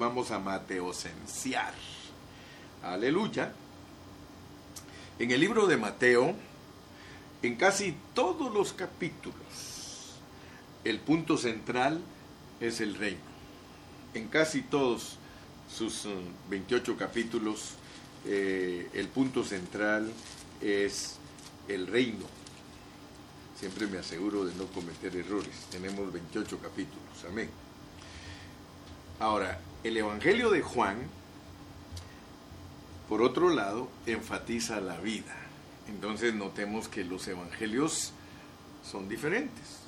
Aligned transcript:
vamos 0.00 0.30
a 0.30 0.38
mateosenciar. 0.38 1.74
Aleluya. 2.82 3.52
En 5.18 5.30
el 5.30 5.38
libro 5.38 5.66
de 5.66 5.76
Mateo, 5.76 6.34
en 7.42 7.56
casi 7.56 7.94
todos 8.14 8.52
los 8.52 8.72
capítulos, 8.72 10.16
el 10.84 10.98
punto 10.98 11.36
central 11.36 12.00
es 12.60 12.80
el 12.80 12.94
reino. 12.94 13.20
En 14.14 14.28
casi 14.28 14.62
todos 14.62 15.18
sus 15.70 16.08
28 16.48 16.94
mm, 16.94 16.96
capítulos, 16.96 17.74
eh, 18.24 18.88
el 18.94 19.06
punto 19.08 19.44
central 19.44 20.10
es 20.62 21.16
el 21.68 21.86
reino. 21.86 22.24
Siempre 23.58 23.86
me 23.86 23.98
aseguro 23.98 24.46
de 24.46 24.54
no 24.54 24.64
cometer 24.68 25.14
errores. 25.14 25.66
Tenemos 25.70 26.10
28 26.10 26.58
capítulos. 26.58 27.24
Amén. 27.28 27.50
Ahora, 29.18 29.60
el 29.82 29.96
Evangelio 29.96 30.50
de 30.50 30.62
Juan, 30.62 30.98
por 33.08 33.22
otro 33.22 33.50
lado, 33.50 33.88
enfatiza 34.06 34.80
la 34.80 34.98
vida. 34.98 35.34
Entonces 35.88 36.34
notemos 36.34 36.88
que 36.88 37.04
los 37.04 37.26
evangelios 37.26 38.12
son 38.88 39.08
diferentes. 39.08 39.80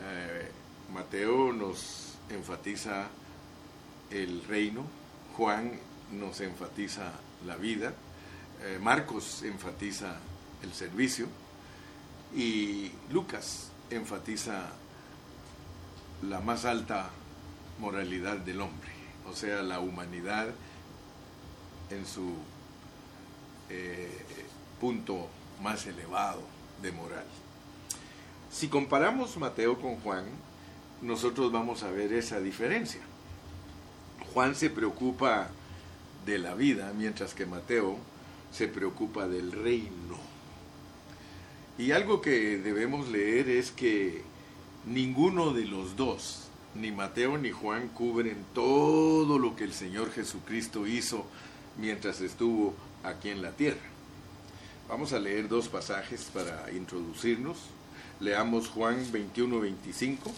Eh, 0.00 0.50
Mateo 0.92 1.52
nos 1.52 2.14
enfatiza 2.28 3.06
el 4.10 4.44
reino, 4.44 4.84
Juan 5.36 5.72
nos 6.12 6.40
enfatiza 6.40 7.12
la 7.46 7.56
vida, 7.56 7.94
eh, 8.62 8.78
Marcos 8.80 9.42
enfatiza 9.42 10.16
el 10.62 10.72
servicio 10.74 11.26
y 12.34 12.90
Lucas 13.10 13.70
enfatiza 13.90 14.66
la 16.22 16.40
más 16.40 16.64
alta 16.64 17.10
moralidad 17.78 18.38
del 18.38 18.60
hombre, 18.60 18.90
o 19.30 19.34
sea, 19.34 19.62
la 19.62 19.80
humanidad 19.80 20.48
en 21.90 22.06
su 22.06 22.34
eh, 23.70 24.10
punto 24.80 25.28
más 25.62 25.86
elevado 25.86 26.42
de 26.80 26.92
moral. 26.92 27.24
Si 28.50 28.68
comparamos 28.68 29.36
Mateo 29.36 29.80
con 29.80 29.96
Juan, 29.96 30.24
nosotros 31.00 31.50
vamos 31.50 31.82
a 31.82 31.90
ver 31.90 32.12
esa 32.12 32.40
diferencia. 32.40 33.00
Juan 34.32 34.54
se 34.54 34.70
preocupa 34.70 35.48
de 36.26 36.38
la 36.38 36.54
vida, 36.54 36.92
mientras 36.96 37.34
que 37.34 37.46
Mateo 37.46 37.96
se 38.52 38.68
preocupa 38.68 39.26
del 39.26 39.52
reino. 39.52 40.18
Y 41.78 41.92
algo 41.92 42.20
que 42.20 42.58
debemos 42.58 43.08
leer 43.08 43.48
es 43.48 43.70
que 43.70 44.22
ninguno 44.86 45.52
de 45.52 45.64
los 45.64 45.96
dos, 45.96 46.48
ni 46.74 46.90
Mateo 46.90 47.38
ni 47.38 47.50
Juan, 47.50 47.88
cubren 47.88 48.44
todo 48.54 49.38
lo 49.38 49.56
que 49.56 49.64
el 49.64 49.72
Señor 49.72 50.10
Jesucristo 50.12 50.86
hizo 50.86 51.26
mientras 51.78 52.20
estuvo 52.20 52.74
aquí 53.02 53.28
en 53.28 53.42
la 53.42 53.52
tierra. 53.52 53.80
Vamos 54.88 55.12
a 55.12 55.18
leer 55.18 55.48
dos 55.48 55.68
pasajes 55.68 56.30
para 56.32 56.70
introducirnos. 56.72 57.58
Leamos 58.20 58.68
Juan 58.68 59.04
21, 59.10 59.60
25 59.60 60.30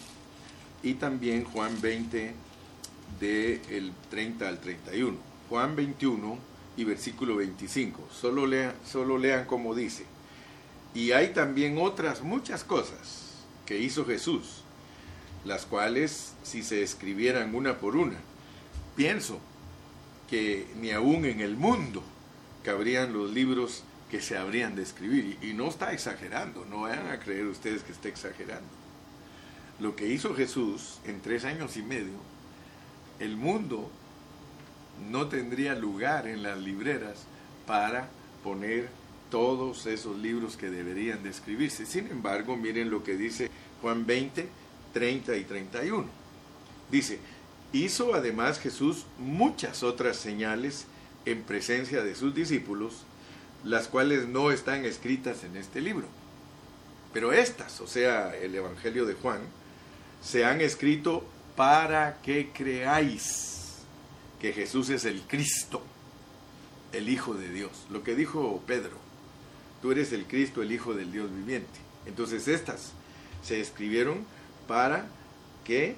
y 0.83 0.93
también 0.95 1.43
Juan 1.45 1.79
20 1.81 2.33
del 3.19 3.93
30 4.09 4.47
al 4.47 4.59
31. 4.59 5.17
Juan 5.49 5.75
21 5.75 6.37
y 6.77 6.83
versículo 6.83 7.35
25. 7.37 8.07
Solo 8.11 8.45
lean, 8.47 8.73
solo 8.85 9.17
lean 9.17 9.45
como 9.45 9.75
dice. 9.75 10.05
Y 10.93 11.11
hay 11.11 11.33
también 11.33 11.77
otras 11.77 12.21
muchas 12.21 12.63
cosas 12.63 13.43
que 13.65 13.79
hizo 13.79 14.05
Jesús, 14.05 14.63
las 15.45 15.65
cuales 15.65 16.33
si 16.43 16.63
se 16.63 16.83
escribieran 16.83 17.55
una 17.55 17.77
por 17.77 17.95
una, 17.95 18.17
pienso 18.95 19.39
que 20.29 20.67
ni 20.81 20.91
aún 20.91 21.25
en 21.25 21.39
el 21.39 21.55
mundo 21.55 22.03
cabrían 22.63 23.13
los 23.13 23.31
libros 23.31 23.83
que 24.09 24.21
se 24.21 24.37
habrían 24.37 24.75
de 24.75 24.83
escribir. 24.83 25.37
Y, 25.41 25.53
no 25.53 25.67
está 25.67 25.93
exagerando, 25.93 26.65
no 26.65 26.81
vayan 26.81 27.07
a 27.07 27.19
creer 27.19 27.45
ustedes 27.45 27.83
que 27.83 27.91
está 27.91 28.07
exagerando. 28.07 28.67
Lo 29.79 29.95
que 29.95 30.07
hizo 30.07 30.33
Jesús 30.33 30.99
en 31.05 31.21
tres 31.21 31.45
años 31.45 31.77
y 31.77 31.83
medio, 31.83 32.17
el 33.19 33.37
mundo 33.37 33.91
no 35.11 35.27
tendría 35.27 35.75
lugar 35.75 36.27
en 36.27 36.43
las 36.43 36.57
libreras 36.57 37.25
para 37.67 38.09
poner 38.43 38.89
todos 39.29 39.85
esos 39.85 40.17
libros 40.17 40.55
que 40.55 40.69
deberían 40.69 41.23
de 41.23 41.29
escribirse. 41.29 41.85
Sin 41.85 42.07
embargo, 42.07 42.55
miren 42.55 42.89
lo 42.89 43.03
que 43.03 43.17
dice 43.17 43.49
Juan 43.81 44.05
20, 44.05 44.47
30 44.95 45.35
y 45.35 45.43
31. 45.43 46.07
Dice, 46.89 47.19
hizo 47.73 48.15
además 48.15 48.59
Jesús 48.59 49.05
muchas 49.19 49.83
otras 49.83 50.15
señales 50.15 50.85
en 51.25 51.43
presencia 51.43 52.01
de 52.01 52.15
sus 52.15 52.33
discípulos, 52.33 53.03
las 53.65 53.89
cuales 53.89 54.29
no 54.29 54.51
están 54.51 54.85
escritas 54.85 55.43
en 55.43 55.57
este 55.57 55.81
libro. 55.81 56.07
Pero 57.11 57.33
estas, 57.33 57.81
o 57.81 57.87
sea, 57.87 58.37
el 58.37 58.55
Evangelio 58.55 59.05
de 59.05 59.15
Juan, 59.15 59.41
se 60.23 60.45
han 60.45 60.61
escrito 60.61 61.25
para 61.57 62.21
que 62.21 62.51
creáis 62.53 63.79
que 64.39 64.53
Jesús 64.53 64.89
es 64.89 65.03
el 65.03 65.23
Cristo, 65.23 65.81
el 66.93 67.09
Hijo 67.09 67.33
de 67.33 67.49
Dios. 67.49 67.71
Lo 67.91 68.01
que 68.01 68.15
dijo 68.15 68.63
Pedro, 68.65 68.95
tú 69.81 69.91
eres 69.91 70.13
el 70.13 70.23
Cristo, 70.23 70.61
el 70.61 70.71
Hijo 70.71 70.93
del 70.93 71.11
Dios 71.11 71.29
viviente. 71.35 71.79
Entonces 72.05 72.47
estas 72.47 72.93
se 73.43 73.59
escribieron 73.59 74.25
para 74.67 75.07
que 75.63 75.95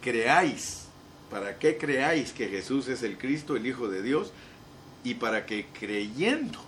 creáis, 0.00 0.86
para 1.30 1.58
que 1.58 1.78
creáis 1.78 2.32
que 2.32 2.48
Jesús 2.48 2.88
es 2.88 3.02
el 3.02 3.18
Cristo, 3.18 3.56
el 3.56 3.66
Hijo 3.66 3.88
de 3.88 4.02
Dios, 4.02 4.32
y 5.04 5.14
para 5.14 5.46
que 5.46 5.66
creyendo 5.78 6.58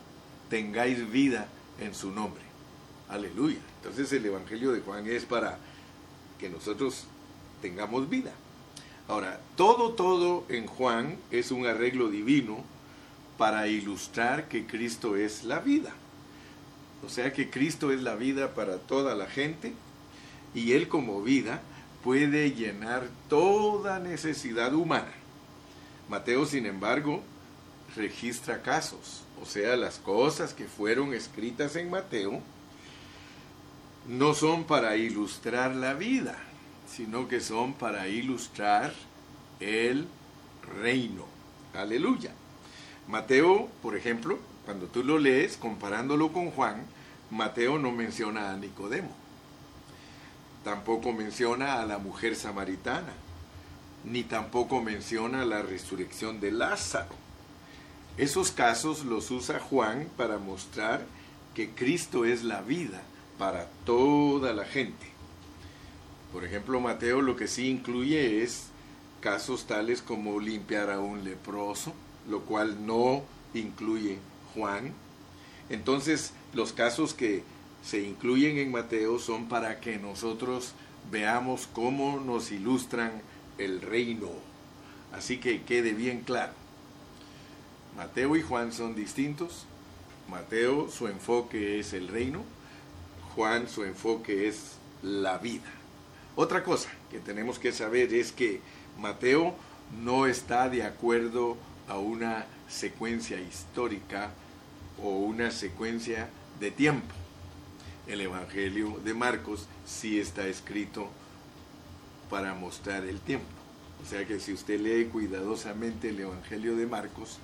tengáis 0.48 1.10
vida 1.10 1.48
en 1.80 1.94
su 1.94 2.10
nombre. 2.10 2.42
Aleluya. 3.08 3.58
Entonces 3.82 4.12
el 4.12 4.26
Evangelio 4.26 4.72
de 4.72 4.80
Juan 4.80 5.06
es 5.06 5.24
para 5.24 5.58
que 6.38 6.48
nosotros 6.48 7.04
tengamos 7.60 8.08
vida. 8.08 8.32
Ahora, 9.06 9.40
todo, 9.56 9.92
todo 9.92 10.44
en 10.48 10.66
Juan 10.66 11.18
es 11.30 11.50
un 11.50 11.66
arreglo 11.66 12.08
divino 12.08 12.64
para 13.36 13.68
ilustrar 13.68 14.48
que 14.48 14.66
Cristo 14.66 15.16
es 15.16 15.44
la 15.44 15.60
vida. 15.60 15.92
O 17.04 17.10
sea 17.10 17.32
que 17.32 17.50
Cristo 17.50 17.92
es 17.92 18.02
la 18.02 18.14
vida 18.14 18.54
para 18.54 18.78
toda 18.78 19.14
la 19.14 19.26
gente 19.26 19.74
y 20.54 20.72
Él 20.72 20.88
como 20.88 21.22
vida 21.22 21.60
puede 22.02 22.52
llenar 22.52 23.08
toda 23.28 23.98
necesidad 23.98 24.74
humana. 24.74 25.12
Mateo, 26.08 26.46
sin 26.46 26.66
embargo, 26.66 27.22
registra 27.96 28.62
casos, 28.62 29.22
o 29.42 29.46
sea, 29.46 29.76
las 29.76 29.98
cosas 29.98 30.54
que 30.54 30.66
fueron 30.66 31.14
escritas 31.14 31.76
en 31.76 31.90
Mateo 31.90 32.40
no 34.06 34.34
son 34.34 34.64
para 34.64 34.96
ilustrar 34.96 35.74
la 35.74 35.94
vida, 35.94 36.36
sino 36.86 37.26
que 37.26 37.40
son 37.40 37.72
para 37.72 38.08
ilustrar 38.08 38.92
el 39.60 40.06
reino. 40.82 41.24
Aleluya. 41.72 42.32
Mateo, 43.08 43.68
por 43.82 43.96
ejemplo, 43.96 44.38
cuando 44.64 44.86
tú 44.86 45.02
lo 45.02 45.18
lees, 45.18 45.56
comparándolo 45.56 46.32
con 46.32 46.50
Juan, 46.50 46.84
Mateo 47.30 47.78
no 47.78 47.90
menciona 47.92 48.50
a 48.50 48.56
Nicodemo. 48.56 49.23
Tampoco 50.64 51.12
menciona 51.12 51.80
a 51.80 51.86
la 51.86 51.98
mujer 51.98 52.34
samaritana, 52.34 53.12
ni 54.04 54.24
tampoco 54.24 54.80
menciona 54.80 55.44
la 55.44 55.62
resurrección 55.62 56.40
de 56.40 56.52
Lázaro. 56.52 57.14
Esos 58.16 58.50
casos 58.50 59.04
los 59.04 59.30
usa 59.30 59.60
Juan 59.60 60.08
para 60.16 60.38
mostrar 60.38 61.04
que 61.54 61.70
Cristo 61.70 62.24
es 62.24 62.44
la 62.44 62.62
vida 62.62 63.02
para 63.38 63.66
toda 63.84 64.52
la 64.52 64.64
gente. 64.64 65.06
Por 66.32 66.44
ejemplo, 66.44 66.80
Mateo 66.80 67.20
lo 67.20 67.36
que 67.36 67.46
sí 67.46 67.68
incluye 67.68 68.42
es 68.42 68.68
casos 69.20 69.66
tales 69.66 70.02
como 70.02 70.40
limpiar 70.40 70.90
a 70.90 70.98
un 70.98 71.24
leproso, 71.24 71.92
lo 72.28 72.40
cual 72.40 72.86
no 72.86 73.22
incluye 73.54 74.18
Juan. 74.54 74.92
Entonces, 75.68 76.32
los 76.52 76.72
casos 76.72 77.14
que 77.14 77.42
se 77.84 78.00
incluyen 78.00 78.58
en 78.58 78.72
Mateo 78.72 79.18
son 79.18 79.46
para 79.46 79.80
que 79.80 79.98
nosotros 79.98 80.72
veamos 81.10 81.68
cómo 81.72 82.18
nos 82.18 82.50
ilustran 82.50 83.20
el 83.58 83.82
reino. 83.82 84.30
Así 85.12 85.36
que 85.36 85.62
quede 85.62 85.92
bien 85.92 86.20
claro. 86.20 86.52
Mateo 87.96 88.36
y 88.36 88.42
Juan 88.42 88.72
son 88.72 88.94
distintos. 88.94 89.66
Mateo 90.30 90.88
su 90.90 91.08
enfoque 91.08 91.78
es 91.78 91.92
el 91.92 92.08
reino. 92.08 92.42
Juan 93.34 93.68
su 93.68 93.84
enfoque 93.84 94.48
es 94.48 94.76
la 95.02 95.38
vida. 95.38 95.70
Otra 96.36 96.64
cosa 96.64 96.88
que 97.10 97.18
tenemos 97.18 97.58
que 97.58 97.72
saber 97.72 98.12
es 98.14 98.32
que 98.32 98.60
Mateo 98.98 99.54
no 100.02 100.26
está 100.26 100.68
de 100.68 100.82
acuerdo 100.82 101.56
a 101.86 101.98
una 101.98 102.46
secuencia 102.68 103.38
histórica 103.40 104.30
o 105.02 105.10
una 105.10 105.50
secuencia 105.50 106.30
de 106.58 106.70
tiempo. 106.70 107.14
El 108.06 108.20
Evangelio 108.20 109.00
de 109.04 109.14
Marcos 109.14 109.66
sí 109.86 110.20
está 110.20 110.46
escrito 110.46 111.08
para 112.28 112.54
mostrar 112.54 113.04
el 113.04 113.20
tiempo. 113.20 113.46
O 114.02 114.06
sea 114.06 114.26
que 114.26 114.40
si 114.40 114.52
usted 114.52 114.80
lee 114.80 115.06
cuidadosamente 115.06 116.10
el 116.10 116.20
Evangelio 116.20 116.76
de 116.76 116.86
Marcos, 116.86 117.38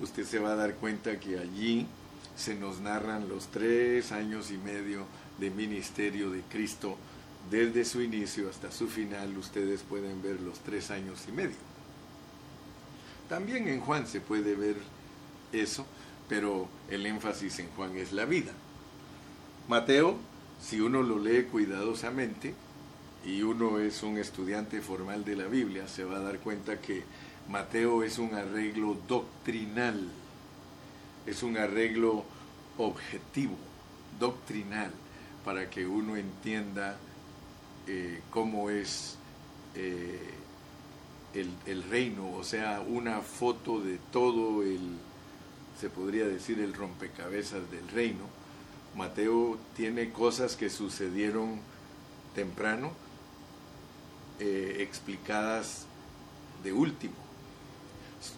usted 0.00 0.24
se 0.24 0.38
va 0.38 0.52
a 0.52 0.56
dar 0.56 0.74
cuenta 0.76 1.20
que 1.20 1.38
allí 1.38 1.86
se 2.36 2.54
nos 2.54 2.80
narran 2.80 3.28
los 3.28 3.48
tres 3.48 4.12
años 4.12 4.50
y 4.50 4.56
medio 4.56 5.04
de 5.38 5.50
ministerio 5.50 6.30
de 6.30 6.40
Cristo, 6.42 6.96
desde 7.50 7.84
su 7.84 8.00
inicio 8.00 8.48
hasta 8.48 8.70
su 8.70 8.88
final, 8.88 9.36
ustedes 9.36 9.82
pueden 9.82 10.22
ver 10.22 10.40
los 10.40 10.60
tres 10.60 10.90
años 10.90 11.24
y 11.28 11.32
medio. 11.32 11.56
También 13.28 13.68
en 13.68 13.80
Juan 13.80 14.06
se 14.06 14.20
puede 14.20 14.54
ver 14.54 14.76
eso, 15.52 15.84
pero 16.28 16.68
el 16.88 17.04
énfasis 17.04 17.58
en 17.58 17.68
Juan 17.70 17.96
es 17.96 18.12
la 18.12 18.24
vida. 18.24 18.52
Mateo, 19.72 20.18
si 20.60 20.82
uno 20.82 21.00
lo 21.00 21.18
lee 21.18 21.44
cuidadosamente 21.44 22.52
y 23.24 23.40
uno 23.40 23.78
es 23.78 24.02
un 24.02 24.18
estudiante 24.18 24.82
formal 24.82 25.24
de 25.24 25.34
la 25.34 25.46
Biblia, 25.46 25.88
se 25.88 26.04
va 26.04 26.16
a 26.16 26.20
dar 26.20 26.40
cuenta 26.40 26.78
que 26.78 27.04
Mateo 27.48 28.02
es 28.02 28.18
un 28.18 28.34
arreglo 28.34 28.98
doctrinal, 29.08 30.10
es 31.24 31.42
un 31.42 31.56
arreglo 31.56 32.26
objetivo, 32.76 33.56
doctrinal, 34.20 34.90
para 35.42 35.70
que 35.70 35.86
uno 35.86 36.16
entienda 36.16 36.98
eh, 37.86 38.20
cómo 38.28 38.68
es 38.68 39.16
eh, 39.74 40.34
el, 41.32 41.48
el 41.64 41.82
reino, 41.84 42.30
o 42.30 42.44
sea, 42.44 42.82
una 42.86 43.22
foto 43.22 43.80
de 43.80 43.96
todo 44.12 44.62
el, 44.64 44.98
se 45.80 45.88
podría 45.88 46.26
decir, 46.26 46.60
el 46.60 46.74
rompecabezas 46.74 47.70
del 47.70 47.88
reino. 47.88 48.41
Mateo 48.96 49.58
tiene 49.76 50.10
cosas 50.10 50.56
que 50.56 50.70
sucedieron 50.70 51.60
temprano, 52.34 52.92
eh, 54.38 54.78
explicadas 54.80 55.86
de 56.62 56.72
último. 56.72 57.14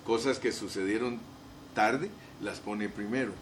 Cosas 0.05 0.39
que 0.39 0.53
sucedieron 0.53 1.21
tarde, 1.75 2.11
las 2.41 2.61
pone 2.61 2.89
primero. 2.89 3.33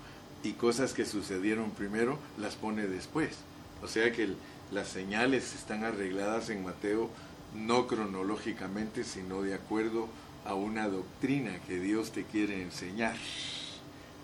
Y 0.42 0.52
cosas 0.52 0.92
que 0.92 1.04
sucedieron 1.04 1.70
primero, 1.70 2.18
las 2.38 2.56
pone 2.56 2.86
después. 2.86 3.36
O 3.82 3.88
sea 3.88 4.12
que 4.12 4.34
las 4.72 4.88
señales 4.88 5.54
están 5.54 5.84
arregladas 5.84 6.50
en 6.50 6.64
Mateo 6.64 7.10
no 7.54 7.86
cronológicamente, 7.86 9.04
sino 9.04 9.42
de 9.42 9.54
acuerdo 9.54 10.08
a 10.44 10.54
una 10.54 10.88
doctrina 10.88 11.58
que 11.66 11.78
Dios 11.78 12.10
te 12.10 12.24
quiere 12.24 12.62
enseñar. 12.62 13.16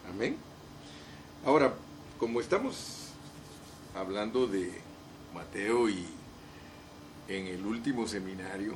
Amén. 0.08 0.36
Ahora, 1.44 1.74
como 2.18 2.40
estamos 2.40 3.10
hablando 3.94 4.48
de 4.48 4.72
Mateo 5.32 5.88
y 5.88 6.04
en 7.28 7.46
el 7.46 7.64
último 7.64 8.08
seminario 8.08 8.74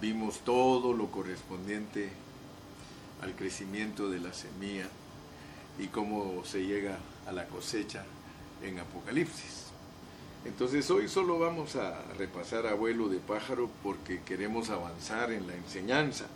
vimos 0.00 0.40
todo 0.40 0.92
lo 0.92 1.12
correspondiente 1.12 2.10
al 3.22 3.36
crecimiento 3.36 4.10
de 4.10 4.18
la 4.18 4.32
semilla 4.32 4.88
y 5.78 5.86
cómo 5.86 6.42
se 6.44 6.66
llega 6.66 6.98
a 7.28 7.32
la 7.32 7.46
cosecha 7.46 8.04
en 8.64 8.80
Apocalipsis. 8.80 9.66
Entonces 10.44 10.90
hoy 10.90 11.08
solo 11.08 11.38
vamos 11.38 11.76
a 11.76 12.02
repasar 12.18 12.66
a 12.66 12.74
vuelo 12.74 13.08
de 13.08 13.18
pájaro 13.18 13.70
porque 13.84 14.22
queremos 14.22 14.70
avanzar 14.70 15.30
en 15.30 15.46
la 15.46 15.54
enseñanza 15.54 16.26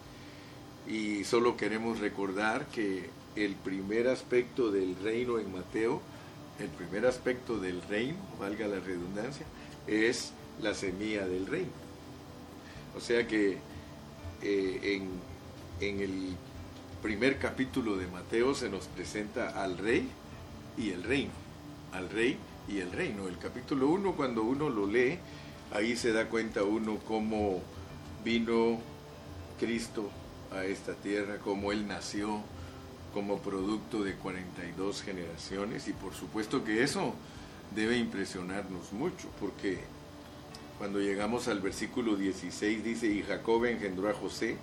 y 0.86 1.24
solo 1.24 1.56
queremos 1.56 1.98
recordar 1.98 2.66
que 2.66 3.10
el 3.36 3.54
primer 3.54 4.08
aspecto 4.08 4.70
del 4.70 4.96
reino 4.96 5.38
en 5.38 5.52
Mateo, 5.52 6.00
el 6.58 6.68
primer 6.68 7.06
aspecto 7.06 7.58
del 7.58 7.82
reino, 7.82 8.18
valga 8.38 8.66
la 8.66 8.80
redundancia, 8.80 9.46
es 9.86 10.32
la 10.62 10.74
semilla 10.74 11.26
del 11.26 11.46
reino. 11.46 11.72
O 12.96 13.00
sea 13.00 13.26
que 13.26 13.58
eh, 14.42 14.80
en, 14.82 15.08
en 15.80 16.00
el 16.00 16.36
primer 17.02 17.38
capítulo 17.38 17.96
de 17.96 18.06
Mateo 18.06 18.54
se 18.54 18.70
nos 18.70 18.86
presenta 18.86 19.62
al 19.62 19.78
rey 19.78 20.08
y 20.78 20.90
el 20.90 21.02
reino, 21.02 21.32
al 21.92 22.08
rey 22.08 22.38
y 22.68 22.78
el 22.78 22.92
reino. 22.92 23.28
El 23.28 23.38
capítulo 23.38 23.88
1, 23.88 24.12
cuando 24.12 24.42
uno 24.42 24.68
lo 24.68 24.86
lee, 24.86 25.18
ahí 25.72 25.96
se 25.96 26.12
da 26.12 26.28
cuenta 26.28 26.62
uno 26.62 26.98
cómo 27.06 27.60
vino 28.24 28.78
Cristo 29.58 30.10
a 30.52 30.64
esta 30.64 30.94
tierra, 30.94 31.38
cómo 31.38 31.72
Él 31.72 31.86
nació 31.86 32.40
como 33.14 33.38
producto 33.38 34.02
de 34.02 34.14
42 34.16 35.02
generaciones 35.02 35.86
y 35.86 35.92
por 35.92 36.14
supuesto 36.14 36.64
que 36.64 36.82
eso 36.82 37.14
debe 37.74 37.96
impresionarnos 37.96 38.92
mucho 38.92 39.28
porque 39.40 39.78
cuando 40.78 40.98
llegamos 40.98 41.46
al 41.46 41.60
versículo 41.60 42.16
16 42.16 42.82
dice, 42.82 43.06
y 43.06 43.22
Jacob 43.22 43.64
engendró 43.64 44.10
a 44.10 44.14
José, 44.14 44.56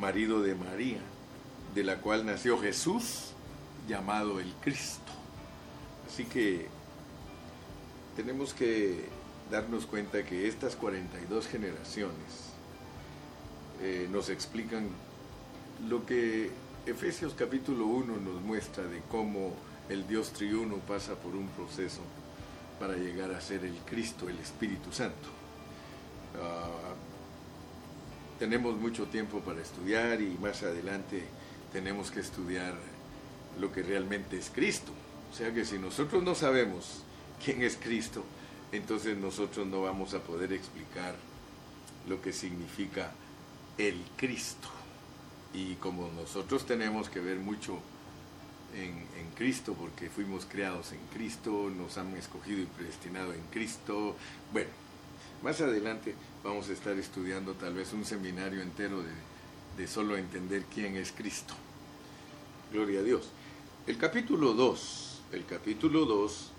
marido 0.00 0.40
de 0.40 0.54
María, 0.54 1.00
de 1.74 1.84
la 1.84 1.98
cual 1.98 2.24
nació 2.24 2.58
Jesús, 2.58 3.32
llamado 3.86 4.40
el 4.40 4.50
Cristo. 4.62 5.12
Así 6.08 6.24
que 6.24 6.66
tenemos 8.16 8.54
que 8.54 9.04
darnos 9.50 9.84
cuenta 9.84 10.24
que 10.24 10.48
estas 10.48 10.76
42 10.76 11.46
generaciones 11.46 12.54
eh, 13.82 14.08
nos 14.10 14.30
explican 14.30 14.88
lo 15.88 16.06
que 16.06 16.50
Efesios 16.86 17.32
capítulo 17.32 17.86
1 17.86 18.18
nos 18.18 18.42
muestra 18.42 18.84
de 18.84 19.00
cómo 19.10 19.54
el 19.88 20.06
Dios 20.06 20.34
triuno 20.34 20.76
pasa 20.86 21.14
por 21.14 21.34
un 21.34 21.48
proceso 21.48 22.02
para 22.78 22.94
llegar 22.94 23.30
a 23.30 23.40
ser 23.40 23.64
el 23.64 23.74
Cristo, 23.86 24.28
el 24.28 24.38
Espíritu 24.38 24.92
Santo. 24.92 25.28
Ah, 26.38 26.92
tenemos 28.38 28.76
mucho 28.76 29.06
tiempo 29.06 29.40
para 29.40 29.62
estudiar 29.62 30.20
y 30.20 30.36
más 30.42 30.62
adelante 30.62 31.24
tenemos 31.72 32.10
que 32.10 32.20
estudiar 32.20 32.74
lo 33.58 33.72
que 33.72 33.82
realmente 33.82 34.36
es 34.36 34.50
Cristo. 34.50 34.92
O 35.32 35.34
sea 35.34 35.54
que 35.54 35.64
si 35.64 35.78
nosotros 35.78 36.22
no 36.22 36.34
sabemos 36.34 37.02
quién 37.42 37.62
es 37.62 37.78
Cristo, 37.78 38.22
entonces 38.72 39.16
nosotros 39.16 39.66
no 39.66 39.80
vamos 39.80 40.12
a 40.12 40.18
poder 40.18 40.52
explicar 40.52 41.14
lo 42.06 42.20
que 42.20 42.34
significa 42.34 43.10
el 43.78 44.04
Cristo. 44.18 44.83
Y 45.54 45.76
como 45.76 46.10
nosotros 46.10 46.66
tenemos 46.66 47.08
que 47.08 47.20
ver 47.20 47.38
mucho 47.38 47.78
en, 48.74 49.14
Cristo, 49.34 49.74
porque 49.74 50.10
fuimos 50.10 50.46
creados 50.46 50.92
en 50.92 51.00
Cristo, 51.12 51.68
nos 51.76 51.98
han 51.98 52.16
escogido 52.16 52.62
y 52.62 52.66
predestinado 52.66 53.32
en 53.32 53.42
Cristo, 53.50 54.14
bueno, 54.52 54.70
más 55.42 55.60
adelante 55.60 56.14
vamos 56.44 56.68
a 56.68 56.72
estar 56.72 56.96
estudiando 56.96 57.54
tal 57.54 57.74
vez 57.74 57.92
un 57.92 58.04
seminario 58.04 58.62
entero 58.62 59.02
de, 59.76 59.88
solo 59.88 60.16
entender 60.16 60.64
quién 60.72 60.96
es 60.96 61.10
Cristo. 61.10 61.54
Gloria 62.72 63.00
a 63.00 63.02
Dios. 63.02 63.28
El 63.88 63.98
capítulo 63.98 64.52
2, 64.52 65.22
el 65.32 65.44
capítulo 65.46 66.04
2 66.04 66.52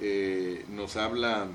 eh, 0.00 0.66
nos 0.68 0.96
habla 0.96 1.48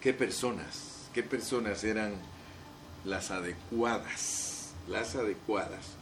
qué 0.00 0.12
personas, 0.12 1.08
qué 1.14 1.22
personas 1.22 1.84
eran 1.84 2.14
las 3.04 3.30
adecuadas, 3.30 4.51
las 4.88 5.14
adecuadas 5.14 5.96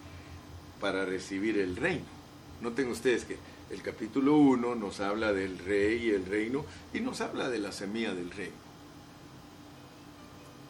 para 0.80 1.04
recibir 1.04 1.58
el 1.58 1.76
reino. 1.76 2.06
Noten 2.60 2.88
ustedes 2.88 3.24
que 3.24 3.38
el 3.70 3.82
capítulo 3.82 4.36
1 4.36 4.74
nos 4.74 5.00
habla 5.00 5.32
del 5.32 5.58
rey 5.58 6.06
y 6.06 6.10
el 6.10 6.26
reino 6.26 6.64
y 6.92 7.00
nos 7.00 7.20
habla 7.20 7.48
de 7.48 7.58
la 7.58 7.72
semilla 7.72 8.14
del 8.14 8.30
reino, 8.30 8.56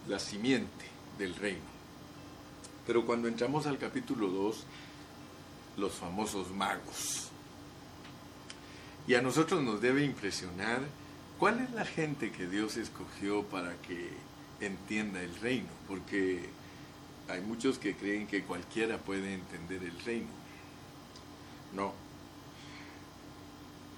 la 0.09 0.19
simiente 0.19 0.85
del 1.19 1.35
reino. 1.35 1.71
Pero 2.87 3.07
cuando 3.07 3.29
entramos 3.29 3.67
al 3.67 3.79
capítulo 3.79 4.29
2, 4.29 4.65
los 5.79 5.93
famosos 5.93 6.51
magos, 6.51 7.31
y 9.07 9.15
a 9.15 9.23
nosotros 9.23 9.63
nos 9.63 9.81
debe 9.81 10.05
impresionar 10.05 10.81
cuál 11.39 11.61
es 11.61 11.71
la 11.73 11.85
gente 11.85 12.31
que 12.31 12.47
Dios 12.47 12.77
escogió 12.77 13.45
para 13.45 13.75
que 13.83 14.11
entienda 14.61 15.23
el 15.23 15.35
reino, 15.41 15.69
porque 15.89 16.49
hay 17.31 17.41
muchos 17.41 17.79
que 17.79 17.95
creen 17.95 18.27
que 18.27 18.43
cualquiera 18.43 18.99
puede 18.99 19.35
entender 19.35 19.83
el 19.85 19.99
reino. 20.01 20.29
No. 21.75 21.93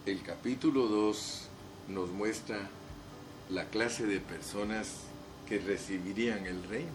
El 0.04 0.22
capítulo 0.22 0.86
2 0.86 1.48
nos 1.88 2.10
muestra 2.10 2.68
la 3.48 3.64
clase 3.66 4.06
de 4.06 4.20
personas 4.20 5.04
que 5.48 5.58
recibirían 5.58 6.46
el 6.46 6.62
reino. 6.64 6.90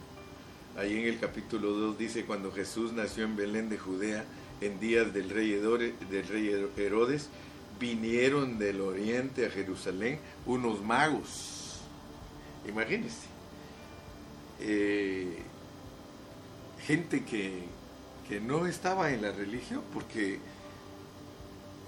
Ahí 0.77 0.97
en 0.97 1.07
el 1.07 1.19
capítulo 1.19 1.71
2 1.71 1.97
dice, 1.97 2.25
cuando 2.25 2.51
Jesús 2.51 2.93
nació 2.93 3.23
en 3.23 3.35
Belén 3.35 3.69
de 3.69 3.79
Judea, 3.79 4.23
en 4.61 4.79
días 4.79 5.13
del 5.13 5.29
rey 5.29 5.53
Herodes, 6.77 7.29
vinieron 7.79 8.59
del 8.59 8.81
oriente 8.81 9.45
a 9.45 9.49
Jerusalén 9.49 10.19
unos 10.45 10.81
magos. 10.83 11.81
Imagínense. 12.67 13.27
Eh, 14.59 15.43
gente 16.87 17.25
que, 17.25 17.65
que, 18.29 18.39
no 18.39 18.65
estaba 18.65 19.11
en 19.11 19.21
la 19.21 19.33
religión, 19.33 19.81
porque 19.93 20.39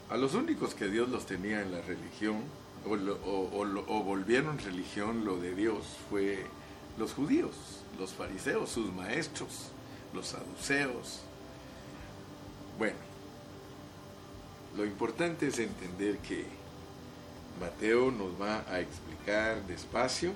a 0.10 0.18
los 0.18 0.34
únicos 0.34 0.75
que 0.75 0.89
Dios 0.89 1.08
los 1.08 1.25
tenía 1.25 1.62
en 1.62 1.72
la 1.72 1.82
religión, 1.82 2.44
o, 2.86 2.91
o 2.91 4.03
volvieron 4.03 4.58
religión 4.60 5.24
lo 5.24 5.38
de 5.38 5.56
Dios, 5.56 5.86
fue 6.10 6.46
los 6.98 7.13
judíos, 7.13 7.56
los 7.98 8.12
fariseos, 8.12 8.70
sus 8.70 8.94
maestros, 8.94 9.70
los 10.13 10.27
saduceos. 10.27 11.22
Bueno, 12.77 12.98
lo 14.75 14.86
importante 14.86 15.48
es 15.48 15.60
entender 15.60 16.18
que 16.18 16.46
Mateo 17.62 18.12
nos 18.12 18.39
va 18.39 18.65
a 18.70 18.82
explicar 18.82 19.65
despacio 19.65 20.34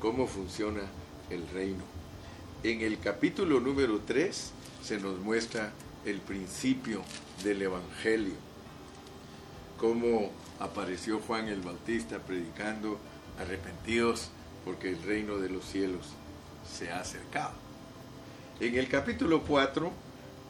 cómo 0.00 0.26
funciona 0.26 0.82
el 1.30 1.48
reino. 1.48 1.95
En 2.62 2.80
el 2.80 2.98
capítulo 2.98 3.60
número 3.60 4.00
3 4.06 4.50
se 4.82 4.98
nos 4.98 5.18
muestra 5.18 5.72
el 6.06 6.20
principio 6.20 7.02
del 7.44 7.62
Evangelio, 7.62 8.32
cómo 9.78 10.30
apareció 10.58 11.20
Juan 11.20 11.48
el 11.48 11.60
Bautista 11.60 12.18
predicando 12.18 12.98
arrepentidos 13.38 14.30
porque 14.64 14.88
el 14.88 15.02
reino 15.02 15.36
de 15.36 15.50
los 15.50 15.66
cielos 15.66 16.06
se 16.68 16.90
ha 16.90 17.00
acercado. 17.00 17.52
En 18.58 18.74
el 18.74 18.88
capítulo 18.88 19.42
4, 19.42 19.92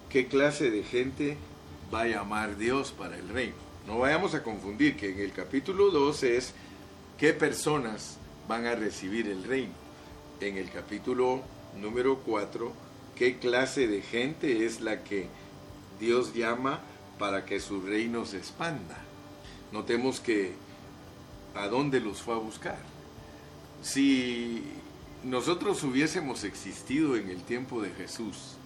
¿qué 0.08 0.28
clase 0.28 0.70
de 0.70 0.84
gente 0.84 1.36
va 1.92 2.02
a 2.02 2.08
llamar 2.08 2.56
Dios 2.56 2.92
para 2.92 3.18
el 3.18 3.28
reino? 3.28 3.56
No 3.86 3.98
vayamos 3.98 4.34
a 4.34 4.44
confundir 4.44 4.96
que 4.96 5.10
en 5.10 5.18
el 5.18 5.32
capítulo 5.32 5.90
2 5.90 6.22
es 6.22 6.54
qué 7.18 7.32
personas 7.32 8.16
van 8.48 8.64
a 8.64 8.76
recibir 8.76 9.26
el 9.26 9.42
reino. 9.42 9.75
En 10.40 10.56
el 10.56 10.70
capítulo 10.70 11.42
número 11.80 12.18
4, 12.18 12.73
qué 13.14 13.38
clase 13.38 13.87
de 13.87 14.02
gente 14.02 14.64
es 14.64 14.80
la 14.80 15.02
que 15.02 15.28
Dios 16.00 16.35
llama 16.35 16.80
para 17.18 17.45
que 17.45 17.61
su 17.61 17.80
reino 17.80 18.26
se 18.26 18.38
expanda. 18.38 18.97
Notemos 19.73 20.21
que 20.21 20.52
a 21.54 21.68
dónde 21.68 22.00
los 22.00 22.21
fue 22.21 22.35
a 22.35 22.38
buscar. 22.38 22.78
Si 23.83 24.62
nosotros 25.25 25.83
hubiésemos 25.83 26.45
existido 26.45 27.16
en 27.16 27.30
el 27.30 27.42
tiempo 27.42 27.83
de 27.83 27.90
Jesús, 27.90 28.56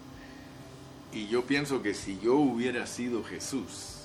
y 1.13 1.27
yo 1.27 1.45
pienso 1.45 1.83
que 1.83 1.95
si 1.95 2.19
yo 2.21 2.37
hubiera 2.37 2.87
sido 2.87 3.25
Jesús, 3.25 3.97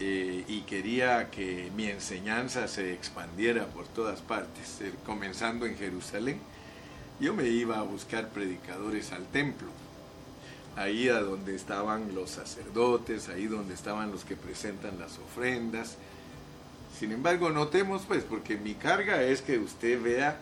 eh, 0.00 0.44
y 0.48 0.62
quería 0.62 1.30
que 1.30 1.70
mi 1.76 1.86
enseñanza 1.86 2.66
se 2.66 2.92
expandiera 2.92 3.66
por 3.66 3.86
todas 3.86 4.20
partes, 4.20 4.80
eh, 4.80 4.92
comenzando 5.06 5.64
en 5.64 5.76
Jerusalén, 5.76 6.40
yo 7.22 7.34
me 7.34 7.46
iba 7.46 7.78
a 7.78 7.82
buscar 7.82 8.30
predicadores 8.30 9.12
al 9.12 9.24
templo, 9.26 9.68
ahí 10.74 11.08
a 11.08 11.20
donde 11.20 11.54
estaban 11.54 12.16
los 12.16 12.30
sacerdotes, 12.30 13.28
ahí 13.28 13.46
donde 13.46 13.74
estaban 13.74 14.10
los 14.10 14.24
que 14.24 14.34
presentan 14.34 14.98
las 14.98 15.18
ofrendas. 15.18 15.98
Sin 16.98 17.12
embargo, 17.12 17.50
notemos 17.50 18.02
pues, 18.08 18.24
porque 18.24 18.56
mi 18.56 18.74
carga 18.74 19.22
es 19.22 19.40
que 19.40 19.60
usted 19.60 20.02
vea 20.02 20.36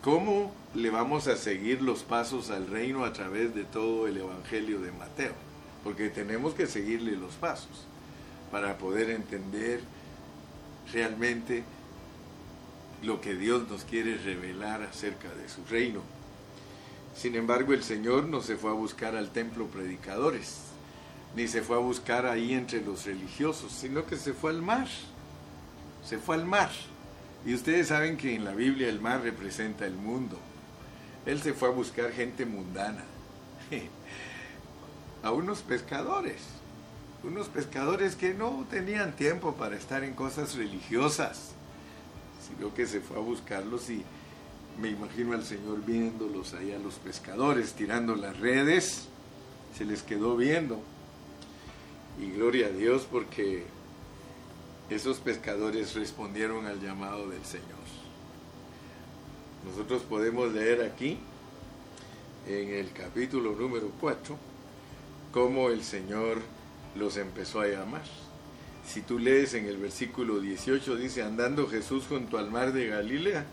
cómo 0.00 0.54
le 0.74 0.88
vamos 0.88 1.26
a 1.26 1.36
seguir 1.36 1.82
los 1.82 2.02
pasos 2.02 2.48
al 2.48 2.66
reino 2.66 3.04
a 3.04 3.12
través 3.12 3.54
de 3.54 3.64
todo 3.64 4.08
el 4.08 4.16
Evangelio 4.16 4.80
de 4.80 4.92
Mateo, 4.92 5.34
porque 5.84 6.08
tenemos 6.08 6.54
que 6.54 6.66
seguirle 6.66 7.12
los 7.12 7.34
pasos 7.34 7.84
para 8.50 8.78
poder 8.78 9.10
entender 9.10 9.80
realmente 10.94 11.62
lo 13.02 13.20
que 13.20 13.34
Dios 13.34 13.68
nos 13.68 13.84
quiere 13.84 14.16
revelar 14.18 14.82
acerca 14.82 15.28
de 15.28 15.48
su 15.48 15.64
reino. 15.64 16.02
Sin 17.14 17.34
embargo, 17.34 17.72
el 17.72 17.82
Señor 17.82 18.24
no 18.24 18.40
se 18.40 18.56
fue 18.56 18.70
a 18.70 18.74
buscar 18.74 19.16
al 19.16 19.30
templo 19.30 19.66
predicadores, 19.66 20.58
ni 21.34 21.48
se 21.48 21.62
fue 21.62 21.76
a 21.76 21.80
buscar 21.80 22.26
ahí 22.26 22.54
entre 22.54 22.80
los 22.80 23.04
religiosos, 23.06 23.72
sino 23.72 24.06
que 24.06 24.16
se 24.16 24.32
fue 24.32 24.50
al 24.50 24.62
mar. 24.62 24.88
Se 26.04 26.18
fue 26.18 26.36
al 26.36 26.44
mar. 26.44 26.70
Y 27.44 27.54
ustedes 27.54 27.88
saben 27.88 28.16
que 28.16 28.34
en 28.34 28.44
la 28.44 28.54
Biblia 28.54 28.88
el 28.88 29.00
mar 29.00 29.22
representa 29.22 29.86
el 29.86 29.94
mundo. 29.94 30.38
Él 31.26 31.40
se 31.40 31.52
fue 31.52 31.68
a 31.68 31.72
buscar 31.72 32.12
gente 32.12 32.46
mundana, 32.46 33.04
a 35.22 35.30
unos 35.32 35.60
pescadores 35.60 36.60
unos 37.22 37.48
pescadores 37.48 38.16
que 38.16 38.34
no 38.34 38.66
tenían 38.70 39.14
tiempo 39.14 39.54
para 39.54 39.76
estar 39.76 40.04
en 40.04 40.14
cosas 40.14 40.54
religiosas, 40.54 41.50
sino 42.56 42.74
que 42.74 42.86
se 42.86 43.00
fue 43.00 43.16
a 43.16 43.20
buscarlos 43.20 43.90
y 43.90 44.02
me 44.80 44.88
imagino 44.90 45.34
al 45.34 45.44
Señor 45.44 45.84
viéndolos 45.84 46.54
allá, 46.54 46.78
los 46.78 46.94
pescadores 46.94 47.74
tirando 47.74 48.14
las 48.14 48.38
redes, 48.38 49.08
se 49.76 49.84
les 49.84 50.02
quedó 50.02 50.36
viendo. 50.36 50.80
Y 52.20 52.30
gloria 52.32 52.66
a 52.66 52.70
Dios 52.70 53.06
porque 53.10 53.64
esos 54.88 55.18
pescadores 55.18 55.94
respondieron 55.94 56.66
al 56.66 56.80
llamado 56.80 57.28
del 57.28 57.44
Señor. 57.44 57.80
Nosotros 59.64 60.02
podemos 60.02 60.52
leer 60.52 60.82
aquí, 60.82 61.18
en 62.46 62.70
el 62.70 62.92
capítulo 62.92 63.52
número 63.52 63.90
4, 64.00 64.36
cómo 65.32 65.68
el 65.68 65.84
Señor 65.84 66.38
los 66.96 67.16
empezó 67.18 67.60
a 67.60 67.66
llamar. 67.66 68.02
Si 68.86 69.02
tú 69.02 69.18
lees 69.18 69.54
en 69.54 69.66
el 69.66 69.76
versículo 69.76 70.40
18, 70.40 70.96
dice, 70.96 71.22
andando 71.22 71.68
Jesús 71.68 72.04
junto 72.08 72.38
al 72.38 72.50
mar 72.50 72.72
de 72.72 72.88
Galilea, 72.88 73.44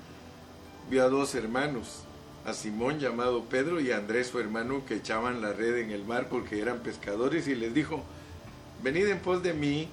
vio 0.89 1.03
a 1.03 1.10
dos 1.10 1.36
hermanos, 1.36 2.03
a 2.46 2.53
Simón 2.53 3.00
llamado 3.00 3.43
Pedro 3.43 3.79
y 3.79 3.91
a 3.91 3.98
Andrés 3.98 4.27
su 4.27 4.39
hermano, 4.39 4.86
que 4.86 4.96
echaban 4.96 5.41
la 5.41 5.53
red 5.53 5.77
en 5.77 5.91
el 5.91 6.05
mar 6.05 6.27
porque 6.29 6.60
eran 6.62 6.79
pescadores, 6.79 7.48
y 7.48 7.55
les 7.55 7.74
dijo, 7.74 8.03
venid 8.81 9.07
en 9.07 9.19
pos 9.19 9.43
de 9.43 9.53
mí, 9.53 9.89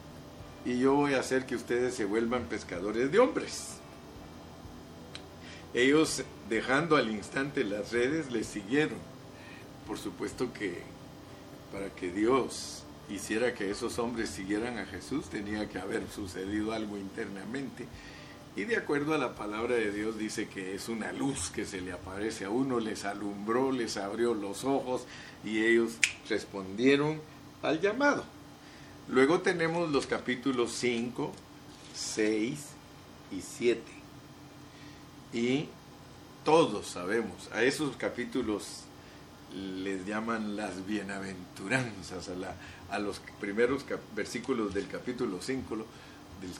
y 0.64 0.78
yo 0.78 0.94
voy 0.94 1.14
a 1.14 1.20
hacer 1.20 1.44
que 1.46 1.56
ustedes 1.56 1.94
se 1.94 2.04
vuelvan 2.04 2.44
pescadores 2.44 3.12
de 3.12 3.18
hombres. 3.18 3.78
Ellos, 5.74 6.22
dejando 6.48 6.96
al 6.96 7.10
instante 7.10 7.64
las 7.64 7.92
redes, 7.92 8.30
les 8.30 8.46
siguieron. 8.46 8.98
Por 9.86 9.98
supuesto 9.98 10.52
que 10.52 10.82
para 11.72 11.90
que 11.90 12.10
Dios 12.12 12.83
hiciera 13.10 13.54
que 13.54 13.70
esos 13.70 13.98
hombres 13.98 14.30
siguieran 14.30 14.78
a 14.78 14.86
Jesús, 14.86 15.26
tenía 15.26 15.68
que 15.68 15.78
haber 15.78 16.08
sucedido 16.08 16.72
algo 16.72 16.96
internamente. 16.96 17.86
Y 18.56 18.64
de 18.64 18.76
acuerdo 18.76 19.14
a 19.14 19.18
la 19.18 19.34
palabra 19.34 19.74
de 19.74 19.90
Dios 19.90 20.16
dice 20.16 20.48
que 20.48 20.74
es 20.74 20.88
una 20.88 21.12
luz 21.12 21.50
que 21.50 21.66
se 21.66 21.80
le 21.80 21.92
aparece 21.92 22.44
a 22.44 22.50
uno, 22.50 22.78
les 22.78 23.04
alumbró, 23.04 23.72
les 23.72 23.96
abrió 23.96 24.32
los 24.32 24.64
ojos 24.64 25.06
y 25.44 25.64
ellos 25.64 25.98
respondieron 26.28 27.20
al 27.62 27.80
llamado. 27.80 28.24
Luego 29.08 29.40
tenemos 29.40 29.90
los 29.90 30.06
capítulos 30.06 30.72
5, 30.72 31.32
6 31.94 32.58
y 33.32 33.40
7. 33.40 33.82
Y 35.32 35.68
todos 36.44 36.86
sabemos, 36.86 37.50
a 37.52 37.64
esos 37.64 37.96
capítulos 37.96 38.84
les 39.54 40.06
llaman 40.06 40.56
las 40.56 40.86
bienaventuranzas, 40.86 42.28
a 42.28 42.34
la, 42.34 42.54
a 42.90 42.98
los 42.98 43.20
primeros 43.40 43.84
versículos 44.14 44.74
del 44.74 44.88
capítulo 44.88 45.38
5, 45.40 45.76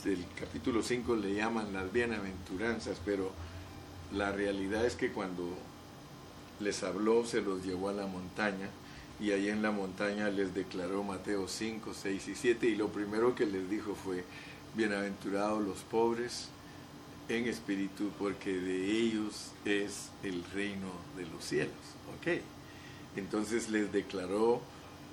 del, 0.05 0.25
capítulo 0.39 0.83
5 0.83 1.17
le 1.17 1.35
llaman 1.35 1.73
las 1.73 1.93
bienaventuranzas, 1.93 3.01
pero 3.05 3.33
la 4.13 4.33
realidad 4.33 4.85
es 4.85 4.95
que 4.95 5.13
cuando 5.13 5.45
les 6.61 6.83
habló 6.83 7.25
se 7.25 7.43
los 7.43 7.65
llevó 7.65 7.89
a 7.89 7.93
la 7.93 8.07
montaña 8.07 8.69
y 9.21 9.31
ahí 9.31 9.49
en 9.49 9.63
la 9.63 9.71
montaña 9.71 10.29
les 10.29 10.55
declaró 10.55 11.03
Mateo 11.03 11.47
5, 11.47 11.93
6 11.95 12.29
y 12.29 12.35
7 12.35 12.67
y 12.69 12.77
lo 12.77 12.89
primero 12.89 13.35
que 13.35 13.47
les 13.47 13.69
dijo 13.71 13.95
fue, 13.95 14.25
bienaventurados 14.75 15.63
los 15.63 15.79
pobres 15.81 16.49
en 17.29 17.47
espíritu 17.47 18.11
porque 18.19 18.53
de 18.53 18.91
ellos 18.91 19.53
es 19.65 20.11
el 20.23 20.45
reino 20.53 20.89
de 21.17 21.27
los 21.27 21.45
cielos. 21.45 21.73
¿ok? 22.19 22.41
Entonces 23.17 23.69
les 23.71 23.93
declaró 23.93 24.61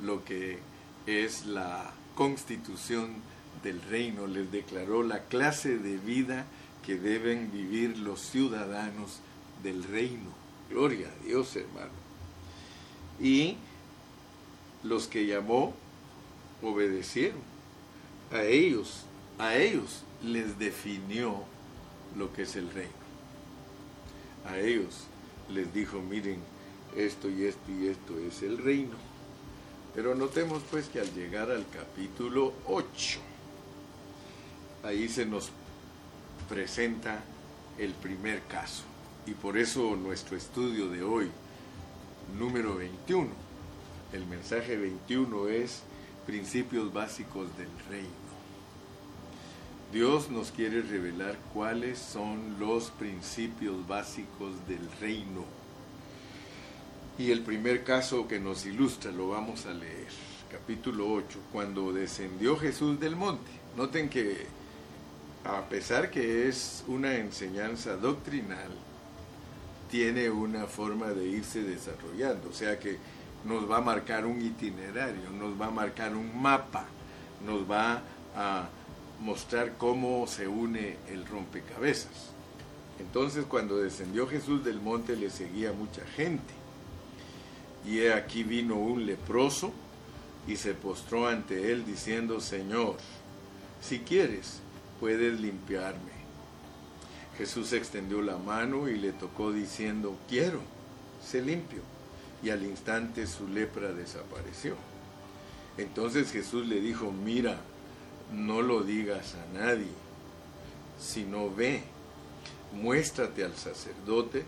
lo 0.04 0.24
que 0.24 0.60
es 1.06 1.46
la 1.46 1.92
constitución 2.16 3.16
del 3.64 3.82
reino, 3.82 4.28
les 4.28 4.52
declaró 4.52 5.04
la 5.04 5.26
clase 5.26 5.78
de 5.78 5.98
vida 5.98 6.46
que 6.86 6.96
deben 6.96 7.52
vivir 7.52 7.98
los 7.98 8.22
ciudadanos 8.22 9.20
del 9.64 9.84
reino. 9.84 10.30
Gloria 10.70 11.10
a 11.10 11.26
Dios, 11.26 11.56
hermano. 11.56 11.92
Y 13.20 13.58
los 14.84 15.08
que 15.08 15.26
llamó 15.26 15.74
obedecieron. 16.62 17.40
A 18.32 18.44
ellos, 18.44 19.06
a 19.38 19.56
ellos 19.56 20.04
les 20.24 20.58
definió 20.58 21.44
lo 22.18 22.32
que 22.34 22.44
es 22.44 22.56
el 22.56 22.72
reino. 22.72 22.92
A 24.46 24.58
ellos 24.58 25.06
les 25.50 25.72
dijo, 25.74 26.02
miren, 26.02 26.40
esto 26.96 27.30
y 27.30 27.46
esto 27.46 27.72
y 27.72 27.88
esto 27.88 28.18
es 28.20 28.42
el 28.42 28.58
reino 28.58 29.11
pero 29.94 30.16
notemos 30.16 30.64
pues 30.72 30.88
que 30.88 31.00
al 31.00 31.14
llegar 31.14 31.52
al 31.52 31.66
capítulo 31.70 32.54
8, 32.68 33.20
ahí 34.84 35.10
se 35.10 35.26
nos 35.26 35.52
presenta 36.50 37.24
el 37.78 37.94
primer 37.94 38.42
caso. 38.44 38.84
Y 39.26 39.34
por 39.34 39.58
eso 39.58 39.96
nuestro 39.96 40.38
estudio 40.38 40.90
de 40.90 41.04
hoy, 41.04 41.30
número 42.38 42.76
21, 42.76 43.30
el 44.14 44.26
mensaje 44.26 44.78
21 44.78 45.48
es 45.50 45.84
principios 46.26 46.92
básicos 46.92 47.48
del 47.58 47.70
reino. 47.90 48.22
Dios 49.92 50.30
nos 50.30 50.52
quiere 50.52 50.82
revelar 50.82 51.38
cuáles 51.54 52.00
son 52.00 52.58
los 52.60 52.92
principios 52.92 53.86
básicos 53.88 54.54
del 54.68 54.90
reino. 55.02 55.44
Y 57.22 57.30
el 57.30 57.42
primer 57.42 57.84
caso 57.84 58.28
que 58.28 58.40
nos 58.40 58.66
ilustra 58.66 59.12
lo 59.12 59.30
vamos 59.30 59.68
a 59.68 59.74
leer, 59.76 60.08
capítulo 60.50 61.08
8, 61.14 61.38
cuando 61.52 61.94
descendió 61.94 62.58
Jesús 62.58 63.00
del 63.00 63.16
monte. 63.16 63.52
Noten 63.78 64.10
que 64.10 64.48
a 65.44 65.70
pesar 65.70 66.10
que 66.10 66.48
es 66.48 66.84
una 66.88 67.18
enseñanza 67.18 67.96
doctrinal, 67.96 68.72
tiene 69.92 70.32
una 70.32 70.66
forma 70.66 71.10
de 71.10 71.28
irse 71.28 71.62
desarrollando, 71.62 72.50
o 72.50 72.54
sea 72.54 72.80
que 72.80 72.98
nos 73.46 73.70
va 73.70 73.78
a 73.78 73.82
marcar 73.82 74.26
un 74.26 74.42
itinerario, 74.42 75.30
nos 75.30 75.62
va 75.62 75.68
a 75.68 75.72
marcar 75.72 76.16
un 76.16 76.42
mapa, 76.42 76.88
nos 77.46 77.70
va 77.70 78.02
a 78.36 78.68
mostrar 79.20 79.78
cómo 79.78 80.26
se 80.26 80.48
une 80.48 80.98
el 81.08 81.28
rompecabezas. 81.28 82.32
Entonces 83.00 83.46
cuando 83.46 83.78
descendió 83.78 84.26
Jesús 84.26 84.64
del 84.64 84.82
monte 84.82 85.16
le 85.16 85.30
seguía 85.30 85.72
mucha 85.72 86.04
gente. 86.16 86.61
Y 87.86 88.00
he 88.00 88.14
aquí 88.14 88.44
vino 88.44 88.76
un 88.76 89.06
leproso 89.06 89.72
y 90.48 90.56
se 90.56 90.74
postró 90.74 91.28
ante 91.28 91.72
él 91.72 91.86
diciendo, 91.86 92.40
Señor, 92.40 92.98
si 93.82 94.00
quieres, 94.00 94.60
puedes 95.00 95.40
limpiarme. 95.40 96.12
Jesús 97.38 97.74
extendió 97.74 98.22
la 98.22 98.38
mano 98.38 98.88
y 98.88 98.98
le 98.98 99.14
tocó 99.14 99.52
diciendo, 99.52 100.16
quiero, 100.30 100.62
sé 101.26 101.42
limpio. 101.42 101.82
Y 102.44 102.50
al 102.50 102.64
instante 102.64 103.28
su 103.28 103.48
lepra 103.48 103.94
desapareció. 103.94 104.76
Entonces 105.78 106.32
Jesús 106.32 106.68
le 106.68 106.82
dijo, 106.82 107.12
mira, 107.12 107.60
no 108.32 108.62
lo 108.62 108.84
digas 108.84 109.36
a 109.36 109.58
nadie, 109.58 109.92
sino 111.00 111.54
ve, 111.54 111.84
muéstrate 112.74 113.44
al 113.44 113.56
sacerdote 113.56 114.46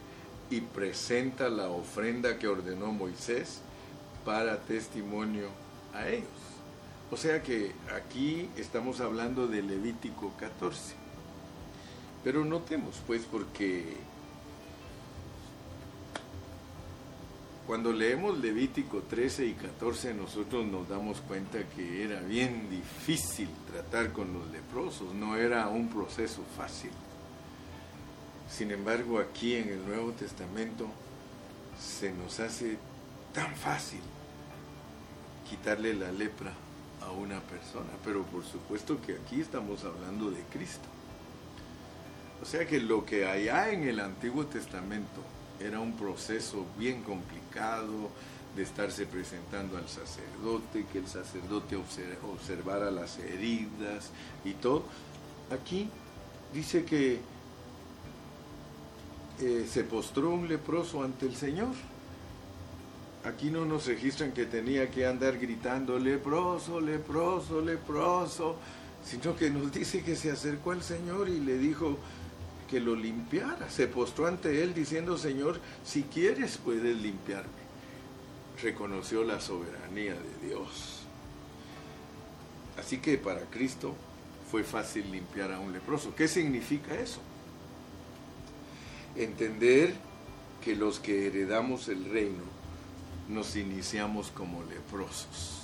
y 0.53 0.61
presenta 0.61 1.49
la 1.49 1.69
ofrenda 1.69 2.37
que 2.37 2.47
ordenó 2.47 2.91
Moisés 2.91 3.61
para 4.23 4.61
testimonio 4.61 5.47
a 5.93 6.07
ellos. 6.07 6.27
O 7.11 7.17
sea 7.17 7.41
que 7.41 7.71
aquí 7.95 8.49
estamos 8.55 9.01
hablando 9.01 9.47
de 9.47 9.63
Levítico 9.63 10.31
14. 10.39 10.93
Pero 12.23 12.45
notemos 12.45 13.01
pues 13.07 13.23
porque 13.23 13.97
Cuando 17.65 17.93
leemos 17.93 18.37
Levítico 18.39 19.03
13 19.03 19.45
y 19.45 19.53
14 19.53 20.13
nosotros 20.13 20.65
nos 20.65 20.89
damos 20.89 21.21
cuenta 21.21 21.63
que 21.75 22.03
era 22.03 22.19
bien 22.19 22.69
difícil 22.69 23.47
tratar 23.71 24.11
con 24.11 24.33
los 24.33 24.51
leprosos, 24.51 25.13
no 25.15 25.37
era 25.37 25.69
un 25.69 25.87
proceso 25.87 26.43
fácil. 26.57 26.91
Sin 28.55 28.69
embargo, 28.69 29.17
aquí 29.17 29.55
en 29.55 29.69
el 29.69 29.83
Nuevo 29.83 30.11
Testamento 30.11 30.87
se 31.79 32.13
nos 32.13 32.39
hace 32.39 32.77
tan 33.33 33.55
fácil 33.55 34.01
quitarle 35.49 35.95
la 35.95 36.11
lepra 36.11 36.53
a 37.01 37.11
una 37.11 37.39
persona, 37.39 37.89
pero 38.05 38.23
por 38.23 38.45
supuesto 38.45 39.01
que 39.01 39.13
aquí 39.13 39.41
estamos 39.41 39.83
hablando 39.83 40.29
de 40.29 40.41
Cristo. 40.51 40.87
O 42.43 42.45
sea 42.45 42.67
que 42.67 42.79
lo 42.79 43.03
que 43.05 43.25
allá 43.25 43.71
en 43.71 43.87
el 43.87 43.99
Antiguo 43.99 44.45
Testamento 44.45 45.21
era 45.59 45.79
un 45.79 45.93
proceso 45.93 46.67
bien 46.77 47.01
complicado 47.01 48.11
de 48.55 48.61
estarse 48.61 49.07
presentando 49.07 49.77
al 49.77 49.89
sacerdote, 49.89 50.85
que 50.91 50.99
el 50.99 51.07
sacerdote 51.07 51.75
observara 51.75 52.91
las 52.91 53.17
heridas 53.17 54.11
y 54.45 54.53
todo. 54.53 54.83
Aquí 55.49 55.89
dice 56.53 56.85
que 56.85 57.32
eh, 59.39 59.67
se 59.69 59.83
postró 59.83 60.29
un 60.31 60.47
leproso 60.47 61.03
ante 61.03 61.25
el 61.25 61.35
Señor. 61.35 61.73
Aquí 63.25 63.49
no 63.49 63.65
nos 63.65 63.85
registran 63.87 64.31
que 64.31 64.45
tenía 64.45 64.91
que 64.91 65.05
andar 65.05 65.39
gritando 65.39 65.97
leproso, 65.97 66.81
leproso, 66.81 67.61
leproso, 67.61 68.57
sino 69.05 69.35
que 69.35 69.49
nos 69.49 69.71
dice 69.71 70.03
que 70.03 70.15
se 70.15 70.31
acercó 70.31 70.71
al 70.71 70.83
Señor 70.83 71.29
y 71.29 71.39
le 71.39 71.57
dijo, 71.57 71.97
que 72.73 72.79
lo 72.79 72.95
limpiara. 72.95 73.69
Se 73.69 73.85
postró 73.85 74.25
ante 74.25 74.63
él 74.63 74.73
diciendo, 74.73 75.15
Señor, 75.15 75.59
si 75.85 76.01
quieres 76.01 76.57
puedes 76.57 76.97
limpiarme. 76.97 77.51
Reconoció 78.63 79.23
la 79.23 79.39
soberanía 79.39 80.13
de 80.13 80.47
Dios. 80.47 81.03
Así 82.75 82.97
que 82.97 83.19
para 83.19 83.41
Cristo 83.41 83.93
fue 84.49 84.63
fácil 84.63 85.11
limpiar 85.11 85.51
a 85.51 85.59
un 85.59 85.71
leproso. 85.71 86.15
¿Qué 86.15 86.27
significa 86.27 86.95
eso? 86.95 87.19
Entender 89.15 89.93
que 90.63 90.75
los 90.75 90.99
que 90.99 91.27
heredamos 91.27 91.87
el 91.87 92.05
reino 92.05 92.43
nos 93.29 93.55
iniciamos 93.55 94.31
como 94.31 94.63
leprosos. 94.63 95.61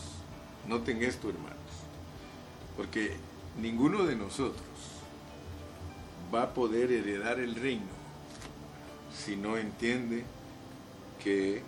Noten 0.68 1.04
esto, 1.04 1.30
hermanos, 1.30 1.58
porque 2.78 3.14
ninguno 3.60 4.04
de 4.04 4.16
nosotros 4.16 4.62
va 6.34 6.44
a 6.44 6.54
poder 6.54 6.92
heredar 6.92 7.40
el 7.40 7.56
reino 7.56 8.00
si 9.26 9.36
no 9.36 9.58
entiende 9.58 10.24
que 11.24 11.62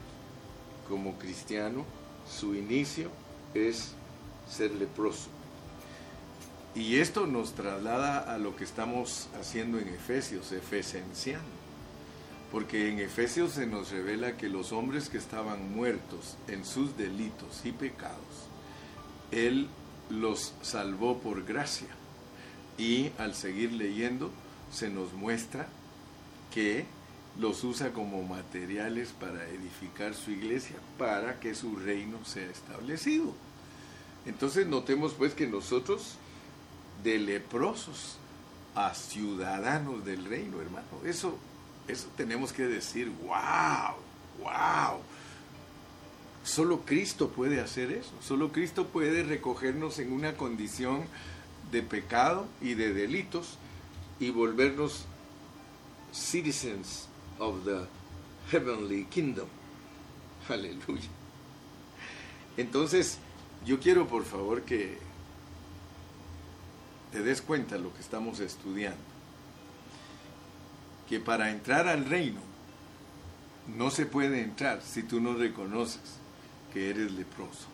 como 0.88 1.18
cristiano 1.18 1.86
su 2.30 2.56
inicio 2.56 3.10
es 3.54 3.94
ser 4.50 4.72
leproso. 4.72 5.30
Y 6.74 6.98
esto 6.98 7.28
nos 7.28 7.54
traslada 7.54 8.20
a 8.34 8.38
lo 8.38 8.56
que 8.56 8.64
estamos 8.64 9.28
haciendo 9.40 9.78
en 9.78 9.90
Efesios, 9.90 10.52
efesenciano. 10.52 11.61
Porque 12.52 12.90
en 12.90 13.00
Efesios 13.00 13.54
se 13.54 13.66
nos 13.66 13.92
revela 13.92 14.36
que 14.36 14.50
los 14.50 14.74
hombres 14.74 15.10
que 15.10 15.18
estaban 15.18 15.74
muertos 15.74 16.36
en 16.48 16.66
sus 16.66 16.98
delitos 16.98 17.62
y 17.64 17.72
pecados, 17.72 18.50
Él 19.32 19.68
los 20.10 20.54
salvó 20.62 21.20
por 21.20 21.46
gracia. 21.46 21.88
Y 22.78 23.12
al 23.18 23.36
seguir 23.36 23.72
leyendo, 23.72 24.32
se 24.72 24.90
nos 24.90 25.14
muestra 25.14 25.68
que 26.54 26.86
los 27.40 27.64
usa 27.64 27.94
como 27.94 28.24
materiales 28.24 29.14
para 29.18 29.48
edificar 29.48 30.14
su 30.14 30.32
iglesia, 30.32 30.76
para 30.98 31.40
que 31.40 31.56
su 31.56 31.76
reino 31.78 32.24
sea 32.26 32.50
establecido. 32.50 33.34
Entonces 34.26 34.68
notemos 34.68 35.14
pues 35.14 35.34
que 35.34 35.48
nosotros, 35.48 36.16
de 37.04 37.18
leprosos 37.18 38.18
a 38.76 38.94
ciudadanos 38.94 40.06
del 40.06 40.26
reino, 40.26 40.62
hermano, 40.62 40.88
eso, 41.06 41.38
eso 41.92 42.08
tenemos 42.16 42.54
que 42.54 42.64
decir, 42.64 43.12
wow, 43.24 43.96
wow. 44.40 45.02
Solo 46.44 46.82
Cristo 46.82 47.30
puede 47.30 47.60
hacer 47.60 47.92
eso, 47.92 48.12
solo 48.22 48.52
Cristo 48.52 48.88
puede 48.88 49.24
recogernos 49.24 50.00
en 50.00 50.12
una 50.12 50.34
condición 50.34 51.06
de 51.72 51.84
pecado 51.84 52.48
y 52.62 52.74
de 52.74 52.94
delitos 52.94 53.58
y 54.20 54.32
volvernos 54.32 55.06
citizens 56.14 57.08
of 57.40 57.64
the 57.66 57.86
heavenly 58.52 59.06
kingdom. 59.06 59.48
Aleluya. 60.50 61.10
Entonces, 62.58 63.20
yo 63.66 63.80
quiero 63.80 64.08
por 64.08 64.26
favor 64.26 64.64
que 64.64 64.98
te 67.12 67.22
des 67.22 67.42
cuenta 67.42 67.78
lo 67.78 67.94
que 67.94 68.02
estamos 68.02 68.40
estudiando. 68.40 69.11
Que 71.12 71.20
para 71.20 71.52
entrar 71.52 71.90
al 71.90 72.06
reino 72.06 72.40
no 73.76 73.92
se 73.92 74.06
puede 74.06 74.42
entrar 74.42 74.82
si 74.82 75.04
tú 75.04 75.20
no 75.20 75.34
reconoces 75.34 76.00
que 76.74 76.90
eres 76.90 77.12
leproso. 77.12 77.68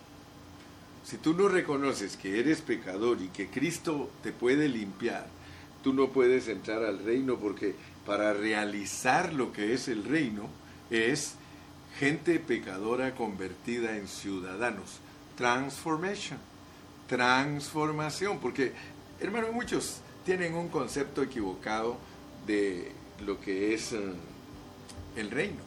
Si 1.06 1.18
tú 1.18 1.36
no 1.36 1.48
reconoces 1.48 2.18
que 2.18 2.40
eres 2.40 2.62
pecador 2.62 3.22
y 3.22 3.28
que 3.28 3.48
Cristo 3.48 4.10
te 4.24 4.32
puede 4.32 4.68
limpiar, 4.68 5.28
tú 5.84 5.94
no 5.94 6.10
puedes 6.10 6.48
entrar 6.48 6.84
al 6.84 6.98
reino 6.98 7.38
porque 7.38 7.76
para 8.08 8.34
realizar 8.34 9.32
lo 9.34 9.54
que 9.54 9.76
es 9.76 9.88
el 9.88 10.04
reino 10.04 10.50
es 10.90 11.36
gente 12.00 12.40
pecadora 12.40 13.14
convertida 13.14 13.98
en 13.98 14.08
ciudadanos. 14.08 14.98
Transformation, 15.36 16.40
transformación, 17.08 18.40
porque 18.40 18.74
hermano, 19.20 19.52
muchos 19.52 20.00
tienen 20.26 20.56
un 20.56 20.70
concepto 20.70 21.22
equivocado 21.22 21.98
de 22.48 22.92
lo 23.26 23.40
que 23.40 23.74
es 23.74 23.94
eh, 23.94 24.14
el 25.16 25.32
reino. 25.32 25.62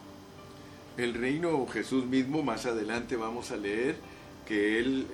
El 0.97 1.15
reino, 1.15 1.67
Jesús 1.67 2.05
mismo, 2.07 2.43
más 2.43 2.67
adelante 2.67 3.17
vamos 3.17 3.51
a 3.51 3.57
leer 3.57 3.97
que 4.47 4.79
él, 4.79 5.07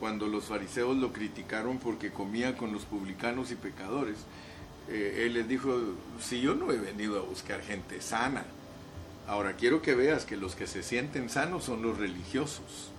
cuando 0.00 0.26
los 0.26 0.44
fariseos 0.44 0.96
lo 0.96 1.12
criticaron 1.12 1.78
porque 1.78 2.10
comía 2.10 2.56
con 2.56 2.72
los 2.72 2.84
publicanos 2.84 3.50
y 3.50 3.54
pecadores, 3.54 4.16
eh, 4.88 5.24
él 5.26 5.34
les 5.34 5.48
dijo, 5.48 5.78
si 6.20 6.40
yo 6.40 6.54
no 6.54 6.72
he 6.72 6.78
venido 6.78 7.18
a 7.18 7.22
buscar 7.22 7.60
gente 7.62 8.00
sana, 8.00 8.44
ahora 9.26 9.54
quiero 9.56 9.82
que 9.82 9.94
veas 9.94 10.24
que 10.24 10.36
los 10.36 10.54
que 10.54 10.66
se 10.66 10.82
sienten 10.82 11.28
sanos 11.28 11.64
son 11.64 11.82
los 11.82 11.98
religiosos. 11.98 12.90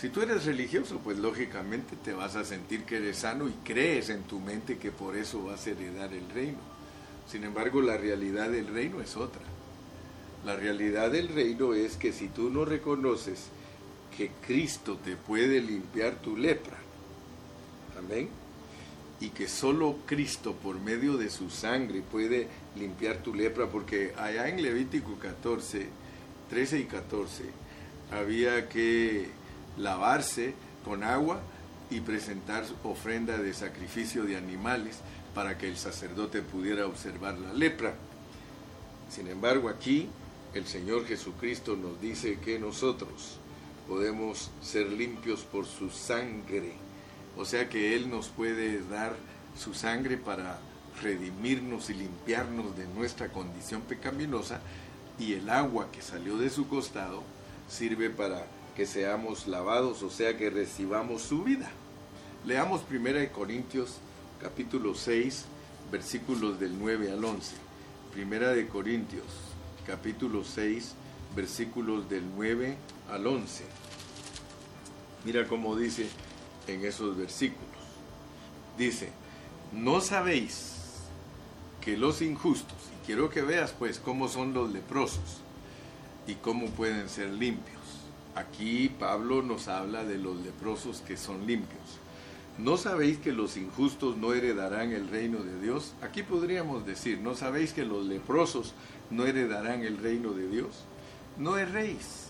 Si 0.00 0.10
tú 0.10 0.20
eres 0.20 0.44
religioso, 0.44 1.00
pues 1.02 1.18
lógicamente 1.18 1.96
te 1.96 2.12
vas 2.12 2.36
a 2.36 2.44
sentir 2.44 2.84
que 2.84 2.98
eres 2.98 3.18
sano 3.18 3.48
y 3.48 3.52
crees 3.64 4.10
en 4.10 4.22
tu 4.24 4.38
mente 4.40 4.76
que 4.78 4.90
por 4.92 5.16
eso 5.16 5.44
vas 5.44 5.66
a 5.66 5.70
heredar 5.70 6.12
el 6.12 6.28
reino. 6.30 6.75
Sin 7.30 7.44
embargo, 7.44 7.80
la 7.80 7.96
realidad 7.96 8.50
del 8.50 8.68
reino 8.68 9.00
es 9.00 9.16
otra. 9.16 9.42
La 10.44 10.54
realidad 10.54 11.10
del 11.10 11.28
reino 11.28 11.74
es 11.74 11.96
que 11.96 12.12
si 12.12 12.28
tú 12.28 12.50
no 12.50 12.64
reconoces 12.64 13.46
que 14.16 14.30
Cristo 14.46 14.96
te 14.96 15.16
puede 15.16 15.60
limpiar 15.60 16.16
tu 16.16 16.36
lepra, 16.36 16.78
amén, 17.98 18.28
y 19.20 19.30
que 19.30 19.48
solo 19.48 19.96
Cristo 20.06 20.54
por 20.54 20.78
medio 20.78 21.16
de 21.16 21.30
su 21.30 21.50
sangre 21.50 22.00
puede 22.00 22.48
limpiar 22.76 23.18
tu 23.18 23.34
lepra, 23.34 23.66
porque 23.66 24.14
allá 24.16 24.48
en 24.48 24.62
Levítico 24.62 25.18
14, 25.18 25.88
13 26.50 26.78
y 26.78 26.84
14, 26.84 27.44
había 28.12 28.68
que 28.68 29.28
lavarse 29.78 30.54
con 30.84 31.02
agua 31.02 31.40
y 31.90 32.00
presentar 32.00 32.64
ofrenda 32.84 33.38
de 33.38 33.54
sacrificio 33.54 34.24
de 34.24 34.36
animales 34.36 35.00
para 35.36 35.58
que 35.58 35.68
el 35.68 35.76
sacerdote 35.76 36.40
pudiera 36.40 36.86
observar 36.86 37.38
la 37.38 37.52
lepra. 37.52 37.94
Sin 39.10 39.28
embargo, 39.28 39.68
aquí 39.68 40.08
el 40.54 40.66
Señor 40.66 41.04
Jesucristo 41.06 41.76
nos 41.76 42.00
dice 42.00 42.38
que 42.40 42.58
nosotros 42.58 43.36
podemos 43.86 44.50
ser 44.62 44.90
limpios 44.90 45.42
por 45.42 45.66
su 45.66 45.90
sangre. 45.90 46.72
O 47.36 47.44
sea 47.44 47.68
que 47.68 47.94
Él 47.94 48.08
nos 48.08 48.28
puede 48.28 48.82
dar 48.88 49.14
su 49.58 49.74
sangre 49.74 50.16
para 50.16 50.58
redimirnos 51.02 51.90
y 51.90 51.94
limpiarnos 51.94 52.74
de 52.74 52.86
nuestra 52.86 53.28
condición 53.28 53.82
pecaminosa 53.82 54.62
y 55.18 55.34
el 55.34 55.50
agua 55.50 55.92
que 55.92 56.00
salió 56.00 56.38
de 56.38 56.48
su 56.48 56.66
costado 56.66 57.22
sirve 57.68 58.08
para 58.08 58.46
que 58.74 58.86
seamos 58.86 59.46
lavados, 59.46 60.02
o 60.02 60.08
sea 60.08 60.38
que 60.38 60.48
recibamos 60.48 61.20
su 61.20 61.42
vida. 61.42 61.70
Leamos 62.46 62.80
1 62.90 63.32
Corintios 63.34 63.98
capítulo 64.40 64.94
6, 64.94 65.44
versículos 65.90 66.60
del 66.60 66.78
9 66.78 67.12
al 67.12 67.24
11. 67.24 67.54
Primera 68.12 68.52
de 68.52 68.68
Corintios 68.68 69.24
capítulo 69.86 70.42
6, 70.42 70.94
versículos 71.36 72.08
del 72.08 72.24
9 72.34 72.76
al 73.10 73.26
11. 73.26 73.64
Mira 75.24 75.46
cómo 75.46 75.76
dice 75.76 76.08
en 76.66 76.84
esos 76.84 77.16
versículos. 77.16 77.62
Dice, 78.76 79.10
no 79.72 80.00
sabéis 80.00 80.74
que 81.80 81.96
los 81.96 82.20
injustos, 82.20 82.76
y 82.94 83.06
quiero 83.06 83.30
que 83.30 83.42
veas 83.42 83.72
pues 83.72 83.98
cómo 84.00 84.28
son 84.28 84.52
los 84.52 84.72
leprosos 84.72 85.40
y 86.26 86.34
cómo 86.34 86.66
pueden 86.70 87.08
ser 87.08 87.28
limpios. 87.28 87.76
Aquí 88.34 88.88
Pablo 88.88 89.40
nos 89.42 89.68
habla 89.68 90.04
de 90.04 90.18
los 90.18 90.36
leprosos 90.40 91.00
que 91.00 91.16
son 91.16 91.46
limpios. 91.46 92.00
¿No 92.58 92.78
sabéis 92.78 93.18
que 93.18 93.32
los 93.32 93.58
injustos 93.58 94.16
no 94.16 94.32
heredarán 94.32 94.92
el 94.92 95.08
reino 95.08 95.40
de 95.40 95.60
Dios? 95.60 95.92
Aquí 96.00 96.22
podríamos 96.22 96.86
decir, 96.86 97.20
¿no 97.20 97.34
sabéis 97.34 97.74
que 97.74 97.84
los 97.84 98.06
leprosos 98.06 98.72
no 99.10 99.26
heredarán 99.26 99.82
el 99.82 99.98
reino 99.98 100.32
de 100.32 100.48
Dios? 100.48 100.84
No 101.36 101.58
erréis, 101.58 102.28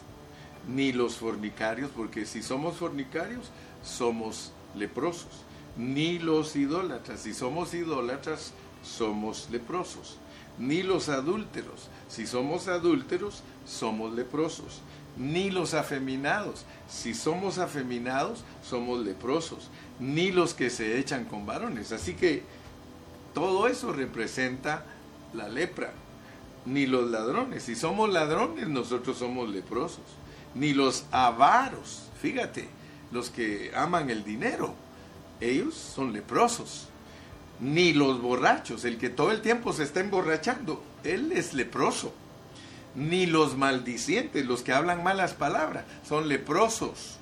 ni 0.68 0.92
los 0.92 1.16
fornicarios, 1.16 1.92
porque 1.94 2.26
si 2.26 2.42
somos 2.42 2.76
fornicarios, 2.76 3.50
somos 3.84 4.52
leprosos, 4.74 5.44
ni 5.76 6.18
los 6.18 6.56
idólatras, 6.56 7.20
si 7.20 7.32
somos 7.32 7.72
idólatras, 7.72 8.52
somos 8.82 9.48
leprosos, 9.52 10.18
ni 10.58 10.82
los 10.82 11.08
adúlteros, 11.08 11.88
si 12.08 12.26
somos 12.26 12.66
adúlteros, 12.66 13.44
somos 13.64 14.12
leprosos 14.12 14.82
ni 15.16 15.50
los 15.50 15.74
afeminados. 15.74 16.64
Si 16.88 17.14
somos 17.14 17.58
afeminados, 17.58 18.44
somos 18.62 19.04
leprosos, 19.04 19.70
ni 20.00 20.30
los 20.32 20.54
que 20.54 20.70
se 20.70 20.98
echan 20.98 21.24
con 21.24 21.46
varones. 21.46 21.92
Así 21.92 22.14
que 22.14 22.42
todo 23.34 23.68
eso 23.68 23.92
representa 23.92 24.84
la 25.32 25.48
lepra. 25.48 25.92
Ni 26.64 26.86
los 26.86 27.10
ladrones. 27.10 27.62
Si 27.62 27.76
somos 27.76 28.12
ladrones, 28.12 28.68
nosotros 28.68 29.18
somos 29.18 29.48
leprosos. 29.48 30.04
Ni 30.54 30.74
los 30.74 31.04
avaros. 31.12 32.08
Fíjate, 32.20 32.68
los 33.12 33.30
que 33.30 33.70
aman 33.74 34.10
el 34.10 34.24
dinero, 34.24 34.74
ellos 35.40 35.74
son 35.74 36.12
leprosos. 36.12 36.88
Ni 37.60 37.92
los 37.92 38.20
borrachos, 38.20 38.84
el 38.84 38.98
que 38.98 39.10
todo 39.10 39.30
el 39.30 39.42
tiempo 39.42 39.72
se 39.72 39.84
está 39.84 40.00
emborrachando, 40.00 40.82
él 41.04 41.32
es 41.32 41.54
leproso 41.54 42.12
ni 42.96 43.26
los 43.26 43.56
maldicientes, 43.56 44.46
los 44.46 44.62
que 44.62 44.72
hablan 44.72 45.04
malas 45.04 45.34
palabras, 45.34 45.84
son 46.08 46.28
leprosos, 46.28 47.18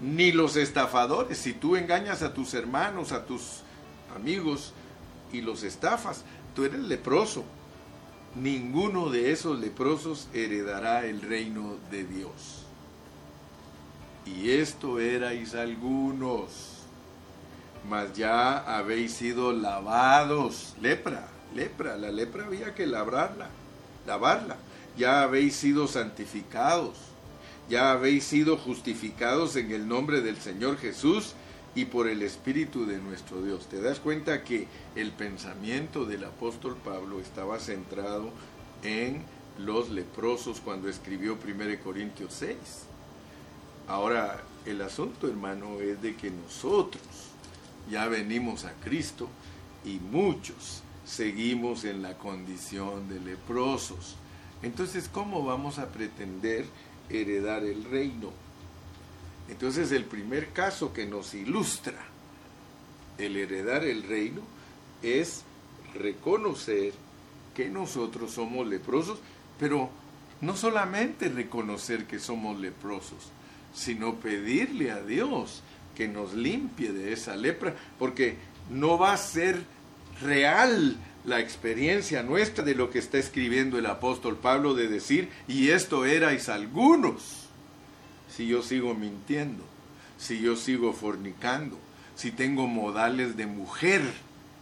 ni 0.00 0.32
los 0.32 0.56
estafadores. 0.56 1.38
Si 1.38 1.52
tú 1.52 1.76
engañas 1.76 2.22
a 2.22 2.34
tus 2.34 2.54
hermanos, 2.54 3.12
a 3.12 3.24
tus 3.24 3.62
amigos 4.14 4.72
y 5.32 5.40
los 5.40 5.62
estafas, 5.62 6.24
tú 6.54 6.64
eres 6.64 6.80
leproso. 6.80 7.44
Ninguno 8.34 9.10
de 9.10 9.32
esos 9.32 9.58
leprosos 9.58 10.28
heredará 10.32 11.06
el 11.06 11.22
reino 11.22 11.76
de 11.90 12.04
Dios. 12.04 12.64
Y 14.26 14.50
esto 14.50 15.00
erais 15.00 15.54
algunos, 15.54 16.82
mas 17.88 18.12
ya 18.12 18.58
habéis 18.58 19.14
sido 19.14 19.52
lavados. 19.52 20.74
Lepra, 20.80 21.28
lepra, 21.54 21.96
la 21.96 22.10
lepra 22.10 22.44
había 22.44 22.74
que 22.74 22.86
lavarla, 22.86 23.48
lavarla 24.06 24.56
ya 24.98 25.22
habéis 25.22 25.54
sido 25.54 25.86
santificados, 25.86 26.96
ya 27.68 27.92
habéis 27.92 28.24
sido 28.24 28.56
justificados 28.56 29.56
en 29.56 29.72
el 29.72 29.88
nombre 29.88 30.20
del 30.20 30.38
Señor 30.38 30.78
Jesús 30.78 31.34
y 31.74 31.84
por 31.84 32.08
el 32.08 32.22
Espíritu 32.22 32.86
de 32.86 32.98
nuestro 32.98 33.42
Dios. 33.42 33.68
Te 33.68 33.80
das 33.80 34.00
cuenta 34.00 34.42
que 34.42 34.66
el 34.96 35.12
pensamiento 35.12 36.06
del 36.06 36.24
apóstol 36.24 36.76
Pablo 36.82 37.20
estaba 37.20 37.60
centrado 37.60 38.30
en 38.82 39.22
los 39.58 39.90
leprosos 39.90 40.60
cuando 40.60 40.88
escribió 40.88 41.34
1 41.34 41.80
Corintios 41.84 42.32
6. 42.34 42.56
Ahora, 43.86 44.42
el 44.64 44.82
asunto, 44.82 45.28
hermano, 45.28 45.80
es 45.80 46.00
de 46.00 46.14
que 46.14 46.30
nosotros 46.30 47.02
ya 47.90 48.06
venimos 48.06 48.64
a 48.64 48.72
Cristo 48.84 49.28
y 49.84 49.98
muchos 49.98 50.82
seguimos 51.06 51.84
en 51.84 52.02
la 52.02 52.18
condición 52.18 53.08
de 53.08 53.20
leprosos. 53.20 54.16
Entonces, 54.62 55.08
¿cómo 55.10 55.44
vamos 55.44 55.78
a 55.78 55.88
pretender 55.88 56.66
heredar 57.10 57.64
el 57.64 57.84
reino? 57.84 58.32
Entonces, 59.48 59.92
el 59.92 60.04
primer 60.04 60.52
caso 60.52 60.92
que 60.92 61.06
nos 61.06 61.34
ilustra 61.34 61.98
el 63.16 63.36
heredar 63.36 63.84
el 63.84 64.02
reino 64.04 64.42
es 65.02 65.42
reconocer 65.94 66.92
que 67.54 67.68
nosotros 67.68 68.32
somos 68.32 68.66
leprosos, 68.66 69.18
pero 69.58 69.90
no 70.40 70.56
solamente 70.56 71.28
reconocer 71.28 72.06
que 72.06 72.20
somos 72.20 72.60
leprosos, 72.60 73.30
sino 73.74 74.16
pedirle 74.16 74.92
a 74.92 75.02
Dios 75.02 75.62
que 75.96 76.06
nos 76.06 76.34
limpie 76.34 76.92
de 76.92 77.12
esa 77.12 77.34
lepra, 77.34 77.74
porque 77.98 78.36
no 78.70 78.98
va 78.98 79.12
a 79.12 79.16
ser 79.16 79.60
real 80.22 80.96
la 81.28 81.40
experiencia 81.40 82.22
nuestra 82.22 82.64
de 82.64 82.74
lo 82.74 82.90
que 82.90 82.98
está 82.98 83.18
escribiendo 83.18 83.78
el 83.78 83.86
apóstol 83.86 84.36
Pablo 84.36 84.74
de 84.74 84.88
decir, 84.88 85.28
y 85.46 85.68
esto 85.68 86.04
erais 86.04 86.48
algunos, 86.48 87.48
si 88.34 88.46
yo 88.46 88.62
sigo 88.62 88.94
mintiendo, 88.94 89.62
si 90.18 90.40
yo 90.40 90.56
sigo 90.56 90.92
fornicando, 90.92 91.78
si 92.16 92.30
tengo 92.30 92.66
modales 92.66 93.36
de 93.36 93.46
mujer, 93.46 94.02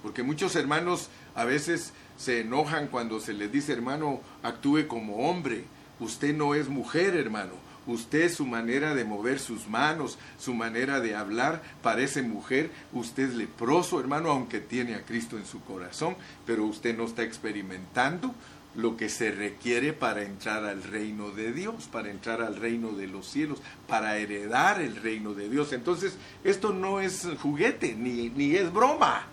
porque 0.02 0.22
muchos 0.22 0.57
hermanos 0.57 1.09
a 1.35 1.44
veces 1.44 1.92
se 2.18 2.40
enojan 2.40 2.88
cuando 2.88 3.20
se 3.20 3.33
les 3.33 3.50
dice, 3.52 3.72
hermano, 3.72 4.20
actúe 4.42 4.88
como 4.88 5.29
hombre, 5.29 5.64
usted 6.00 6.35
no 6.35 6.55
es 6.55 6.68
mujer, 6.68 7.16
hermano, 7.16 7.52
Usted, 7.87 8.33
su 8.33 8.46
manera 8.46 8.94
de 8.94 9.05
mover 9.05 9.38
sus 9.38 9.68
manos, 9.68 10.18
su 10.38 10.55
manera 10.55 11.01
de 11.01 11.14
hablar, 11.14 11.62
parece 11.83 12.22
mujer. 12.22 12.70
Usted 12.92 13.31
es 13.31 13.35
leproso, 13.35 14.01
hermano, 14.01 14.31
aunque 14.31 14.61
tiene 14.61 14.94
a 14.94 15.05
Cristo 15.05 15.38
en 15.38 15.46
su 15.46 15.61
corazón, 15.62 16.16
pero 16.44 16.64
usted 16.64 16.96
no 16.96 17.05
está 17.05 17.22
experimentando 17.22 18.35
lo 18.77 18.96
que 18.96 19.09
se 19.09 19.31
requiere 19.31 19.92
para 19.92 20.22
entrar 20.22 20.64
al 20.64 20.83
reino 20.83 21.31
de 21.31 21.53
Dios, 21.53 21.88
para 21.90 22.11
entrar 22.11 22.42
al 22.42 22.57
reino 22.57 22.92
de 22.92 23.07
los 23.07 23.27
cielos, 23.27 23.59
para 23.88 24.18
heredar 24.18 24.83
el 24.83 24.96
reino 24.96 25.33
de 25.33 25.49
Dios. 25.49 25.72
Entonces, 25.72 26.16
esto 26.44 26.72
no 26.72 27.01
es 27.01 27.27
juguete, 27.40 27.94
ni, 27.94 28.29
ni 28.31 28.55
es 28.55 28.72
broma. 28.72 29.27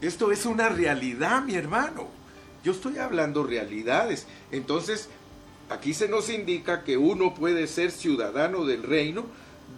Esto 0.00 0.30
es 0.30 0.44
una 0.46 0.68
realidad, 0.68 1.42
mi 1.42 1.54
hermano. 1.54 2.08
Yo 2.62 2.72
estoy 2.72 2.98
hablando 2.98 3.44
realidades. 3.44 4.26
Entonces, 4.52 5.08
Aquí 5.70 5.92
se 5.94 6.08
nos 6.08 6.30
indica 6.30 6.84
que 6.84 6.96
uno 6.96 7.34
puede 7.34 7.66
ser 7.66 7.90
ciudadano 7.90 8.64
del 8.64 8.82
reino 8.82 9.26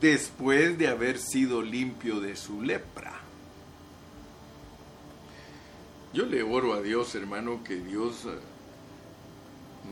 después 0.01 0.79
de 0.79 0.89
haber 0.89 1.19
sido 1.19 1.63
limpio 1.63 2.21
de 2.21 2.37
su 2.37 2.63
lepra. 2.63 3.21
Yo 6.13 6.27
le 6.27 6.43
oro 6.43 6.75
a 6.75 6.81
Dios, 6.83 7.15
hermano, 7.15 7.63
que 7.65 7.77
Dios 7.77 8.25
eh, 8.25 8.31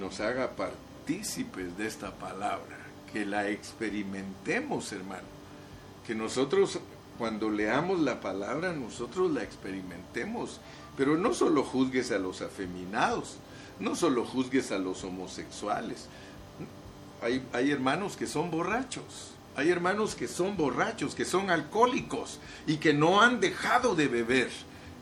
nos 0.00 0.20
haga 0.20 0.56
partícipes 0.56 1.76
de 1.78 1.86
esta 1.86 2.12
palabra, 2.12 2.76
que 3.12 3.24
la 3.24 3.48
experimentemos, 3.48 4.92
hermano. 4.92 5.38
Que 6.06 6.14
nosotros 6.14 6.80
cuando 7.18 7.50
leamos 7.50 7.98
la 7.98 8.20
palabra, 8.20 8.72
nosotros 8.72 9.32
la 9.32 9.42
experimentemos. 9.42 10.60
Pero 10.96 11.16
no 11.16 11.34
solo 11.34 11.64
juzgues 11.64 12.12
a 12.12 12.18
los 12.18 12.40
afeminados, 12.40 13.36
no 13.80 13.94
solo 13.94 14.24
juzgues 14.24 14.70
a 14.72 14.78
los 14.78 15.04
homosexuales. 15.04 16.06
Hay, 17.22 17.46
hay 17.52 17.70
hermanos 17.70 18.16
que 18.16 18.26
son 18.26 18.50
borrachos, 18.50 19.34
hay 19.56 19.70
hermanos 19.70 20.14
que 20.14 20.28
son 20.28 20.56
borrachos, 20.56 21.14
que 21.14 21.24
son 21.24 21.50
alcohólicos 21.50 22.38
y 22.66 22.76
que 22.76 22.94
no 22.94 23.20
han 23.20 23.40
dejado 23.40 23.94
de 23.94 24.06
beber. 24.06 24.50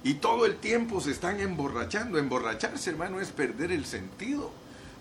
Y 0.02 0.14
todo 0.14 0.46
el 0.46 0.56
tiempo 0.56 1.00
se 1.00 1.10
están 1.10 1.40
emborrachando. 1.40 2.18
Emborracharse, 2.18 2.90
hermano, 2.90 3.20
es 3.20 3.32
perder 3.32 3.72
el 3.72 3.84
sentido. 3.84 4.50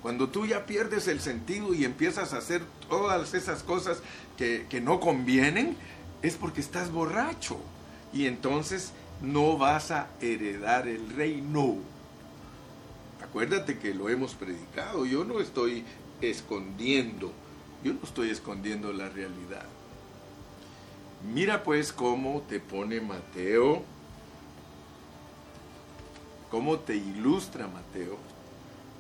Cuando 0.02 0.30
tú 0.30 0.46
ya 0.46 0.66
pierdes 0.66 1.08
el 1.08 1.20
sentido 1.20 1.74
y 1.74 1.86
empiezas 1.86 2.34
a 2.34 2.38
hacer 2.38 2.64
todas 2.90 3.34
esas 3.34 3.64
cosas 3.64 4.00
que, 4.38 4.66
que 4.70 4.82
no 4.82 5.00
convienen, 5.00 5.78
es 6.22 6.36
porque 6.36 6.60
estás 6.60 6.92
borracho. 6.92 7.58
Y 8.14 8.26
entonces 8.26 8.92
no 9.22 9.58
vas 9.58 9.92
a 9.92 10.08
heredar 10.22 10.88
el 10.88 11.10
reino. 11.16 11.78
Acuérdate 13.36 13.78
que 13.80 13.94
lo 13.94 14.08
hemos 14.08 14.34
predicado. 14.34 15.06
Yo 15.06 15.26
no 15.26 15.42
estoy 15.42 15.84
escondiendo, 16.22 17.34
yo 17.84 17.92
no 17.92 18.00
estoy 18.02 18.30
escondiendo 18.30 18.94
la 18.94 19.10
realidad. 19.10 19.66
Mira 21.34 21.62
pues 21.62 21.92
cómo 21.92 22.44
te 22.48 22.62
pone 22.62 23.02
Mateo, 23.02 23.84
cómo 26.50 26.80
te 26.80 26.96
ilustra 26.96 27.68
Mateo. 27.68 28.16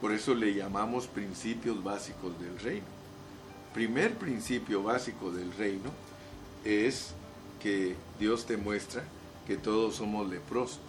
Por 0.01 0.11
eso 0.11 0.35
le 0.35 0.53
llamamos 0.53 1.07
principios 1.07 1.81
básicos 1.81 2.37
del 2.37 2.59
reino. 2.59 2.87
Primer 3.73 4.15
principio 4.15 4.83
básico 4.83 5.31
del 5.31 5.53
reino 5.53 5.91
es 6.65 7.13
que 7.63 7.95
Dios 8.19 8.45
te 8.45 8.57
muestra 8.57 9.01
que 9.47 9.55
todos 9.55 9.95
somos 9.95 10.29
leprosos. 10.29 10.81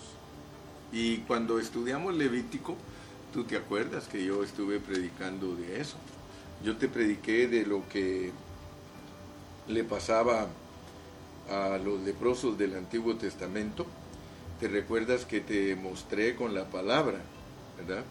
Y 0.90 1.18
cuando 1.18 1.60
estudiamos 1.60 2.12
Levítico, 2.16 2.76
tú 3.32 3.44
te 3.44 3.56
acuerdas 3.56 4.08
que 4.08 4.24
yo 4.24 4.42
estuve 4.42 4.80
predicando 4.80 5.54
de 5.54 5.80
eso. 5.80 5.96
Yo 6.64 6.76
te 6.76 6.88
prediqué 6.88 7.48
de 7.48 7.66
lo 7.66 7.86
que 7.88 8.32
le 9.68 9.84
pasaba 9.84 10.48
a 11.50 11.78
los 11.78 12.00
leprosos 12.00 12.56
del 12.58 12.76
Antiguo 12.76 13.16
Testamento. 13.16 13.86
Te 14.60 14.68
recuerdas 14.68 15.24
que 15.24 15.40
te 15.40 15.76
mostré 15.76 16.34
con 16.34 16.54
la 16.54 16.64
palabra, 16.70 17.20
¿verdad? 17.76 18.04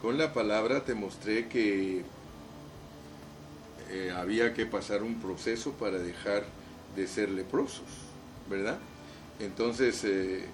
Con 0.00 0.16
la 0.16 0.32
palabra 0.32 0.84
te 0.84 0.94
mostré 0.94 1.48
que 1.48 2.04
eh, 3.90 4.12
había 4.16 4.54
que 4.54 4.66
pasar 4.66 5.02
un 5.02 5.20
proceso 5.20 5.72
para 5.72 5.98
dejar 5.98 6.44
de 6.96 7.06
ser 7.06 7.30
leprosos, 7.30 7.86
¿verdad? 8.48 8.78
Entonces, 9.40 10.02
eh, 10.04 10.46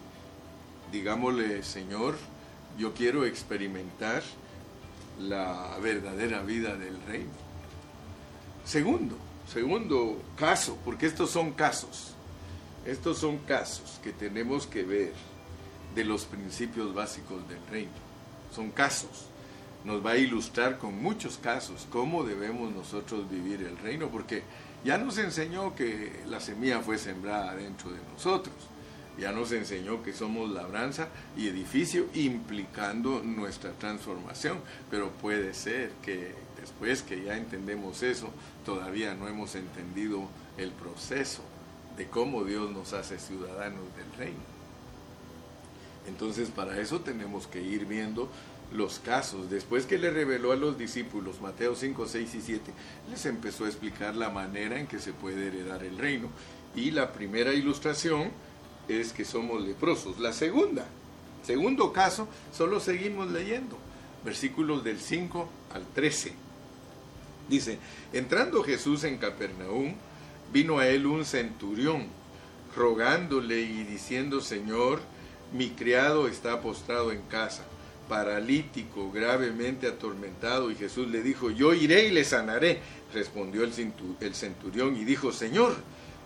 digámosle, 0.92 1.62
Señor, 1.62 2.16
yo 2.79 2.93
quiero 2.95 3.25
experimentar 3.25 4.23
la 5.19 5.77
verdadera 5.81 6.43
vida 6.43 6.77
del 6.77 7.01
reino. 7.07 7.31
Segundo, 8.65 9.17
segundo 9.53 10.21
caso, 10.37 10.79
porque 10.85 11.07
estos 11.07 11.31
son 11.31 11.53
casos, 11.53 12.15
estos 12.85 13.19
son 13.19 13.39
casos 13.39 14.01
que 14.03 14.13
tenemos 14.13 14.67
que 14.67 14.83
ver 14.83 15.13
de 15.95 16.05
los 16.05 16.25
principios 16.25 16.95
básicos 16.95 17.49
del 17.49 17.61
reino. 17.71 17.93
Son 18.55 18.71
casos. 18.71 19.29
Nos 19.85 20.05
va 20.05 20.13
a 20.13 20.17
ilustrar 20.17 20.79
con 20.79 21.01
muchos 21.01 21.37
casos 21.37 21.87
cómo 21.91 22.25
debemos 22.25 22.73
nosotros 22.73 23.31
vivir 23.31 23.63
el 23.63 23.77
reino, 23.79 24.09
porque 24.09 24.43
ya 24.83 24.99
nos 24.99 25.19
enseñó 25.19 25.75
que 25.75 26.23
la 26.27 26.41
semilla 26.41 26.81
fue 26.81 26.99
sembrada 26.99 27.55
dentro 27.55 27.91
de 27.91 27.99
nosotros. 28.13 28.55
Ya 29.18 29.33
nos 29.33 29.53
enseñó 29.53 30.03
que 30.03 30.12
somos 30.12 30.50
labranza 30.50 31.09
y 31.37 31.48
edificio 31.48 32.07
implicando 32.14 33.22
nuestra 33.22 33.72
transformación. 33.72 34.59
Pero 34.90 35.11
puede 35.11 35.55
ser 35.55 35.90
que 36.03 36.35
después 36.61 37.03
que 37.03 37.22
ya 37.22 37.37
entendemos 37.37 38.03
eso, 38.03 38.31
todavía 38.64 39.14
no 39.14 39.29
hemos 39.29 39.55
entendido 39.55 40.29
el 40.57 40.70
proceso 40.70 41.42
de 41.96 42.07
cómo 42.07 42.44
Dios 42.44 42.70
nos 42.72 42.92
hace 42.92 43.18
ciudadanos 43.18 43.85
del 43.96 44.12
reino. 44.18 44.55
Entonces 46.07 46.50
para 46.50 46.79
eso 46.81 47.00
tenemos 47.00 47.46
que 47.46 47.62
ir 47.62 47.87
viendo 47.87 48.29
los 48.72 48.98
casos. 48.98 49.50
Después 49.50 49.87
que 49.87 49.98
le 49.98 50.11
reveló 50.11 50.53
a 50.53 50.57
los 50.57 50.77
discípulos, 50.77 51.40
Mateo 51.40 51.74
5, 51.74 52.07
6 52.07 52.35
y 52.35 52.40
7, 52.40 52.72
les 53.11 53.27
empezó 53.27 53.64
a 53.64 53.68
explicar 53.68 54.16
la 54.16 54.31
manera 54.31 54.79
en 54.79 54.87
que 54.87 54.98
se 54.98 55.12
puede 55.12 55.46
heredar 55.46 55.85
el 55.85 55.96
reino. 55.98 56.29
Y 56.74 56.90
la 56.90 57.12
primera 57.12 57.55
ilustración 57.55 58.31
es 58.88 59.12
que 59.12 59.25
somos 59.25 59.62
leprosos. 59.62 60.18
La 60.18 60.33
segunda, 60.33 60.87
segundo 61.44 61.92
caso, 61.92 62.29
solo 62.53 62.81
seguimos 62.81 63.31
leyendo, 63.31 63.79
versículos 64.25 64.85
del 64.85 65.01
5 65.01 65.49
al 65.75 65.87
13. 65.87 66.33
Dice, 67.49 67.79
entrando 68.12 68.62
Jesús 68.62 69.05
en 69.05 69.18
Capernaum, 69.18 69.94
vino 70.53 70.79
a 70.79 70.88
él 70.88 71.07
un 71.07 71.25
centurión, 71.25 72.07
rogándole 72.75 73.61
y 73.61 73.85
diciendo, 73.85 74.40
Señor, 74.40 75.01
mi 75.53 75.70
criado 75.70 76.27
está 76.27 76.61
postrado 76.61 77.12
en 77.12 77.23
casa 77.23 77.64
paralítico, 78.09 79.11
gravemente 79.11 79.87
atormentado, 79.87 80.70
y 80.70 80.75
Jesús 80.75 81.09
le 81.09 81.23
dijo, 81.23 81.51
yo 81.51 81.73
iré 81.73 82.09
y 82.09 82.11
le 82.11 82.25
sanaré. 82.25 82.81
Respondió 83.12 83.62
el 83.64 84.35
centurión 84.35 84.97
y 84.97 85.05
dijo, 85.05 85.33
Señor, 85.33 85.77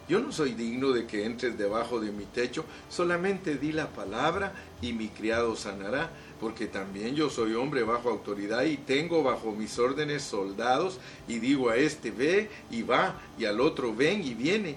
yo 0.09 0.21
no 0.21 0.33
soy 0.33 0.53
digno 0.53 0.93
de 0.93 1.07
que 1.07 1.25
entres 1.25 1.59
debajo 1.59 2.01
de 2.01 2.11
mi 2.11 2.25
techo, 2.25 2.65
solamente 2.89 3.57
di 3.57 3.73
la 3.73 3.89
palabra 3.89 4.55
y 4.81 4.93
mi 4.93 5.09
criado 5.09 5.55
sanará, 5.55 6.11
porque 6.41 6.67
también 6.67 7.15
yo 7.15 7.31
soy 7.31 7.55
hombre 7.55 7.83
bajo 7.83 8.09
autoridad 8.09 8.65
y 8.65 8.77
tengo 8.77 9.23
bajo 9.23 9.53
mis 9.53 9.79
órdenes 9.79 10.23
soldados, 10.23 10.99
y 11.27 11.39
digo 11.39 11.71
a 11.71 11.77
este 11.77 12.11
ve 12.11 12.51
y 12.71 12.83
va, 12.83 13.21
y 13.39 13.45
al 13.45 13.61
otro 13.61 13.95
ven 13.95 14.25
y 14.25 14.35
viene, 14.35 14.77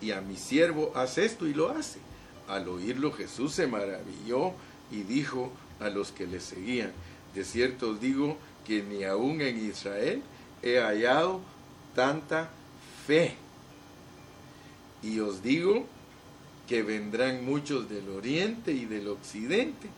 y 0.00 0.10
a 0.10 0.20
mi 0.20 0.36
siervo 0.36 0.92
haz 0.94 1.18
esto 1.18 1.46
y 1.46 1.54
lo 1.54 1.70
hace. 1.70 2.00
Al 2.48 2.68
oírlo 2.68 3.12
Jesús 3.12 3.52
se 3.52 3.66
maravilló 3.66 4.52
y 4.90 5.02
dijo, 5.02 5.52
a 5.82 5.90
los 5.90 6.12
que 6.12 6.26
le 6.26 6.40
seguían. 6.40 6.92
De 7.34 7.44
cierto 7.44 7.90
os 7.90 8.00
digo 8.00 8.36
que 8.66 8.82
ni 8.82 9.04
aún 9.04 9.40
en 9.40 9.64
Israel 9.64 10.22
he 10.62 10.78
hallado 10.78 11.40
tanta 11.94 12.50
fe. 13.06 13.34
Y 15.02 15.20
os 15.20 15.42
digo 15.42 15.86
que 16.68 16.82
vendrán 16.82 17.44
muchos 17.44 17.88
del 17.88 18.08
oriente 18.08 18.72
y 18.72 18.86
del 18.86 19.08
occidente 19.08 19.88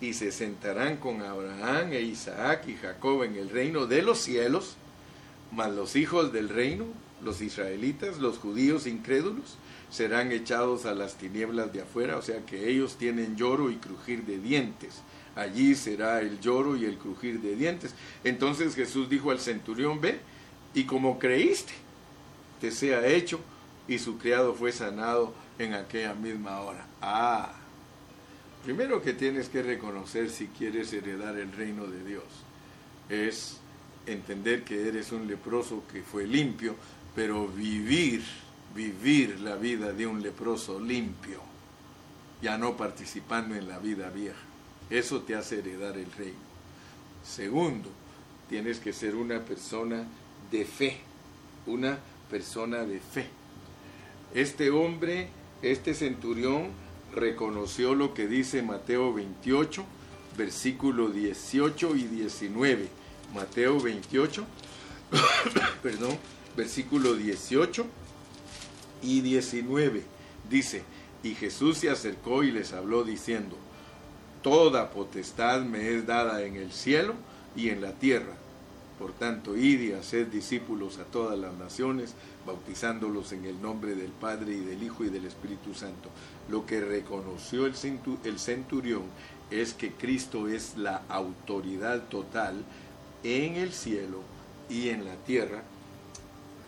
y 0.00 0.14
se 0.14 0.32
sentarán 0.32 0.96
con 0.96 1.22
Abraham 1.22 1.92
e 1.92 2.00
Isaac 2.02 2.64
y 2.68 2.74
Jacob 2.74 3.22
en 3.22 3.36
el 3.36 3.50
reino 3.50 3.86
de 3.86 4.02
los 4.02 4.18
cielos, 4.18 4.76
mas 5.52 5.72
los 5.72 5.96
hijos 5.96 6.32
del 6.32 6.48
reino, 6.48 6.86
los 7.22 7.40
israelitas, 7.40 8.18
los 8.18 8.38
judíos 8.38 8.86
incrédulos, 8.86 9.56
serán 9.90 10.32
echados 10.32 10.86
a 10.86 10.94
las 10.94 11.16
tinieblas 11.16 11.72
de 11.72 11.82
afuera, 11.82 12.16
o 12.16 12.22
sea 12.22 12.44
que 12.44 12.68
ellos 12.68 12.96
tienen 12.96 13.36
lloro 13.36 13.70
y 13.70 13.76
crujir 13.76 14.24
de 14.24 14.38
dientes 14.38 15.02
allí 15.36 15.74
será 15.74 16.20
el 16.20 16.40
lloro 16.40 16.76
y 16.76 16.84
el 16.84 16.96
crujir 16.96 17.40
de 17.40 17.56
dientes. 17.56 17.94
Entonces 18.22 18.74
Jesús 18.74 19.08
dijo 19.08 19.30
al 19.30 19.40
centurión, 19.40 20.00
ve, 20.00 20.18
y 20.74 20.84
como 20.84 21.18
creíste, 21.18 21.72
te 22.60 22.70
sea 22.70 23.06
hecho, 23.06 23.40
y 23.86 23.98
su 23.98 24.18
criado 24.18 24.54
fue 24.54 24.72
sanado 24.72 25.34
en 25.58 25.74
aquella 25.74 26.14
misma 26.14 26.60
hora. 26.60 26.86
Ah, 27.00 27.52
primero 28.64 29.02
que 29.02 29.12
tienes 29.12 29.48
que 29.48 29.62
reconocer 29.62 30.30
si 30.30 30.46
quieres 30.48 30.92
heredar 30.92 31.36
el 31.36 31.52
reino 31.52 31.86
de 31.86 32.04
Dios, 32.04 32.24
es 33.08 33.58
entender 34.06 34.64
que 34.64 34.88
eres 34.88 35.12
un 35.12 35.26
leproso 35.26 35.84
que 35.90 36.02
fue 36.02 36.26
limpio, 36.26 36.76
pero 37.14 37.46
vivir, 37.46 38.22
vivir 38.74 39.40
la 39.40 39.56
vida 39.56 39.92
de 39.92 40.06
un 40.06 40.22
leproso 40.22 40.80
limpio, 40.80 41.40
ya 42.42 42.58
no 42.58 42.76
participando 42.76 43.54
en 43.54 43.68
la 43.68 43.78
vida 43.78 44.10
vieja. 44.10 44.40
Eso 44.90 45.22
te 45.22 45.34
hace 45.34 45.58
heredar 45.60 45.96
el 45.96 46.10
reino. 46.12 46.38
Segundo, 47.24 47.88
tienes 48.48 48.78
que 48.78 48.92
ser 48.92 49.14
una 49.14 49.40
persona 49.40 50.04
de 50.50 50.64
fe, 50.64 50.98
una 51.66 51.98
persona 52.30 52.84
de 52.84 53.00
fe. 53.00 53.26
Este 54.34 54.70
hombre, 54.70 55.28
este 55.62 55.94
centurión, 55.94 56.70
reconoció 57.14 57.94
lo 57.94 58.14
que 58.14 58.26
dice 58.26 58.62
Mateo 58.62 59.14
28, 59.14 59.84
versículo 60.36 61.10
18 61.10 61.94
y 61.94 62.02
19. 62.02 62.88
Mateo 63.32 63.80
28, 63.80 64.44
perdón, 65.82 66.18
versículo 66.56 67.14
18 67.14 67.86
y 69.02 69.20
19. 69.20 70.02
Dice, 70.50 70.82
y 71.22 71.36
Jesús 71.36 71.78
se 71.78 71.90
acercó 71.90 72.42
y 72.42 72.50
les 72.50 72.72
habló 72.72 73.04
diciendo, 73.04 73.56
Toda 74.42 74.90
potestad 74.90 75.62
me 75.62 75.94
es 75.94 76.06
dada 76.06 76.42
en 76.42 76.56
el 76.56 76.72
cielo 76.72 77.14
y 77.54 77.68
en 77.68 77.80
la 77.80 77.92
tierra. 77.92 78.34
Por 78.98 79.12
tanto, 79.12 79.56
id 79.56 79.80
y 79.80 79.92
haced 79.92 80.26
discípulos 80.26 80.98
a 80.98 81.04
todas 81.04 81.38
las 81.38 81.54
naciones, 81.54 82.14
bautizándolos 82.46 83.32
en 83.32 83.44
el 83.44 83.60
nombre 83.60 83.94
del 83.94 84.10
Padre 84.10 84.52
y 84.52 84.60
del 84.60 84.82
Hijo 84.82 85.04
y 85.04 85.10
del 85.10 85.24
Espíritu 85.24 85.74
Santo. 85.74 86.10
Lo 86.48 86.66
que 86.66 86.80
reconoció 86.80 87.66
el 87.66 87.74
centurión 87.74 89.02
es 89.50 89.74
que 89.74 89.92
Cristo 89.92 90.48
es 90.48 90.76
la 90.76 91.02
autoridad 91.08 92.02
total 92.04 92.64
en 93.22 93.56
el 93.56 93.72
cielo 93.72 94.20
y 94.68 94.88
en 94.88 95.04
la 95.04 95.16
tierra, 95.16 95.62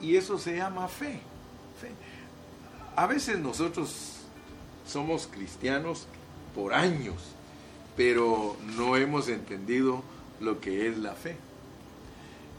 y 0.00 0.16
eso 0.16 0.38
se 0.38 0.56
llama 0.56 0.88
fe. 0.88 1.20
A 2.94 3.06
veces 3.06 3.38
nosotros 3.38 4.16
somos 4.86 5.26
cristianos 5.26 6.06
por 6.54 6.72
años, 6.74 7.16
pero 7.96 8.56
no 8.76 8.96
hemos 8.96 9.28
entendido 9.28 10.02
lo 10.40 10.60
que 10.60 10.88
es 10.88 10.98
la 10.98 11.14
fe. 11.14 11.36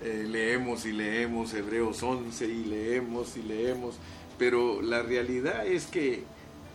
Eh, 0.01 0.25
leemos 0.27 0.86
y 0.86 0.91
leemos 0.91 1.53
Hebreos 1.53 2.03
11 2.03 2.45
y 2.45 2.65
leemos 2.65 3.36
y 3.36 3.41
leemos, 3.41 3.95
pero 4.38 4.81
la 4.81 5.01
realidad 5.01 5.65
es 5.65 5.88
que 5.88 6.23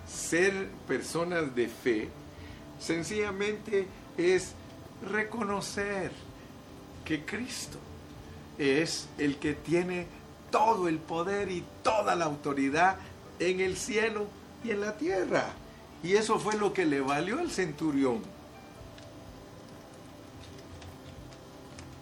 ser 0.07 0.69
personas 0.89 1.55
de 1.55 1.69
fe 1.69 2.09
sencillamente 2.81 3.87
es 4.19 4.55
reconocer 5.09 6.11
que 7.05 7.25
Cristo 7.25 7.79
es 8.59 9.09
el 9.19 9.37
que 9.37 9.55
tiene 9.55 10.07
todo 10.51 10.89
el 10.89 10.99
poder 10.99 11.51
y 11.51 11.65
toda 11.83 12.17
la 12.17 12.25
autoridad 12.25 12.97
en 13.39 13.61
el 13.61 13.77
cielo 13.77 14.27
y 14.65 14.71
en 14.71 14.81
la 14.81 14.97
tierra. 14.97 15.47
Y 16.03 16.15
eso 16.15 16.39
fue 16.39 16.57
lo 16.57 16.73
que 16.73 16.85
le 16.85 17.01
valió 17.01 17.39
al 17.39 17.51
centurión. 17.51 18.21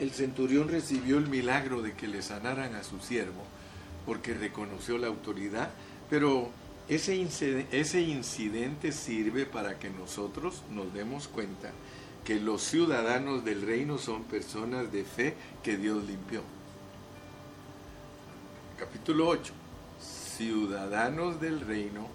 El 0.01 0.13
centurión 0.13 0.69
recibió 0.69 1.19
el 1.19 1.29
milagro 1.29 1.83
de 1.83 1.93
que 1.93 2.09
le 2.09 2.23
sanaran 2.23 2.75
a 2.75 2.83
su 2.83 2.99
siervo 3.01 3.45
porque 4.07 4.33
reconoció 4.33 4.97
la 4.97 5.09
autoridad, 5.09 5.71
pero 6.09 6.49
ese 6.89 7.15
incidente, 7.15 7.79
ese 7.79 8.01
incidente 8.01 8.93
sirve 8.93 9.45
para 9.45 9.79
que 9.79 9.91
nosotros 9.91 10.63
nos 10.71 10.93
demos 10.95 11.29
cuenta 11.29 11.71
que 12.25 12.41
los 12.41 12.63
ciudadanos 12.63 13.45
del 13.45 13.63
reino 13.63 13.99
son 13.99 14.25
personas 14.25 14.91
de 14.91 15.05
fe 15.05 15.35
que 15.63 15.77
Dios 15.77 16.03
limpió. 16.05 16.43
Capítulo 18.79 19.29
8. 19.29 19.53
Ciudadanos 20.01 21.41
del 21.41 21.61
reino 21.61 22.09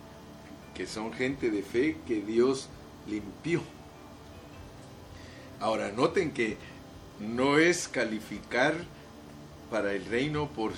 que 0.74 0.88
son 0.88 1.14
gente 1.14 1.52
de 1.52 1.62
fe 1.62 1.98
que 2.08 2.22
Dios 2.22 2.68
limpió. 3.08 3.62
Ahora, 5.60 5.92
noten 5.92 6.32
que 6.32 6.58
no 7.20 7.58
es 7.58 7.88
calificar 7.88 8.76
para 9.70 9.94
el 9.94 10.06
reino 10.06 10.50
por, 10.50 10.74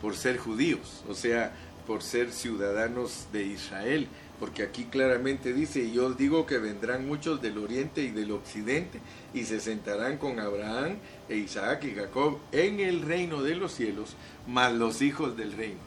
por 0.00 0.16
ser 0.16 0.38
judíos, 0.38 1.02
o 1.08 1.14
sea, 1.14 1.52
por 1.86 2.02
ser 2.02 2.32
ciudadanos 2.32 3.26
de 3.32 3.44
Israel, 3.44 4.08
porque 4.40 4.62
aquí 4.62 4.84
claramente 4.84 5.52
dice, 5.52 5.80
y 5.80 5.92
yo 5.92 6.06
os 6.06 6.16
digo 6.16 6.46
que 6.46 6.58
vendrán 6.58 7.06
muchos 7.06 7.40
del 7.40 7.58
oriente 7.58 8.02
y 8.02 8.10
del 8.10 8.32
occidente, 8.32 9.00
y 9.34 9.44
se 9.44 9.60
sentarán 9.60 10.18
con 10.18 10.40
Abraham 10.40 10.96
e 11.28 11.36
Isaac 11.36 11.84
y 11.84 11.94
Jacob 11.94 12.38
en 12.50 12.80
el 12.80 13.02
reino 13.02 13.42
de 13.42 13.54
los 13.54 13.72
cielos, 13.72 14.16
mas 14.46 14.72
los 14.72 15.02
hijos 15.02 15.36
del 15.36 15.52
reino 15.52 15.80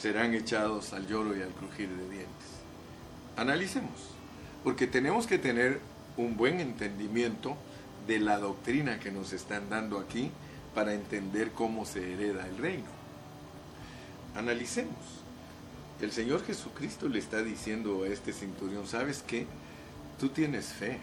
serán 0.00 0.34
echados 0.34 0.92
al 0.92 1.06
lloro 1.06 1.36
y 1.36 1.42
al 1.42 1.50
crujir 1.50 1.88
de 1.88 2.08
dientes. 2.08 2.48
Analicemos, 3.36 4.10
porque 4.64 4.86
tenemos 4.86 5.26
que 5.26 5.38
tener 5.38 5.80
un 6.16 6.36
buen 6.36 6.60
entendimiento 6.60 7.56
de 8.08 8.18
la 8.18 8.38
doctrina 8.38 8.98
que 8.98 9.12
nos 9.12 9.32
están 9.32 9.68
dando 9.68 9.98
aquí 9.98 10.30
para 10.74 10.94
entender 10.94 11.52
cómo 11.52 11.84
se 11.84 12.14
hereda 12.14 12.46
el 12.46 12.56
reino. 12.56 12.88
Analicemos. 14.34 14.96
El 16.00 16.10
Señor 16.12 16.44
Jesucristo 16.44 17.08
le 17.08 17.18
está 17.18 17.42
diciendo 17.42 18.04
a 18.04 18.08
este 18.08 18.32
centurión, 18.32 18.86
¿sabes 18.86 19.22
qué? 19.26 19.46
Tú 20.18 20.30
tienes 20.30 20.66
fe. 20.66 20.98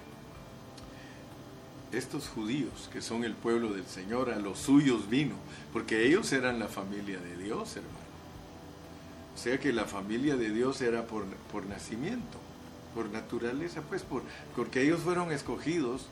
Estos 1.91 2.27
judíos, 2.27 2.89
que 2.91 3.01
son 3.01 3.23
el 3.23 3.35
pueblo 3.35 3.73
del 3.73 3.85
Señor, 3.85 4.31
a 4.31 4.39
los 4.39 4.57
suyos 4.57 5.07
vino, 5.07 5.35
porque 5.73 6.07
ellos 6.07 6.31
eran 6.33 6.59
la 6.59 6.67
familia 6.67 7.19
de 7.19 7.37
Dios, 7.37 7.75
hermano. 7.75 8.05
O 9.35 9.37
sea 9.37 9.59
que 9.59 9.71
la 9.73 9.85
familia 9.85 10.37
de 10.37 10.49
Dios 10.49 10.81
era 10.81 11.05
por, 11.05 11.25
por 11.51 11.65
nacimiento, 11.67 12.39
por 12.95 13.09
naturaleza, 13.09 13.81
pues 13.81 14.01
por, 14.01 14.23
porque 14.55 14.81
ellos 14.81 15.01
fueron 15.01 15.31
escogidos 15.31 16.07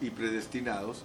y 0.00 0.10
predestinados 0.10 1.02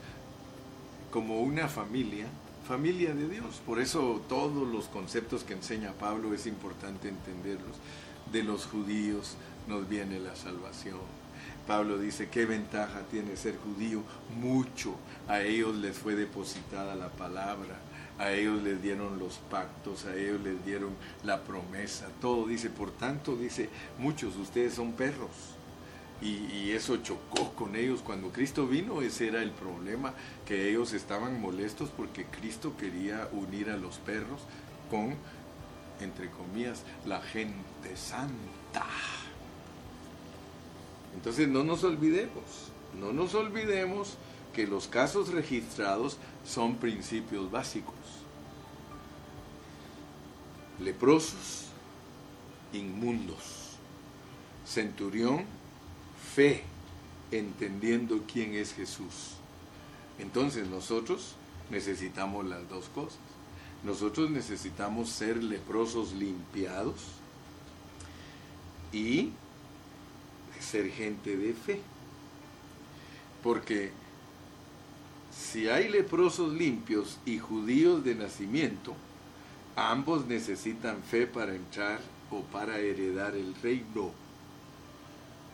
como 1.12 1.42
una 1.42 1.68
familia, 1.68 2.28
familia 2.68 3.14
de 3.14 3.30
Dios. 3.30 3.62
Por 3.66 3.80
eso 3.80 4.22
todos 4.28 4.68
los 4.68 4.86
conceptos 4.86 5.44
que 5.44 5.54
enseña 5.54 5.94
Pablo 5.94 6.34
es 6.34 6.46
importante 6.46 7.10
entenderlos. 7.10 7.76
De 8.32 8.44
los 8.44 8.66
judíos 8.66 9.36
nos 9.68 9.88
viene 9.88 10.20
la 10.20 10.36
salvación. 10.36 11.00
Pablo 11.68 11.98
dice, 11.98 12.30
¿qué 12.30 12.46
ventaja 12.46 13.02
tiene 13.10 13.38
ser 13.38 13.58
judío? 13.58 14.02
Mucho. 14.40 14.96
A 15.28 15.42
ellos 15.42 15.76
les 15.76 15.98
fue 15.98 16.16
depositada 16.16 16.96
la 16.96 17.10
palabra 17.10 17.80
a 18.18 18.32
ellos 18.32 18.64
les 18.64 18.82
dieron 18.82 19.20
los 19.20 19.38
pactos, 19.50 20.06
a 20.06 20.16
ellos 20.16 20.42
les 20.42 20.64
dieron 20.66 20.92
la 21.24 21.42
promesa, 21.42 22.08
todo 22.22 22.48
dice, 22.48 22.70
por 22.70 22.92
tanto 22.92 23.36
dice, 23.36 23.70
muchos 24.00 24.36
de 24.36 24.42
ustedes 24.42 24.74
son 24.76 24.94
perros. 24.94 25.55
Y, 26.22 26.72
eso 26.72 26.98
chocó 26.98 27.54
con 27.54 27.76
ellos 27.76 28.02
cuando 28.02 28.30
Cristo 28.30 28.68
vino, 28.68 29.02
ese 29.02 29.28
era 29.28 29.42
el 29.42 29.52
problema, 29.52 30.14
que 30.46 30.70
ellos 30.70 30.92
estaban 30.94 31.40
molestos 31.40 31.90
porque 31.90 32.26
Cristo 32.26 32.74
quería 32.78 33.30
unir 33.32 33.70
a 33.70 33.78
los 33.78 33.98
perros 33.98 34.42
con, 34.90 35.16
entre 36.02 36.30
comillas, 36.32 36.84
la 37.06 37.22
gente 37.22 37.96
santa. 37.96 38.86
Entonces 41.14 41.48
no 41.48 41.64
nos 41.64 41.84
olvidemos, 41.86 42.72
no 43.00 43.14
nos 43.14 43.36
olvidemos 43.36 44.18
que 44.54 44.68
los 44.68 44.88
casos 44.88 45.30
registrados 45.30 46.18
son 46.46 46.76
principios 46.76 47.50
básicos 47.52 47.96
leprosos, 50.80 51.66
inmundos. 52.74 53.78
Centurión, 54.66 55.46
fe, 56.36 56.64
entendiendo 57.32 58.24
quién 58.32 58.54
es 58.54 58.74
Jesús. 58.74 59.36
Entonces 60.20 60.68
nosotros 60.68 61.36
necesitamos 61.70 62.46
las 62.46 62.68
dos 62.70 62.90
cosas. 62.90 63.20
Nosotros 63.84 64.30
necesitamos 64.30 65.10
ser 65.10 65.44
leprosos 65.44 66.14
limpiados 66.14 66.96
y 68.92 69.32
ser 70.60 70.90
gente 70.90 71.38
de 71.38 71.54
fe. 71.54 71.80
Porque 73.44 73.92
si 75.32 75.70
hay 75.70 75.90
leprosos 75.90 76.54
limpios 76.54 77.20
y 77.26 77.38
judíos 77.38 78.04
de 78.04 78.16
nacimiento, 78.16 78.96
Ambos 79.76 80.26
necesitan 80.26 81.04
fe 81.04 81.28
para 81.28 81.54
entrar 81.54 82.00
o 82.32 82.42
para 82.44 82.78
heredar 82.80 83.36
el 83.36 83.54
reino. 83.56 84.12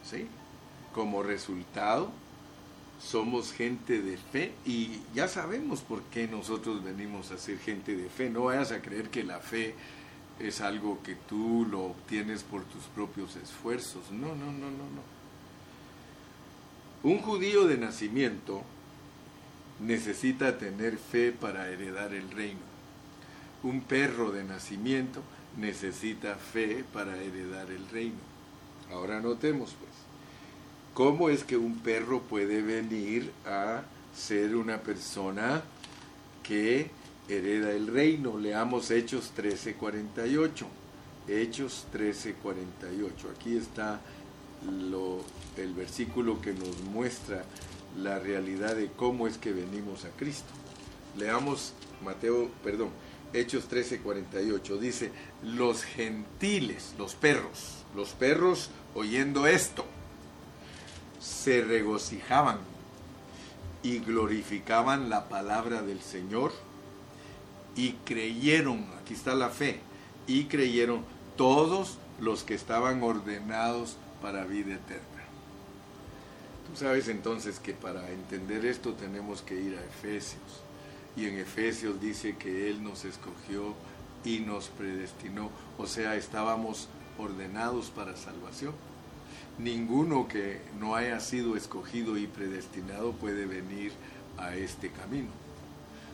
¿Sí? 0.03 0.27
Como 0.93 1.23
resultado, 1.23 2.11
somos 3.01 3.53
gente 3.53 4.01
de 4.01 4.17
fe 4.17 4.53
y 4.65 4.99
ya 5.13 5.27
sabemos 5.27 5.81
por 5.81 6.01
qué 6.03 6.27
nosotros 6.27 6.83
venimos 6.83 7.31
a 7.31 7.37
ser 7.37 7.57
gente 7.59 7.95
de 7.95 8.09
fe. 8.09 8.29
No 8.29 8.45
vayas 8.45 8.71
a 8.71 8.81
creer 8.81 9.09
que 9.09 9.23
la 9.23 9.39
fe 9.39 9.75
es 10.39 10.61
algo 10.61 11.01
que 11.03 11.15
tú 11.15 11.65
lo 11.69 11.83
obtienes 11.85 12.43
por 12.43 12.63
tus 12.63 12.83
propios 12.95 13.35
esfuerzos. 13.35 14.11
No, 14.11 14.35
no, 14.35 14.51
no, 14.51 14.71
no, 14.71 14.85
no. 14.89 15.11
Un 17.03 17.19
judío 17.19 17.65
de 17.65 17.77
nacimiento 17.77 18.61
necesita 19.79 20.57
tener 20.57 20.97
fe 20.97 21.31
para 21.31 21.69
heredar 21.69 22.13
el 22.13 22.29
reino 22.29 22.71
un 23.63 23.81
perro 23.81 24.31
de 24.31 24.43
nacimiento 24.43 25.21
necesita 25.57 26.35
fe 26.35 26.83
para 26.93 27.17
heredar 27.17 27.69
el 27.69 27.87
reino. 27.89 28.19
Ahora 28.91 29.21
notemos 29.21 29.75
pues, 29.79 29.90
¿cómo 30.93 31.29
es 31.29 31.43
que 31.43 31.57
un 31.57 31.79
perro 31.79 32.21
puede 32.21 32.61
venir 32.61 33.31
a 33.45 33.83
ser 34.15 34.55
una 34.55 34.79
persona 34.81 35.63
que 36.43 36.89
hereda 37.27 37.71
el 37.71 37.87
reino? 37.87 38.37
Leamos 38.37 38.91
Hechos 38.91 39.31
13:48. 39.35 40.67
Hechos 41.27 41.85
13:48. 41.91 43.29
Aquí 43.35 43.55
está 43.55 44.01
el 45.57 45.73
versículo 45.73 46.41
que 46.41 46.53
nos 46.53 46.81
muestra 46.83 47.43
la 47.97 48.19
realidad 48.19 48.75
de 48.75 48.89
cómo 48.91 49.27
es 49.27 49.37
que 49.37 49.51
venimos 49.51 50.05
a 50.05 50.09
Cristo. 50.09 50.51
Leamos 51.17 51.73
Mateo, 52.03 52.49
perdón, 52.63 52.89
Hechos 53.33 53.69
13:48 53.69 54.77
dice, 54.77 55.11
los 55.41 55.83
gentiles, 55.83 56.93
los 56.97 57.15
perros, 57.15 57.83
los 57.95 58.09
perros 58.09 58.69
oyendo 58.93 59.47
esto, 59.47 59.85
se 61.21 61.61
regocijaban 61.61 62.57
y 63.83 63.99
glorificaban 63.99 65.09
la 65.09 65.29
palabra 65.29 65.81
del 65.83 66.01
Señor 66.01 66.51
y 67.75 67.93
creyeron, 68.05 68.85
aquí 68.99 69.13
está 69.13 69.35
la 69.35 69.49
fe, 69.49 69.79
y 70.27 70.45
creyeron 70.45 71.03
todos 71.37 71.97
los 72.19 72.43
que 72.43 72.55
estaban 72.55 73.01
ordenados 73.03 73.97
para 74.21 74.45
vida 74.45 74.75
eterna. 74.75 75.05
Tú 76.69 76.77
sabes 76.77 77.07
entonces 77.07 77.59
que 77.59 77.73
para 77.73 78.09
entender 78.11 78.65
esto 78.65 78.93
tenemos 78.93 79.41
que 79.41 79.55
ir 79.55 79.77
a 79.77 79.83
Efesios. 79.83 80.61
Y 81.15 81.25
en 81.25 81.37
Efesios 81.37 81.99
dice 81.99 82.37
que 82.37 82.69
Él 82.69 82.83
nos 82.83 83.03
escogió 83.03 83.75
y 84.23 84.39
nos 84.39 84.69
predestinó. 84.69 85.49
O 85.77 85.87
sea, 85.87 86.15
estábamos 86.15 86.87
ordenados 87.17 87.89
para 87.89 88.15
salvación. 88.15 88.73
Ninguno 89.57 90.27
que 90.27 90.61
no 90.79 90.95
haya 90.95 91.19
sido 91.19 91.55
escogido 91.55 92.17
y 92.17 92.27
predestinado 92.27 93.11
puede 93.13 93.45
venir 93.45 93.91
a 94.37 94.55
este 94.55 94.89
camino. 94.89 95.29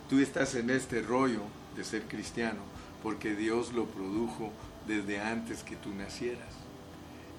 Tú 0.09 0.19
estás 0.19 0.55
en 0.55 0.69
este 0.69 1.01
rollo 1.01 1.41
de 1.75 1.83
ser 1.83 2.03
cristiano 2.03 2.59
porque 3.03 3.35
Dios 3.35 3.73
lo 3.73 3.85
produjo 3.85 4.51
desde 4.87 5.19
antes 5.19 5.63
que 5.63 5.75
tú 5.75 5.93
nacieras. 5.93 6.53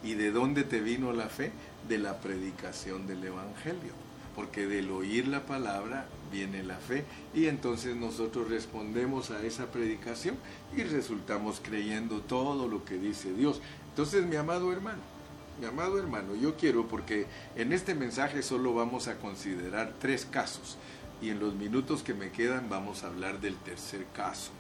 ¿Y 0.05 0.15
de 0.15 0.31
dónde 0.31 0.65
te 0.65 0.81
vino 0.81 1.13
la 1.13 1.29
fe? 1.29 1.51
De 1.89 1.99
la 1.99 2.21
predicación 2.21 3.07
del 3.07 3.25
Evangelio. 3.25 3.93
Porque 4.37 4.67
del 4.67 4.91
oír 4.91 5.27
la 5.27 5.47
palabra 5.47 6.07
viene 6.31 6.63
la 6.63 6.77
fe 6.77 7.05
y 7.35 7.47
entonces 7.47 7.97
nosotros 7.97 8.49
respondemos 8.49 9.31
a 9.31 9.43
esa 9.43 9.67
predicación 9.73 10.37
y 10.77 10.85
resultamos 10.85 11.61
creyendo 11.61 12.21
todo 12.21 12.69
lo 12.69 12.85
que 12.85 12.99
dice 12.99 13.33
Dios. 13.33 13.61
Entonces, 13.91 14.25
mi 14.27 14.37
amado 14.37 14.73
hermano, 14.73 15.01
mi 15.61 15.67
amado 15.67 15.99
hermano, 15.99 16.35
yo 16.35 16.57
quiero 16.57 16.87
porque 16.87 17.27
en 17.57 17.73
este 17.73 17.95
mensaje 17.95 18.43
solo 18.43 18.75
vamos 18.75 19.09
a 19.09 19.19
considerar 19.19 19.95
tres 19.99 20.25
casos 20.25 20.77
y 21.21 21.31
en 21.31 21.41
los 21.41 21.55
minutos 21.55 22.03
que 22.03 22.15
me 22.15 22.31
quedan 22.31 22.69
vamos 22.69 23.03
a 23.03 23.09
hablar 23.09 23.41
del 23.41 23.57
tercer 23.57 24.07
caso. 24.15 24.51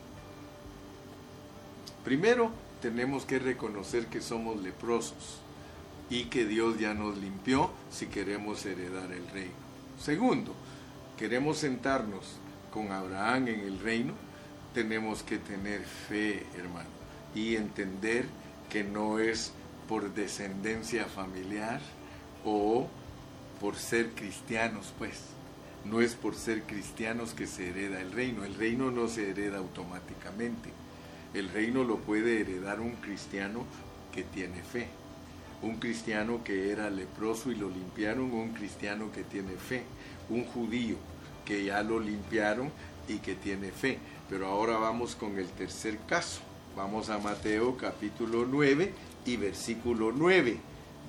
Primero, 2.04 2.50
tenemos 2.82 3.24
que 3.24 3.38
reconocer 3.38 4.06
que 4.06 4.20
somos 4.20 4.60
leprosos 4.62 5.40
y 6.10 6.24
que 6.24 6.46
Dios 6.46 6.78
ya 6.78 6.94
nos 6.94 7.18
limpió 7.18 7.70
si 7.90 8.06
queremos 8.06 8.64
heredar 8.66 9.12
el 9.12 9.28
reino. 9.28 9.52
Segundo, 10.00 10.54
queremos 11.16 11.58
sentarnos 11.58 12.36
con 12.72 12.92
Abraham 12.92 13.48
en 13.48 13.60
el 13.60 13.78
reino, 13.78 14.14
tenemos 14.74 15.22
que 15.22 15.38
tener 15.38 15.82
fe, 15.82 16.46
hermano, 16.56 16.88
y 17.34 17.56
entender 17.56 18.26
que 18.70 18.84
no 18.84 19.18
es 19.18 19.52
por 19.88 20.12
descendencia 20.12 21.06
familiar 21.06 21.80
o 22.44 22.86
por 23.60 23.76
ser 23.76 24.10
cristianos, 24.10 24.92
pues. 24.98 25.20
No 25.84 26.00
es 26.00 26.14
por 26.14 26.34
ser 26.34 26.62
cristianos 26.64 27.32
que 27.32 27.46
se 27.46 27.68
hereda 27.68 28.00
el 28.00 28.12
reino. 28.12 28.44
El 28.44 28.54
reino 28.54 28.90
no 28.90 29.08
se 29.08 29.30
hereda 29.30 29.58
automáticamente. 29.58 30.70
El 31.32 31.48
reino 31.48 31.82
lo 31.82 31.96
puede 31.96 32.40
heredar 32.40 32.80
un 32.80 32.92
cristiano 32.96 33.64
que 34.12 34.22
tiene 34.22 34.62
fe. 34.62 34.88
Un 35.62 35.76
cristiano 35.76 36.44
que 36.44 36.70
era 36.70 36.90
leproso 36.90 37.50
y 37.50 37.54
lo 37.54 37.70
limpiaron, 37.70 38.32
un 38.32 38.50
cristiano 38.50 39.10
que 39.12 39.24
tiene 39.24 39.52
fe. 39.52 39.84
Un 40.28 40.44
judío 40.44 40.96
que 41.44 41.64
ya 41.64 41.82
lo 41.82 41.98
limpiaron 41.98 42.70
y 43.08 43.18
que 43.18 43.34
tiene 43.34 43.70
fe. 43.70 43.98
Pero 44.28 44.48
ahora 44.48 44.76
vamos 44.76 45.14
con 45.14 45.38
el 45.38 45.48
tercer 45.48 45.98
caso. 46.06 46.40
Vamos 46.76 47.08
a 47.08 47.18
Mateo 47.18 47.76
capítulo 47.76 48.46
9 48.46 48.92
y 49.28 49.36
versículo 49.36 50.10
9. 50.10 50.56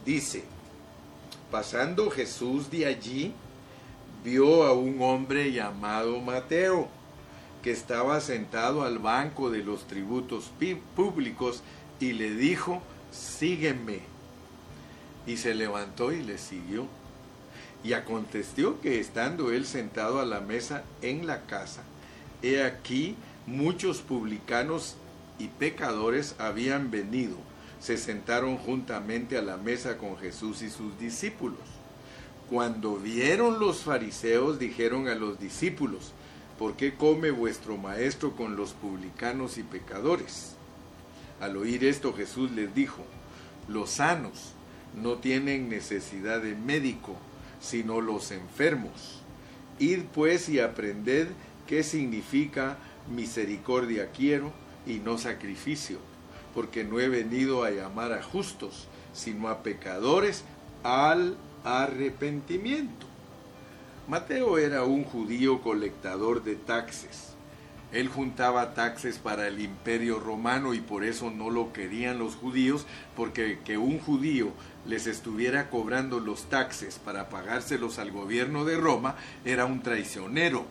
Dice, 0.05 0.43
pasando 1.49 2.09
Jesús 2.11 2.69
de 2.69 2.85
allí, 2.85 3.33
vio 4.23 4.63
a 4.63 4.73
un 4.73 5.01
hombre 5.01 5.53
llamado 5.53 6.19
Mateo 6.19 6.89
que 7.63 7.71
estaba 7.71 8.19
sentado 8.19 8.83
al 8.83 8.99
banco 8.99 9.49
de 9.49 9.63
los 9.63 9.87
tributos 9.87 10.51
públicos 10.95 11.63
y 11.99 12.13
le 12.13 12.31
dijo, 12.35 12.81
sígueme. 13.11 14.01
Y 15.25 15.37
se 15.37 15.53
levantó 15.53 16.11
y 16.11 16.21
le 16.21 16.37
siguió. 16.37 16.87
Y 17.83 17.93
aconteció 17.93 18.81
que 18.81 18.99
estando 18.99 19.51
él 19.51 19.65
sentado 19.65 20.19
a 20.19 20.25
la 20.25 20.41
mesa 20.41 20.83
en 21.01 21.25
la 21.25 21.45
casa, 21.45 21.83
he 22.41 22.63
aquí 22.63 23.15
muchos 23.47 23.99
publicanos 24.01 24.95
y 25.37 25.47
pecadores 25.47 26.35
habían 26.39 26.91
venido, 26.91 27.37
se 27.79 27.97
sentaron 27.97 28.57
juntamente 28.57 29.37
a 29.37 29.41
la 29.41 29.57
mesa 29.57 29.97
con 29.97 30.17
Jesús 30.17 30.61
y 30.61 30.69
sus 30.69 30.97
discípulos. 30.99 31.59
Cuando 32.49 32.97
vieron 32.97 33.59
los 33.59 33.83
fariseos, 33.83 34.59
dijeron 34.59 35.07
a 35.07 35.15
los 35.15 35.39
discípulos, 35.39 36.13
¿por 36.57 36.75
qué 36.75 36.95
come 36.95 37.31
vuestro 37.31 37.77
maestro 37.77 38.35
con 38.35 38.55
los 38.55 38.73
publicanos 38.73 39.57
y 39.57 39.63
pecadores? 39.63 40.55
Al 41.39 41.55
oír 41.55 41.85
esto 41.85 42.13
Jesús 42.13 42.51
les 42.51 42.73
dijo, 42.75 43.05
los 43.67 43.91
sanos 43.91 44.53
no 44.95 45.17
tienen 45.17 45.69
necesidad 45.69 46.41
de 46.41 46.55
médico, 46.55 47.15
sino 47.61 48.01
los 48.01 48.31
enfermos. 48.31 49.21
Id 49.77 50.03
pues 50.13 50.49
y 50.49 50.59
aprended 50.59 51.27
qué 51.67 51.83
significa 51.83 52.77
misericordia 53.09 54.11
quiero 54.11 54.51
y 54.85 54.95
no 54.95 55.17
sacrificio, 55.17 55.99
porque 56.59 56.83
no 56.83 56.99
he 56.99 57.07
venido 57.07 57.63
a 57.63 57.71
llamar 57.71 58.11
a 58.11 58.21
justos, 58.21 58.89
sino 59.13 59.47
a 59.47 59.63
pecadores 59.63 60.43
al 60.83 61.37
arrepentimiento. 61.63 63.07
Mateo 64.09 64.57
era 64.57 64.83
un 64.83 65.05
judío 65.05 65.61
colectador 65.61 66.43
de 66.43 66.57
taxes. 66.57 67.29
Él 67.93 68.09
juntaba 68.09 68.73
taxes 68.73 69.19
para 69.19 69.47
el 69.47 69.61
imperio 69.61 70.19
romano 70.19 70.73
y 70.73 70.81
por 70.81 71.05
eso 71.05 71.31
no 71.31 71.49
lo 71.49 71.71
querían 71.71 72.19
los 72.19 72.35
judíos, 72.35 72.85
porque 73.15 73.59
que 73.63 73.77
un 73.77 73.97
judío 73.97 74.49
les 74.85 75.07
estuviera 75.07 75.69
cobrando 75.69 76.19
los 76.19 76.49
taxes 76.49 76.99
para 76.99 77.29
pagárselos 77.29 77.99
al 77.99 78.11
gobierno 78.11 78.65
de 78.65 78.75
Roma 78.75 79.15
era 79.45 79.63
un 79.63 79.81
traicionero, 79.81 80.65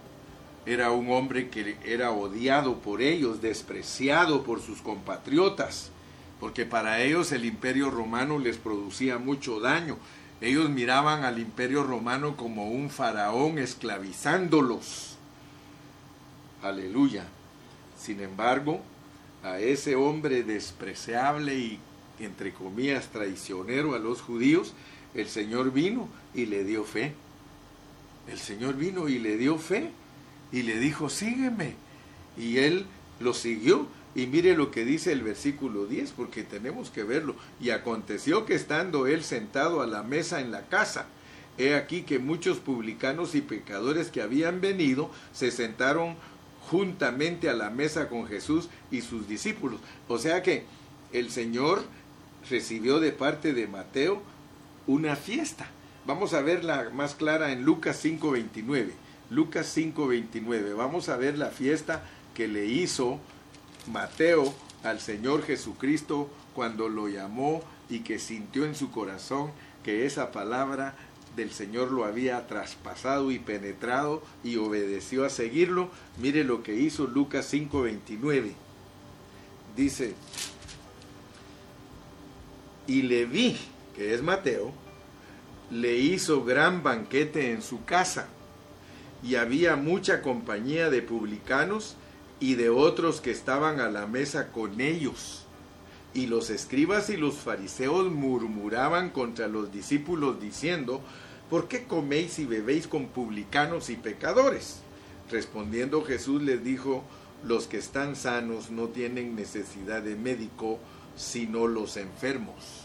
era 0.69 0.93
un 0.93 1.11
hombre 1.11 1.49
que 1.49 1.79
era 1.83 2.11
odiado 2.11 2.81
por 2.81 3.01
ellos, 3.01 3.41
despreciado 3.41 4.45
por 4.45 4.61
sus 4.61 4.83
compatriotas, 4.83 5.91
porque 6.41 6.67
para 6.67 7.01
ellos 7.01 7.33
el 7.33 7.47
imperio 7.47 7.91
romano 7.91 8.39
les 8.39 8.59
producía 8.59 9.17
mucho 9.17 9.61
daño, 9.61 9.97
ellos 10.43 10.69
miraban 10.69 11.25
al 11.25 11.39
imperio 11.39 11.85
romano 11.85 12.37
como 12.37 12.69
un 12.69 12.91
faraón 12.91 13.59
esclavizándolos. 13.59 15.17
Aleluya. 16.63 17.25
Sin 17.99 18.21
embargo, 18.21 18.83
a 19.43 19.61
ese 19.61 19.97
hombre 19.97 20.43
despreciable 20.43 21.59
y, 21.59 21.81
entre 22.21 22.53
comillas, 22.53 23.09
traicionero 23.09 23.95
a 23.95 23.99
los 23.99 24.21
judíos, 24.21 24.75
el 25.15 25.29
Señor 25.29 25.73
vino 25.73 26.09
y 26.35 26.45
le 26.45 26.63
dio 26.65 26.85
fe. 26.85 27.15
El 28.31 28.39
Señor 28.39 28.77
vino 28.77 29.09
y 29.09 29.19
le 29.19 29.39
dio 29.39 29.57
fe 29.57 29.91
y 30.53 30.63
le 30.63 30.79
dijo, 30.79 31.09
sígueme. 31.09 31.75
Y 32.37 32.59
él 32.59 32.87
lo 33.21 33.35
siguió 33.35 33.89
y 34.15 34.27
mire 34.27 34.57
lo 34.57 34.71
que 34.71 34.85
dice 34.85 35.13
el 35.13 35.23
versículo 35.23 35.87
10, 35.87 36.13
porque 36.13 36.43
tenemos 36.43 36.91
que 36.91 37.05
verlo. 37.05 37.37
Y 37.61 37.71
aconteció 37.71 38.47
que 38.47 38.55
estando 38.55 39.07
él 39.07 39.23
sentado 39.23 39.83
a 39.83 39.87
la 39.87 40.03
mesa 40.03 40.41
en 40.41 40.51
la 40.51 40.67
casa, 40.67 41.07
he 41.57 41.75
aquí 41.75 42.03
que 42.03 42.19
muchos 42.19 42.59
publicanos 42.59 43.35
y 43.35 43.41
pecadores 43.41 44.09
que 44.09 44.23
habían 44.23 44.61
venido 44.61 45.11
se 45.33 45.51
sentaron 45.51 46.17
juntamente 46.71 47.49
a 47.49 47.55
la 47.55 47.71
mesa 47.71 48.09
con 48.09 48.27
Jesús 48.27 48.69
y 48.91 49.01
sus 49.03 49.29
discípulos. 49.29 49.81
O 50.07 50.19
sea 50.19 50.43
que 50.43 50.65
el 51.13 51.31
Señor 51.31 51.85
recibió 52.49 53.01
de 53.01 53.13
parte 53.13 53.53
de 53.53 53.67
Mateo 53.67 54.23
una 54.87 55.17
fiesta. 55.17 55.69
Vamos 56.07 56.35
a 56.35 56.41
verla 56.41 56.91
más 56.93 57.15
clara 57.15 57.53
en 57.53 57.65
Lucas 57.65 58.03
5:29. 58.03 58.93
Lucas 59.31 59.67
5:29. 59.77 60.75
Vamos 60.75 61.09
a 61.09 61.17
ver 61.17 61.37
la 61.39 61.51
fiesta 61.51 62.03
que 62.35 62.49
le 62.49 62.67
hizo 62.67 63.19
Mateo 63.91 64.55
al 64.85 65.01
Señor 65.01 65.43
Jesucristo 65.43 66.31
cuando 66.55 66.89
lo 66.89 67.09
llamó 67.09 67.63
y 67.91 68.01
que 68.01 68.19
sintió 68.19 68.65
en 68.65 68.75
su 68.75 68.91
corazón 68.91 69.51
que 69.85 70.07
esa 70.07 70.33
palabra 70.33 70.95
del 71.37 71.51
Señor 71.53 71.93
lo 71.93 72.05
había 72.05 72.47
traspasado 72.47 73.31
y 73.31 73.39
penetrado 73.39 74.23
y 74.43 74.57
obedeció 74.57 75.25
a 75.25 75.31
seguirlo. 75.31 75.91
Mire 76.21 76.45
lo 76.45 76.63
que 76.63 76.75
hizo 76.75 77.07
Lucas 77.07 77.53
5:29. 77.53 78.55
Dice, 79.77 80.15
y 82.89 83.03
Leví, 83.03 83.57
que 83.95 84.15
es 84.15 84.23
Mateo, 84.23 84.73
le 85.71 85.97
hizo 85.97 86.45
gran 86.45 86.83
banquete 86.83 87.53
en 87.53 87.63
su 87.63 87.85
casa, 87.85 88.29
y 89.23 89.35
había 89.35 89.77
mucha 89.77 90.23
compañía 90.23 90.91
de 90.91 91.03
publicanos 91.03 91.97
y 92.41 92.55
de 92.55 92.71
otros 92.71 93.21
que 93.21 93.31
estaban 93.31 93.81
a 93.81 93.91
la 93.91 94.07
mesa 94.07 94.53
con 94.53 94.81
ellos. 94.81 95.45
Y 96.15 96.27
los 96.27 96.51
escribas 96.51 97.11
y 97.11 97.17
los 97.17 97.37
fariseos 97.37 98.11
murmuraban 98.11 99.11
contra 99.11 99.49
los 99.49 99.73
discípulos 99.73 100.41
diciendo, 100.41 101.01
¿por 101.51 101.69
qué 101.69 101.85
coméis 101.85 102.39
y 102.39 102.47
bebéis 102.47 102.87
con 102.87 103.09
publicanos 103.09 103.91
y 103.91 103.97
pecadores? 103.97 104.81
Respondiendo 105.31 106.05
Jesús 106.05 106.43
les 106.43 106.65
dijo, 106.65 107.05
los 107.45 107.67
que 107.67 107.79
están 107.79 108.17
sanos 108.17 108.71
no 108.71 108.89
tienen 108.89 109.37
necesidad 109.37 110.03
de 110.03 110.17
médico, 110.17 110.79
sino 111.17 111.67
los 111.67 111.97
enfermos. 111.97 112.85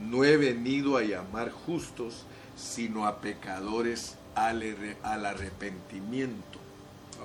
No 0.00 0.24
he 0.24 0.36
venido 0.36 0.96
a 0.96 1.02
llamar 1.02 1.50
justos, 1.50 2.24
sino 2.56 3.06
a 3.06 3.20
pecadores 3.20 4.16
al, 4.36 5.26
arrepentimiento. 5.26 6.58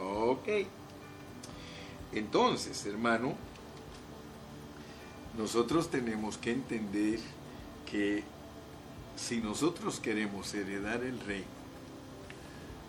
Ok. 0.02 0.48
Entonces, 2.14 2.86
hermano, 2.86 3.36
nosotros 5.38 5.90
tenemos 5.90 6.38
que 6.38 6.52
entender 6.52 7.20
que 7.90 8.24
si 9.16 9.40
nosotros 9.40 10.00
queremos 10.00 10.54
heredar 10.54 11.04
el 11.04 11.20
reino, 11.20 11.62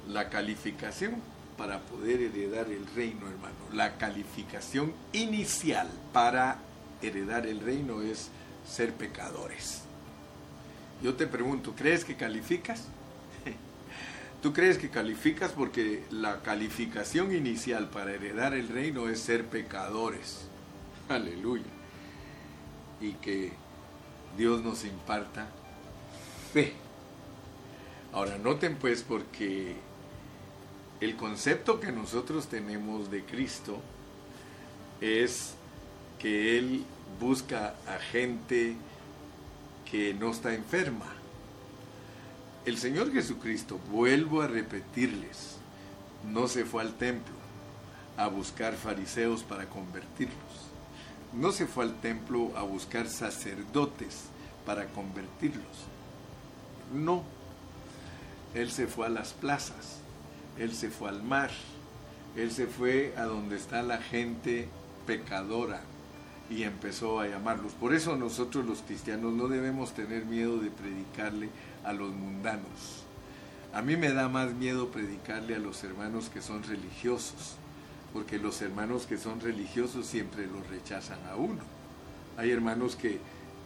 la 0.08 0.30
calificación 0.30 1.16
para 1.56 1.80
poder 1.80 2.22
heredar 2.22 2.68
el 2.70 2.86
reino, 2.94 3.28
hermano, 3.28 3.54
la 3.72 3.98
calificación 3.98 4.92
inicial 5.12 5.88
para 6.12 6.58
heredar 7.02 7.46
el 7.46 7.60
reino 7.60 8.02
es 8.02 8.30
ser 8.66 8.92
pecadores. 8.94 9.82
Yo 11.02 11.14
te 11.14 11.26
pregunto, 11.26 11.74
¿crees 11.76 12.04
que 12.04 12.16
calificas? 12.16 12.86
¿Tú 14.42 14.52
crees 14.52 14.76
que 14.76 14.90
calificas 14.90 15.52
porque 15.52 16.02
la 16.10 16.42
calificación 16.42 17.32
inicial 17.32 17.88
para 17.90 18.12
heredar 18.12 18.54
el 18.54 18.66
reino 18.66 19.08
es 19.08 19.20
ser 19.20 19.46
pecadores? 19.46 20.48
Aleluya. 21.08 21.70
Y 23.00 23.12
que 23.12 23.52
Dios 24.36 24.64
nos 24.64 24.84
imparta 24.84 25.46
fe. 26.52 26.72
Ahora, 28.12 28.36
noten 28.36 28.76
pues 28.76 29.04
porque 29.04 29.76
el 31.00 31.14
concepto 31.14 31.78
que 31.78 31.92
nosotros 31.92 32.48
tenemos 32.48 33.12
de 33.12 33.24
Cristo 33.24 33.80
es 35.00 35.54
que 36.18 36.58
Él 36.58 36.84
busca 37.20 37.76
a 37.86 37.98
gente 37.98 38.74
que 39.88 40.14
no 40.14 40.32
está 40.32 40.52
enferma. 40.52 41.21
El 42.64 42.78
Señor 42.78 43.12
Jesucristo, 43.12 43.80
vuelvo 43.90 44.40
a 44.40 44.46
repetirles, 44.46 45.56
no 46.30 46.46
se 46.46 46.64
fue 46.64 46.82
al 46.82 46.94
templo 46.94 47.34
a 48.16 48.28
buscar 48.28 48.74
fariseos 48.74 49.42
para 49.42 49.66
convertirlos. 49.66 50.36
No 51.32 51.50
se 51.50 51.66
fue 51.66 51.84
al 51.84 52.00
templo 52.00 52.52
a 52.56 52.62
buscar 52.62 53.08
sacerdotes 53.08 54.26
para 54.64 54.86
convertirlos. 54.86 55.64
No. 56.94 57.24
Él 58.54 58.70
se 58.70 58.86
fue 58.86 59.06
a 59.06 59.10
las 59.10 59.32
plazas, 59.32 59.98
él 60.56 60.72
se 60.72 60.90
fue 60.90 61.08
al 61.08 61.22
mar, 61.22 61.50
él 62.36 62.52
se 62.52 62.66
fue 62.66 63.14
a 63.16 63.24
donde 63.24 63.56
está 63.56 63.82
la 63.82 63.98
gente 63.98 64.68
pecadora 65.06 65.80
y 66.50 66.62
empezó 66.62 67.18
a 67.18 67.26
llamarlos. 67.26 67.72
Por 67.72 67.94
eso 67.94 68.14
nosotros 68.16 68.66
los 68.66 68.82
cristianos 68.82 69.32
no 69.32 69.48
debemos 69.48 69.94
tener 69.94 70.26
miedo 70.26 70.58
de 70.58 70.70
predicarle 70.70 71.48
a 71.84 71.92
los 71.92 72.10
mundanos. 72.12 73.04
A 73.72 73.80
mí 73.82 73.96
me 73.96 74.12
da 74.12 74.28
más 74.28 74.52
miedo 74.52 74.88
predicarle 74.88 75.54
a 75.54 75.58
los 75.58 75.82
hermanos 75.82 76.28
que 76.28 76.42
son 76.42 76.62
religiosos, 76.62 77.56
porque 78.12 78.38
los 78.38 78.60
hermanos 78.60 79.06
que 79.06 79.16
son 79.16 79.40
religiosos 79.40 80.06
siempre 80.06 80.46
los 80.46 80.68
rechazan 80.68 81.18
a 81.30 81.36
uno. 81.36 81.62
Hay 82.36 82.50
hermanos 82.50 82.96
que 82.96 83.18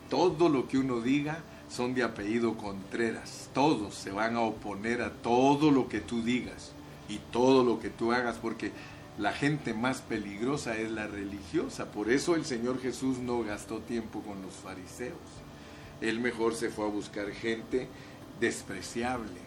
todo 0.09 0.49
lo 0.49 0.69
que 0.69 0.79
uno 0.79 1.01
diga 1.01 1.39
son 1.69 1.95
de 1.95 2.05
apellido 2.05 2.57
Contreras. 2.57 3.51
Todos 3.53 3.95
se 3.95 4.13
van 4.13 4.37
a 4.37 4.41
oponer 4.41 5.03
a 5.03 5.11
todo 5.11 5.71
lo 5.71 5.89
que 5.89 6.01
tú 6.01 6.23
digas 6.23 6.73
y 7.09 7.19
todo 7.33 7.65
lo 7.65 7.81
que 7.81 7.91
tú 7.91 8.13
hagas, 8.13 8.37
porque 8.37 8.71
la 9.19 9.33
gente 9.33 9.75
más 9.75 10.03
peligrosa 10.03 10.77
es 10.77 10.91
la 10.91 11.07
religiosa. 11.07 11.87
Por 11.91 12.11
eso 12.11 12.35
el 12.35 12.45
Señor 12.45 12.81
Jesús 12.81 13.19
no 13.19 13.43
gastó 13.43 13.79
tiempo 13.79 14.21
con 14.21 14.43
los 14.43 14.55
fariseos. 14.55 15.19
Él 16.01 16.21
mejor 16.21 16.55
se 16.55 16.71
fue 16.71 16.85
a 16.87 16.89
buscar 16.91 17.31
gente 17.31 17.89
despreciable. 18.41 19.41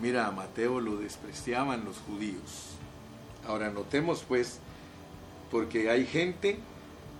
Mira, 0.00 0.26
a 0.26 0.30
Mateo 0.30 0.80
lo 0.80 0.96
despreciaban 0.96 1.84
los 1.84 1.98
judíos. 1.98 2.76
Ahora 3.46 3.70
notemos 3.70 4.24
pues, 4.26 4.58
porque 5.50 5.90
hay 5.90 6.06
gente 6.06 6.58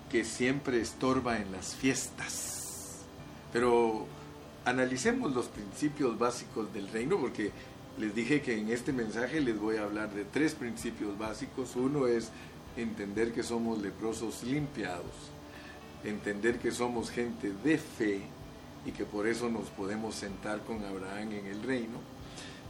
que 0.09 0.23
siempre 0.23 0.81
estorba 0.81 1.37
en 1.37 1.51
las 1.51 1.75
fiestas. 1.75 3.05
Pero 3.53 4.05
analicemos 4.65 5.33
los 5.33 5.47
principios 5.47 6.17
básicos 6.17 6.73
del 6.73 6.89
reino, 6.89 7.17
porque 7.17 7.51
les 7.97 8.13
dije 8.13 8.41
que 8.41 8.57
en 8.57 8.69
este 8.69 8.91
mensaje 8.91 9.39
les 9.39 9.59
voy 9.59 9.77
a 9.77 9.83
hablar 9.83 10.13
de 10.13 10.25
tres 10.25 10.53
principios 10.55 11.17
básicos. 11.17 11.75
Uno 11.75 12.07
es 12.07 12.29
entender 12.75 13.31
que 13.31 13.43
somos 13.43 13.81
leprosos 13.81 14.43
limpiados, 14.43 15.05
entender 16.03 16.59
que 16.59 16.71
somos 16.71 17.09
gente 17.09 17.53
de 17.63 17.77
fe 17.77 18.21
y 18.85 18.91
que 18.91 19.05
por 19.05 19.27
eso 19.27 19.49
nos 19.49 19.69
podemos 19.69 20.15
sentar 20.15 20.61
con 20.61 20.83
Abraham 20.85 21.31
en 21.33 21.47
el 21.47 21.63
reino, 21.63 21.99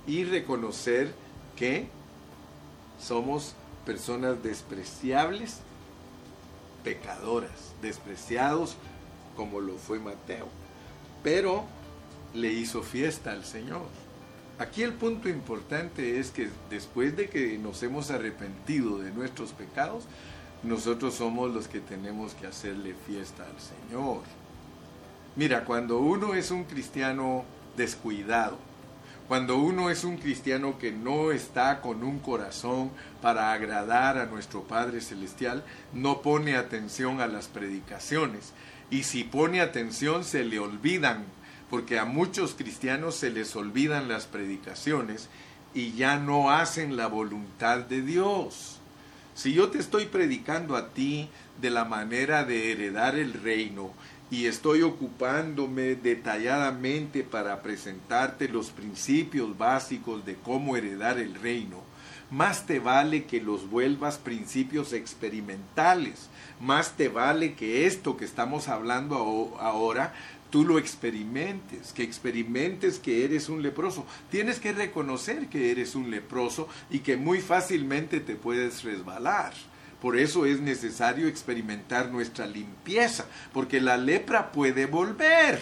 y 0.07 0.23
reconocer 0.23 1.13
que 1.55 1.87
somos 2.99 3.55
personas 3.85 4.41
despreciables, 4.43 5.59
pecadoras, 6.83 7.73
despreciados 7.81 8.75
como 9.35 9.59
lo 9.59 9.77
fue 9.77 9.99
Mateo. 9.99 10.47
Pero 11.23 11.65
le 12.33 12.51
hizo 12.51 12.83
fiesta 12.83 13.31
al 13.31 13.45
Señor. 13.45 13.87
Aquí 14.59 14.83
el 14.83 14.93
punto 14.93 15.27
importante 15.27 16.19
es 16.19 16.31
que 16.31 16.49
después 16.69 17.17
de 17.17 17.27
que 17.27 17.57
nos 17.57 17.83
hemos 17.83 18.11
arrepentido 18.11 18.99
de 18.99 19.11
nuestros 19.11 19.51
pecados, 19.51 20.05
nosotros 20.63 21.15
somos 21.15 21.53
los 21.53 21.67
que 21.67 21.79
tenemos 21.79 22.33
que 22.35 22.47
hacerle 22.47 22.95
fiesta 23.05 23.43
al 23.43 23.59
Señor. 23.59 24.21
Mira, 25.35 25.65
cuando 25.65 25.99
uno 25.99 26.33
es 26.33 26.49
un 26.49 26.63
cristiano 26.63 27.43
descuidado, 27.75 28.57
cuando 29.27 29.57
uno 29.57 29.89
es 29.89 30.03
un 30.03 30.17
cristiano 30.17 30.77
que 30.77 30.91
no 30.91 31.31
está 31.31 31.81
con 31.81 32.03
un 32.03 32.19
corazón 32.19 32.91
para 33.21 33.51
agradar 33.51 34.17
a 34.17 34.27
nuestro 34.27 34.63
Padre 34.63 35.01
Celestial, 35.01 35.63
no 35.93 36.21
pone 36.21 36.55
atención 36.55 37.19
a 37.19 37.27
las 37.27 37.47
predicaciones. 37.47 38.53
Y 38.89 39.03
si 39.03 39.23
pone 39.23 39.61
atención 39.61 40.23
se 40.23 40.43
le 40.43 40.59
olvidan 40.59 41.25
porque 41.69 41.99
a 41.99 42.05
muchos 42.05 42.53
cristianos 42.53 43.15
se 43.15 43.31
les 43.31 43.55
olvidan 43.55 44.07
las 44.07 44.27
predicaciones 44.27 45.27
y 45.73 45.93
ya 45.93 46.17
no 46.17 46.51
hacen 46.51 46.95
la 46.95 47.07
voluntad 47.07 47.79
de 47.79 48.01
Dios. 48.01 48.79
Si 49.33 49.53
yo 49.53 49.69
te 49.69 49.79
estoy 49.79 50.05
predicando 50.05 50.77
a 50.77 50.89
ti 50.89 51.29
de 51.59 51.69
la 51.69 51.83
manera 51.83 52.45
de 52.45 52.71
heredar 52.71 53.15
el 53.17 53.33
reino 53.33 53.91
y 54.31 54.47
estoy 54.47 54.81
ocupándome 54.81 55.95
detalladamente 55.95 57.23
para 57.23 57.61
presentarte 57.61 58.47
los 58.49 58.71
principios 58.71 59.57
básicos 59.57 60.25
de 60.25 60.35
cómo 60.35 60.75
heredar 60.75 61.19
el 61.19 61.35
reino, 61.35 61.83
más 62.31 62.65
te 62.65 62.79
vale 62.79 63.25
que 63.25 63.39
los 63.39 63.69
vuelvas 63.69 64.17
principios 64.17 64.93
experimentales, 64.93 66.27
más 66.59 66.93
te 66.97 67.07
vale 67.07 67.53
que 67.53 67.85
esto 67.85 68.17
que 68.17 68.25
estamos 68.25 68.67
hablando 68.67 69.15
ahora 69.59 70.13
tú 70.49 70.63
lo 70.63 70.79
experimentes, 70.79 71.91
que 71.91 72.03
experimentes 72.03 72.99
que 72.99 73.25
eres 73.25 73.49
un 73.49 73.61
leproso. 73.61 74.05
Tienes 74.31 74.59
que 74.59 74.71
reconocer 74.71 75.49
que 75.49 75.69
eres 75.69 75.95
un 75.95 76.09
leproso 76.09 76.69
y 76.89 76.99
que 76.99 77.17
muy 77.17 77.41
fácilmente 77.41 78.21
te 78.21 78.35
puedes 78.35 78.83
resbalar. 78.83 79.53
Por 80.01 80.17
eso 80.17 80.45
es 80.45 80.59
necesario 80.59 81.27
experimentar 81.27 82.11
nuestra 82.11 82.45
limpieza, 82.45 83.25
porque 83.53 83.81
la 83.81 83.97
lepra 83.97 84.51
puede 84.51 84.85
volver. 84.85 85.59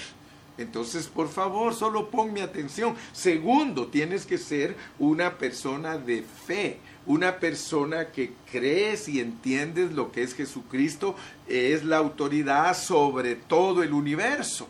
Entonces, 0.58 1.08
por 1.08 1.30
favor, 1.30 1.74
solo 1.74 2.10
ponme 2.12 2.42
atención. 2.42 2.96
Segundo, 3.12 3.88
tienes 3.88 4.26
que 4.26 4.38
ser 4.38 4.76
una 5.00 5.38
persona 5.38 5.98
de 5.98 6.24
fe, 6.46 6.78
una 7.08 7.40
persona 7.40 8.12
que 8.12 8.34
crees 8.52 9.08
y 9.08 9.20
entiendes 9.20 9.94
lo 9.94 10.12
que 10.12 10.22
es 10.22 10.36
Jesucristo, 10.36 11.16
es 11.48 11.84
la 11.84 11.98
autoridad 11.98 12.78
sobre 12.78 13.36
todo 13.36 13.82
el 13.82 13.94
universo. 13.94 14.68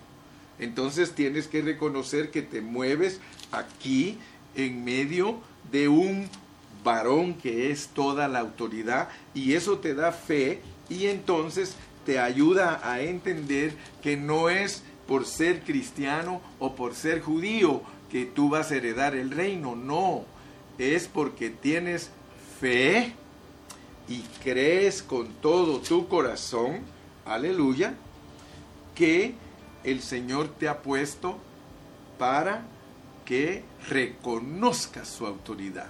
Entonces 0.58 1.14
tienes 1.14 1.48
que 1.48 1.62
reconocer 1.62 2.32
que 2.32 2.42
te 2.42 2.62
mueves 2.62 3.20
aquí 3.52 4.18
en 4.56 4.86
medio 4.86 5.42
de 5.72 5.90
un 5.90 6.30
varón 6.84 7.36
que 7.36 7.72
es 7.72 7.88
toda 7.88 8.28
la 8.28 8.40
autoridad 8.40 9.10
y 9.34 9.54
eso 9.54 9.80
te 9.80 9.94
da 9.94 10.12
fe 10.12 10.62
y 10.90 11.08
entonces 11.08 11.76
te 12.06 12.20
ayuda 12.20 12.82
a 12.84 13.02
entender 13.02 13.74
que 14.02 14.18
no 14.18 14.50
es 14.50 14.84
por 15.08 15.26
ser 15.26 15.62
cristiano 15.62 16.42
o 16.60 16.76
por 16.76 16.96
ser 16.96 17.22
judío 17.22 17.82
que 18.12 18.26
tú 18.26 18.50
vas 18.50 18.72
a 18.72 18.76
heredar 18.76 19.16
el 19.16 19.32
reino, 19.32 19.76
no, 19.76 20.26
es 20.78 21.08
porque 21.08 21.50
tienes 21.50 22.12
fe 22.60 23.14
y 24.08 24.22
crees 24.44 25.02
con 25.02 25.28
todo 25.42 25.80
tu 25.80 26.08
corazón, 26.08 26.82
aleluya, 27.26 27.96
que 28.94 29.34
el 29.84 30.02
Señor 30.02 30.50
te 30.50 30.68
ha 30.68 30.82
puesto 30.82 31.38
para 32.20 32.64
que 33.26 33.64
reconozcas 33.90 35.08
su 35.08 35.26
autoridad. 35.26 35.90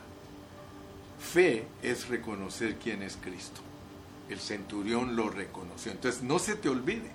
Fe 1.23 1.65
es 1.81 2.09
reconocer 2.09 2.75
quién 2.75 3.01
es 3.01 3.17
Cristo. 3.17 3.61
El 4.29 4.39
centurión 4.39 5.15
lo 5.15 5.29
reconoció. 5.29 5.91
Entonces 5.91 6.21
no 6.21 6.37
se 6.37 6.55
te 6.55 6.69
olvide 6.69 7.09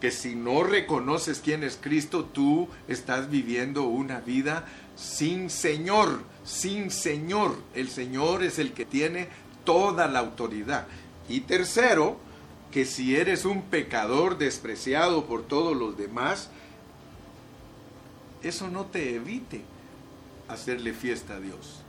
que 0.00 0.10
si 0.10 0.34
no 0.34 0.62
reconoces 0.62 1.40
quién 1.40 1.64
es 1.64 1.78
Cristo, 1.80 2.24
tú 2.24 2.68
estás 2.86 3.30
viviendo 3.30 3.84
una 3.84 4.20
vida 4.20 4.66
sin 4.96 5.50
Señor, 5.50 6.22
sin 6.44 6.90
Señor. 6.90 7.56
El 7.74 7.88
Señor 7.88 8.42
es 8.42 8.58
el 8.58 8.72
que 8.72 8.84
tiene 8.84 9.28
toda 9.64 10.08
la 10.08 10.20
autoridad. 10.20 10.86
Y 11.28 11.40
tercero, 11.40 12.18
que 12.70 12.84
si 12.84 13.16
eres 13.16 13.44
un 13.44 13.62
pecador 13.62 14.38
despreciado 14.38 15.24
por 15.26 15.42
todos 15.42 15.76
los 15.76 15.96
demás, 15.96 16.50
eso 18.42 18.68
no 18.68 18.86
te 18.86 19.14
evite 19.14 19.62
hacerle 20.48 20.92
fiesta 20.92 21.34
a 21.34 21.40
Dios. 21.40 21.82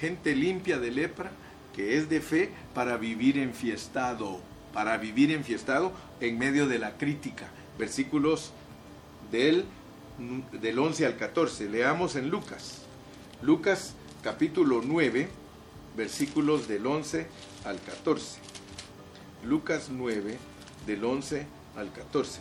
Gente 0.00 0.34
limpia 0.34 0.78
de 0.78 0.90
lepra, 0.90 1.30
que 1.74 1.96
es 1.96 2.08
de 2.08 2.20
fe, 2.20 2.50
para 2.74 2.96
vivir 2.96 3.38
enfiestado, 3.38 4.40
para 4.72 4.96
vivir 4.98 5.30
enfiestado 5.30 5.92
en 6.20 6.38
medio 6.38 6.66
de 6.66 6.78
la 6.78 6.96
crítica. 6.96 7.48
Versículos 7.78 8.52
del, 9.30 9.64
del 10.52 10.78
11 10.78 11.06
al 11.06 11.16
14. 11.16 11.68
Leamos 11.68 12.16
en 12.16 12.30
Lucas. 12.30 12.82
Lucas 13.42 13.94
capítulo 14.22 14.80
9, 14.84 15.28
versículos 15.96 16.68
del 16.68 16.86
11 16.86 17.26
al 17.64 17.80
14. 17.80 18.38
Lucas 19.44 19.88
9, 19.90 20.36
del 20.86 21.04
11 21.04 21.46
al 21.76 21.92
14. 21.92 22.40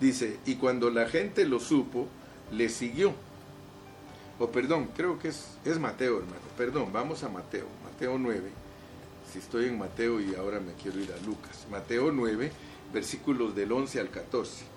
Dice, 0.00 0.38
y 0.46 0.56
cuando 0.56 0.90
la 0.90 1.08
gente 1.08 1.44
lo 1.44 1.60
supo, 1.60 2.08
le 2.50 2.68
siguió. 2.68 3.14
O 4.38 4.48
perdón, 4.48 4.88
creo 4.96 5.18
que 5.18 5.28
es, 5.28 5.46
es 5.64 5.78
Mateo, 5.78 6.18
hermano. 6.18 6.40
Perdón, 6.56 6.92
vamos 6.92 7.22
a 7.22 7.28
Mateo. 7.28 7.66
Mateo 7.84 8.18
9. 8.18 8.50
Si 9.32 9.38
estoy 9.38 9.66
en 9.66 9.78
Mateo 9.78 10.20
y 10.20 10.34
ahora 10.34 10.60
me 10.60 10.72
quiero 10.74 11.00
ir 11.00 11.12
a 11.12 11.26
Lucas. 11.26 11.66
Mateo 11.70 12.12
9, 12.12 12.50
versículos 12.92 13.54
del 13.54 13.72
11 13.72 14.00
al 14.00 14.10
14. 14.10 14.72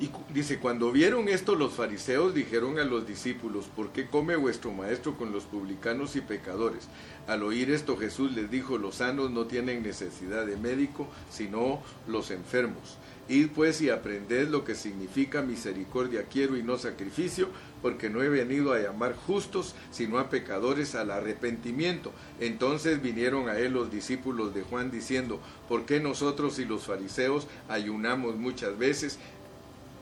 Y 0.00 0.10
dice, 0.32 0.58
cuando 0.58 0.90
vieron 0.90 1.28
esto 1.28 1.54
los 1.54 1.74
fariseos 1.74 2.34
dijeron 2.34 2.80
a 2.80 2.84
los 2.84 3.06
discípulos, 3.06 3.66
¿por 3.66 3.90
qué 3.90 4.08
come 4.08 4.34
vuestro 4.34 4.72
maestro 4.72 5.16
con 5.16 5.30
los 5.30 5.44
publicanos 5.44 6.16
y 6.16 6.20
pecadores? 6.20 6.88
Al 7.28 7.44
oír 7.44 7.70
esto 7.70 7.96
Jesús 7.96 8.32
les 8.32 8.50
dijo, 8.50 8.76
los 8.76 8.96
sanos 8.96 9.30
no 9.30 9.46
tienen 9.46 9.84
necesidad 9.84 10.46
de 10.46 10.56
médico, 10.56 11.06
sino 11.30 11.80
los 12.08 12.32
enfermos. 12.32 12.98
Id 13.28 13.48
pues 13.54 13.80
y 13.80 13.88
aprended 13.88 14.48
lo 14.48 14.64
que 14.64 14.74
significa 14.74 15.40
misericordia 15.40 16.24
quiero 16.24 16.58
y 16.58 16.62
no 16.62 16.76
sacrificio, 16.76 17.48
porque 17.80 18.10
no 18.10 18.22
he 18.22 18.28
venido 18.28 18.74
a 18.74 18.80
llamar 18.80 19.16
justos, 19.16 19.74
sino 19.90 20.18
a 20.18 20.28
pecadores 20.28 20.94
al 20.94 21.10
arrepentimiento. 21.10 22.12
Entonces 22.38 23.00
vinieron 23.00 23.48
a 23.48 23.58
él 23.58 23.72
los 23.72 23.90
discípulos 23.90 24.54
de 24.54 24.62
Juan 24.62 24.90
diciendo, 24.90 25.40
¿por 25.68 25.86
qué 25.86 26.00
nosotros 26.00 26.58
y 26.58 26.66
los 26.66 26.84
fariseos 26.84 27.46
ayunamos 27.68 28.36
muchas 28.36 28.76
veces 28.76 29.18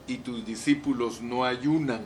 y 0.05 0.17
tus 0.17 0.45
discípulos 0.45 1.21
no 1.21 1.45
ayunan? 1.45 2.01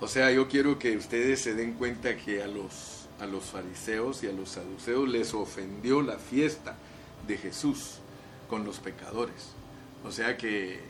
O 0.00 0.06
sea, 0.06 0.30
yo 0.30 0.46
quiero 0.46 0.78
que 0.78 0.96
ustedes 0.96 1.40
se 1.40 1.54
den 1.54 1.72
cuenta 1.72 2.16
que 2.16 2.44
a 2.44 2.46
los, 2.46 3.08
a 3.18 3.26
los 3.26 3.46
fariseos 3.46 4.22
y 4.22 4.28
a 4.28 4.32
los 4.32 4.50
saduceos 4.50 5.08
les 5.08 5.34
ofendió 5.34 6.00
la 6.00 6.18
fiesta 6.18 6.76
de 7.26 7.36
Jesús 7.36 7.98
con 8.48 8.64
los 8.64 8.78
pecadores. 8.78 9.52
O 10.04 10.10
sea 10.10 10.36
que 10.36 10.80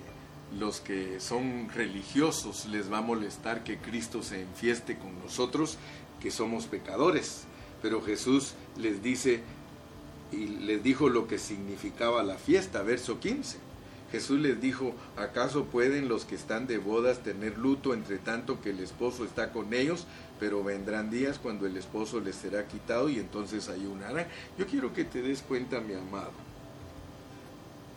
los 0.59 0.81
que 0.81 1.21
son 1.21 1.69
religiosos 1.69 2.67
les 2.67 2.91
va 2.91 2.99
a 2.99 3.03
molestar 3.03 3.65
que 3.65 3.79
Cristo 3.79 4.23
se 4.23 4.41
enfieste 4.41 4.97
con 4.97 5.19
nosotros, 5.19 5.77
que 6.21 6.31
somos 6.31 6.67
pecadores. 6.67 7.45
Pero 7.83 8.03
Jesús 8.03 8.55
les 8.77 9.03
dice 9.03 9.43
y 10.33 10.47
les 10.47 10.83
dijo 10.83 11.09
lo 11.09 11.27
que 11.27 11.39
significaba 11.39 12.23
la 12.23 12.37
fiesta, 12.37 12.83
verso 12.83 13.21
15. 13.21 13.69
Jesús 14.11 14.41
les 14.41 14.59
dijo, 14.61 14.95
¿acaso 15.17 15.65
pueden 15.65 16.09
los 16.09 16.25
que 16.25 16.35
están 16.35 16.67
de 16.67 16.79
bodas 16.79 17.23
tener 17.23 17.59
luto 17.59 17.93
entre 17.93 18.17
tanto 18.17 18.61
que 18.63 18.71
el 18.71 18.81
esposo 18.81 19.25
está 19.25 19.53
con 19.53 19.75
ellos? 19.75 20.07
Pero 20.41 20.65
vendrán 20.65 21.11
días 21.11 21.39
cuando 21.39 21.67
el 21.67 21.77
esposo 21.77 22.19
les 22.21 22.37
será 22.37 22.67
quitado 22.67 23.11
y 23.11 23.19
entonces 23.19 23.69
ayunarán. 23.69 24.27
Yo 24.59 24.67
quiero 24.67 24.95
que 24.95 25.05
te 25.05 25.21
des 25.21 25.43
cuenta, 25.43 25.81
mi 25.81 25.93
amado, 25.93 26.33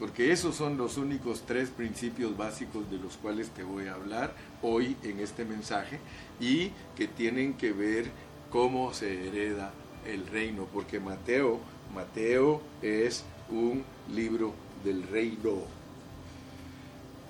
porque 0.02 0.32
esos 0.32 0.56
son 0.56 0.78
los 0.78 0.97
únicos 0.97 1.43
tres 1.45 1.70
principios 1.70 2.36
básicos 2.36 2.89
de 2.89 2.97
los 2.97 3.18
cuales 3.18 3.52
te 3.52 3.62
voy 3.62 3.86
a 3.86 3.93
hablar 3.93 4.34
hoy 4.64 4.97
en 5.04 5.20
este 5.20 5.45
mensaje 5.45 5.99
y 6.39 6.72
que 6.95 7.08
tienen 7.08 7.54
que 7.54 7.72
ver 7.72 8.10
cómo 8.49 8.95
se 8.95 9.28
hereda 9.28 9.72
el 10.08 10.26
reino, 10.26 10.68
porque 10.74 10.99
Mateo, 10.99 11.60
Mateo 11.93 12.64
es 12.82 13.26
un 13.52 13.84
libro 14.12 14.56
del 14.84 15.04
reino. 15.04 15.58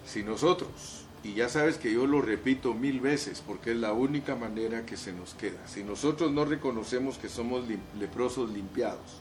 Si 0.06 0.24
nosotros, 0.24 1.04
y 1.26 1.34
ya 1.34 1.50
sabes 1.50 1.78
que 1.78 1.92
yo 1.92 2.08
lo 2.08 2.22
repito 2.22 2.74
mil 2.74 3.02
veces 3.02 3.44
porque 3.46 3.72
es 3.72 3.78
la 3.78 3.92
única 3.92 4.38
manera 4.38 4.86
que 4.86 4.96
se 4.96 5.12
nos 5.12 5.34
queda, 5.34 5.68
si 5.68 5.84
nosotros 5.84 6.32
no 6.32 6.46
reconocemos 6.46 7.18
que 7.18 7.28
somos 7.28 7.66
leprosos 8.00 8.50
limpiados, 8.50 9.20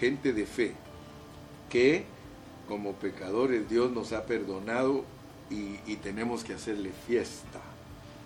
gente 0.00 0.32
de 0.32 0.46
fe, 0.46 0.72
que 1.68 2.06
como 2.68 2.92
pecadores 2.92 3.68
Dios 3.68 3.90
nos 3.90 4.12
ha 4.12 4.26
perdonado 4.26 5.04
y, 5.50 5.96
tenemos 5.96 6.44
que 6.44 6.52
hacerle 6.52 6.92
fiesta. 7.06 7.60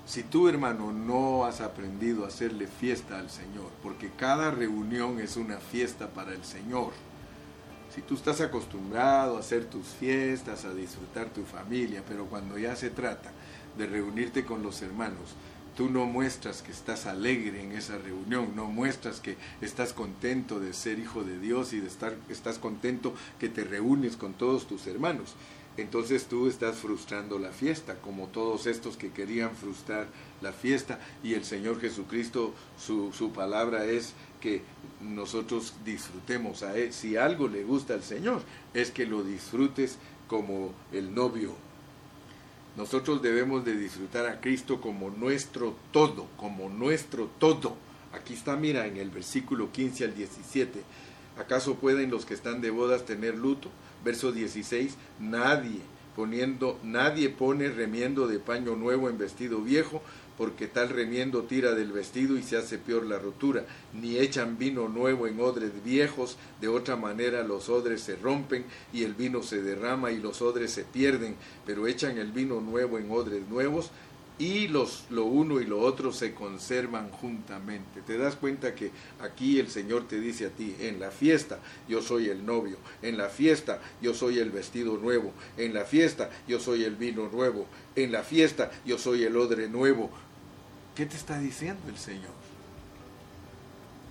Si 0.05 0.25
tú 0.25 0.49
hermano 0.49 0.93
no 0.93 1.45
has 1.45 1.61
aprendido 1.61 2.25
a 2.25 2.29
hacerle 2.29 2.67
fiesta 2.67 3.19
al 3.19 3.31
Señor, 3.31 3.71
porque 3.83 4.11
cada 4.17 4.51
reunión 4.51 5.21
es 5.21 5.37
una 5.37 5.59
fiesta 5.59 6.09
para 6.09 6.33
el 6.33 6.45
Señor, 6.45 6.93
si 7.95 8.03
tú 8.03 8.15
estás 8.15 8.41
acostumbrado 8.41 9.37
a 9.37 9.41
hacer 9.41 9.67
tus 9.67 9.87
fiestas, 9.87 10.65
a 10.65 10.75
disfrutar 10.75 11.29
tu 11.29 11.45
familia, 11.45 12.03
pero 12.07 12.27
cuando 12.27 12.59
ya 12.59 12.75
se 12.75 12.91
trata 12.91 13.31
de 13.79 13.87
reunirte 13.87 14.45
con 14.45 14.63
los 14.63 14.83
hermanos, 14.83 15.35
tú 15.77 15.91
no 15.91 16.07
muestras 16.07 16.63
que 16.63 16.73
estás 16.73 17.07
alegre 17.07 17.63
en 17.63 17.73
esa 17.73 17.99
reunión, 17.99 18.55
no 18.55 18.67
muestras 18.67 19.21
que 19.21 19.37
estás 19.61 19.93
contento 19.93 20.61
de 20.61 20.73
ser 20.73 20.99
hijo 20.99 21.25
de 21.25 21.39
Dios 21.39 21.73
y 21.73 21.81
de 21.81 21.89
estar, 21.89 22.15
estás 22.29 22.59
contento 22.59 23.15
que 23.39 23.49
te 23.49 23.65
reúnes 23.65 24.17
con 24.17 24.35
todos 24.35 24.67
tus 24.67 24.87
hermanos. 24.87 25.35
Entonces 25.79 26.27
tú 26.27 26.49
estás 26.49 26.77
frustrando 26.77 27.39
la 27.39 27.51
fiesta, 27.51 27.95
como 27.97 28.27
todos 28.27 28.67
estos 28.67 28.99
que 28.99 29.11
querían 29.11 29.57
frustrar 29.57 30.07
la 30.43 30.53
fiesta. 30.53 31.01
Y 31.25 31.33
el 31.33 31.45
Señor 31.45 31.81
Jesucristo, 31.81 32.53
su, 32.79 33.11
su 33.13 33.33
palabra 33.33 33.87
es 33.87 34.13
que 34.41 34.63
nosotros 35.01 35.73
disfrutemos 35.83 36.63
a 36.63 36.77
Él. 36.77 36.93
Si 36.93 37.17
algo 37.17 37.49
le 37.49 37.65
gusta 37.65 37.95
al 37.95 38.03
Señor, 38.03 38.43
es 38.75 38.91
que 38.91 39.07
lo 39.07 39.25
disfrutes 39.25 39.97
como 40.29 40.75
el 40.93 41.15
novio 41.15 41.55
nosotros 42.77 43.23
debemos 43.23 43.65
de 43.65 43.77
disfrutar 43.77 44.27
a 44.27 44.41
Cristo 44.41 44.81
como 44.81 45.11
nuestro 45.11 45.77
todo, 45.91 46.27
como 46.37 46.69
nuestro 46.69 47.29
todo. 47.39 47.77
Aquí 48.13 48.35
está, 48.35 48.57
mira, 48.57 48.87
en 48.87 48.97
el 48.97 49.11
versículo 49.11 49.73
15 49.73 50.05
al 50.05 50.15
17. 50.15 50.83
¿Acaso 51.39 51.77
pueden 51.77 52.11
los 52.11 52.25
que 52.27 52.35
están 52.35 52.61
de 52.61 52.71
bodas 52.71 53.05
tener 53.05 53.37
luto? 53.37 53.69
Verso 54.05 54.33
16, 54.33 54.97
nadie 55.21 55.81
poniendo, 56.15 56.79
nadie 56.83 57.31
pone 57.31 57.69
remiendo 57.69 58.27
de 58.27 58.39
paño 58.39 58.77
nuevo 58.77 59.09
en 59.09 59.19
vestido 59.19 59.61
viejo, 59.63 60.03
porque 60.37 60.67
tal 60.67 60.89
remiendo 60.89 61.43
tira 61.43 61.73
del 61.73 61.93
vestido 61.93 62.37
y 62.37 62.43
se 62.43 62.57
hace 62.57 62.79
peor 62.79 63.05
la 63.07 63.19
rotura, 63.19 63.65
ni 63.93 64.19
echan 64.19 64.59
vino 64.59 64.89
nuevo 64.89 65.27
en 65.27 65.41
odres 65.41 65.71
viejos, 65.85 66.37
de 66.61 66.69
otra 66.69 66.97
manera 66.97 67.43
los 67.43 67.69
odres 67.69 68.03
se 68.03 68.17
rompen 68.17 68.65
y 68.93 69.05
el 69.05 69.15
vino 69.15 69.43
se 69.43 69.63
derrama 69.63 70.11
y 70.11 70.19
los 70.19 70.43
odres 70.43 70.73
se 70.73 70.85
pierden, 70.85 71.37
pero 71.67 71.87
echan 71.87 72.19
el 72.19 72.33
vino 72.33 72.61
nuevo 72.61 72.99
en 72.99 73.11
odres 73.11 73.49
nuevos 73.49 73.91
y 74.43 74.67
los, 74.67 75.05
lo 75.11 75.25
uno 75.25 75.61
y 75.61 75.67
lo 75.67 75.79
otro 75.81 76.13
se 76.13 76.35
conservan 76.35 77.11
juntamente. 77.11 78.03
Te 78.03 78.19
das 78.19 78.35
cuenta 78.35 78.75
que 78.75 78.91
aquí 79.21 79.61
el 79.61 79.69
Señor 79.69 80.09
te 80.09 80.19
dice 80.19 80.47
a 80.47 80.51
ti, 80.51 80.75
en 80.81 80.99
la 80.99 81.13
fiesta 81.13 81.61
yo 81.89 82.03
soy 82.03 82.29
el 82.29 82.45
novio, 82.45 82.77
en 83.03 83.17
la 83.17 83.29
fiesta 83.29 83.81
yo 84.01 84.15
soy 84.15 84.41
el 84.41 84.51
vestido 84.51 84.97
nuevo, 84.97 85.33
en 85.57 85.73
la 85.73 85.85
fiesta 85.85 86.29
yo 86.49 86.59
soy 86.59 86.83
el 86.83 86.97
vino 86.97 87.29
nuevo, 87.29 87.67
en 87.95 88.11
la 88.11 88.25
fiesta 88.25 88.73
yo 88.85 88.99
soy 88.99 89.23
el 89.23 89.37
odre 89.37 89.69
nuevo, 89.69 90.11
¿Qué 90.95 91.07
te 91.07 91.17
está 91.17 91.39
diciendo 91.39 91.89
el 91.89 91.97
Señor? 91.97 92.35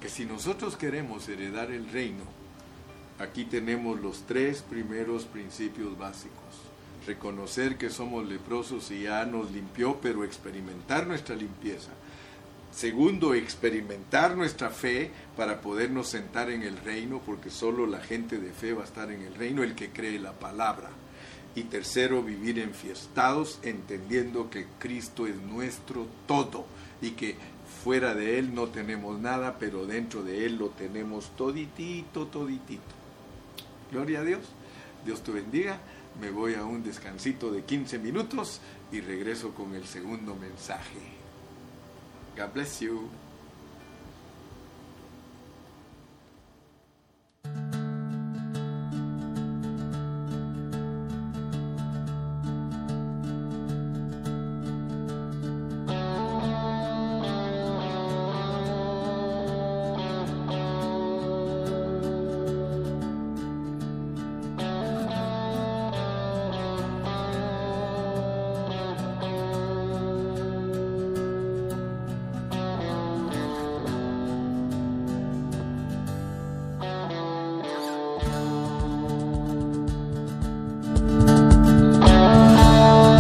Que 0.02 0.10
si 0.10 0.26
nosotros 0.26 0.76
queremos 0.76 1.30
heredar 1.30 1.70
el 1.70 1.88
reino, 1.92 2.24
aquí 3.20 3.46
tenemos 3.46 4.00
los 4.02 4.24
tres 4.26 4.64
primeros 4.64 5.26
principios 5.26 5.96
básicos. 5.96 6.71
Reconocer 7.06 7.78
que 7.78 7.90
somos 7.90 8.28
leprosos 8.28 8.92
y 8.92 9.04
ya 9.04 9.26
nos 9.26 9.52
limpió, 9.52 10.00
pero 10.02 10.24
experimentar 10.24 11.08
nuestra 11.08 11.36
limpieza. 11.36 11.92
Segundo, 12.72 13.34
experimentar 13.34 14.38
nuestra 14.38 14.70
fe 14.70 15.12
para 15.36 15.60
podernos 15.60 16.08
sentar 16.08 16.50
en 16.50 16.64
el 16.64 16.78
reino, 16.78 17.22
porque 17.26 17.50
solo 17.50 17.86
la 17.86 18.00
gente 18.00 18.40
de 18.40 18.52
fe 18.52 18.74
va 18.74 18.84
a 18.84 18.86
estar 18.86 19.12
en 19.12 19.24
el 19.24 19.36
reino, 19.36 19.62
el 19.62 19.76
que 19.76 19.90
cree 19.90 20.20
la 20.20 20.34
palabra. 20.34 20.90
Y 21.54 21.64
tercero, 21.64 22.24
vivir 22.24 22.60
enfiestados, 22.60 23.60
entendiendo 23.64 24.50
que 24.50 24.68
Cristo 24.80 25.28
es 25.28 25.36
nuestro 25.36 26.08
todo 26.28 26.66
y 27.02 27.12
que 27.12 27.36
fuera 27.84 28.14
de 28.14 28.40
Él 28.40 28.56
no 28.56 28.68
tenemos 28.68 29.20
nada, 29.20 29.58
pero 29.60 29.86
dentro 29.86 30.24
de 30.24 30.46
Él 30.46 30.56
lo 30.56 30.70
tenemos 30.70 31.36
toditito, 31.36 32.28
toditito. 32.28 32.82
Gloria 33.92 34.22
a 34.22 34.24
Dios. 34.24 34.42
Dios 35.06 35.24
te 35.24 35.32
bendiga. 35.32 35.80
Me 36.20 36.30
voy 36.30 36.56
a 36.56 36.64
un 36.64 36.84
descansito 36.84 37.52
de 37.52 37.64
15 37.64 38.00
minutos 38.00 38.60
y 38.92 39.02
regreso 39.02 39.54
con 39.54 39.74
el 39.76 39.86
segundo 39.86 40.36
mensaje. 40.36 41.00
God 42.38 42.54
bless 42.54 42.80
you. 42.80 43.10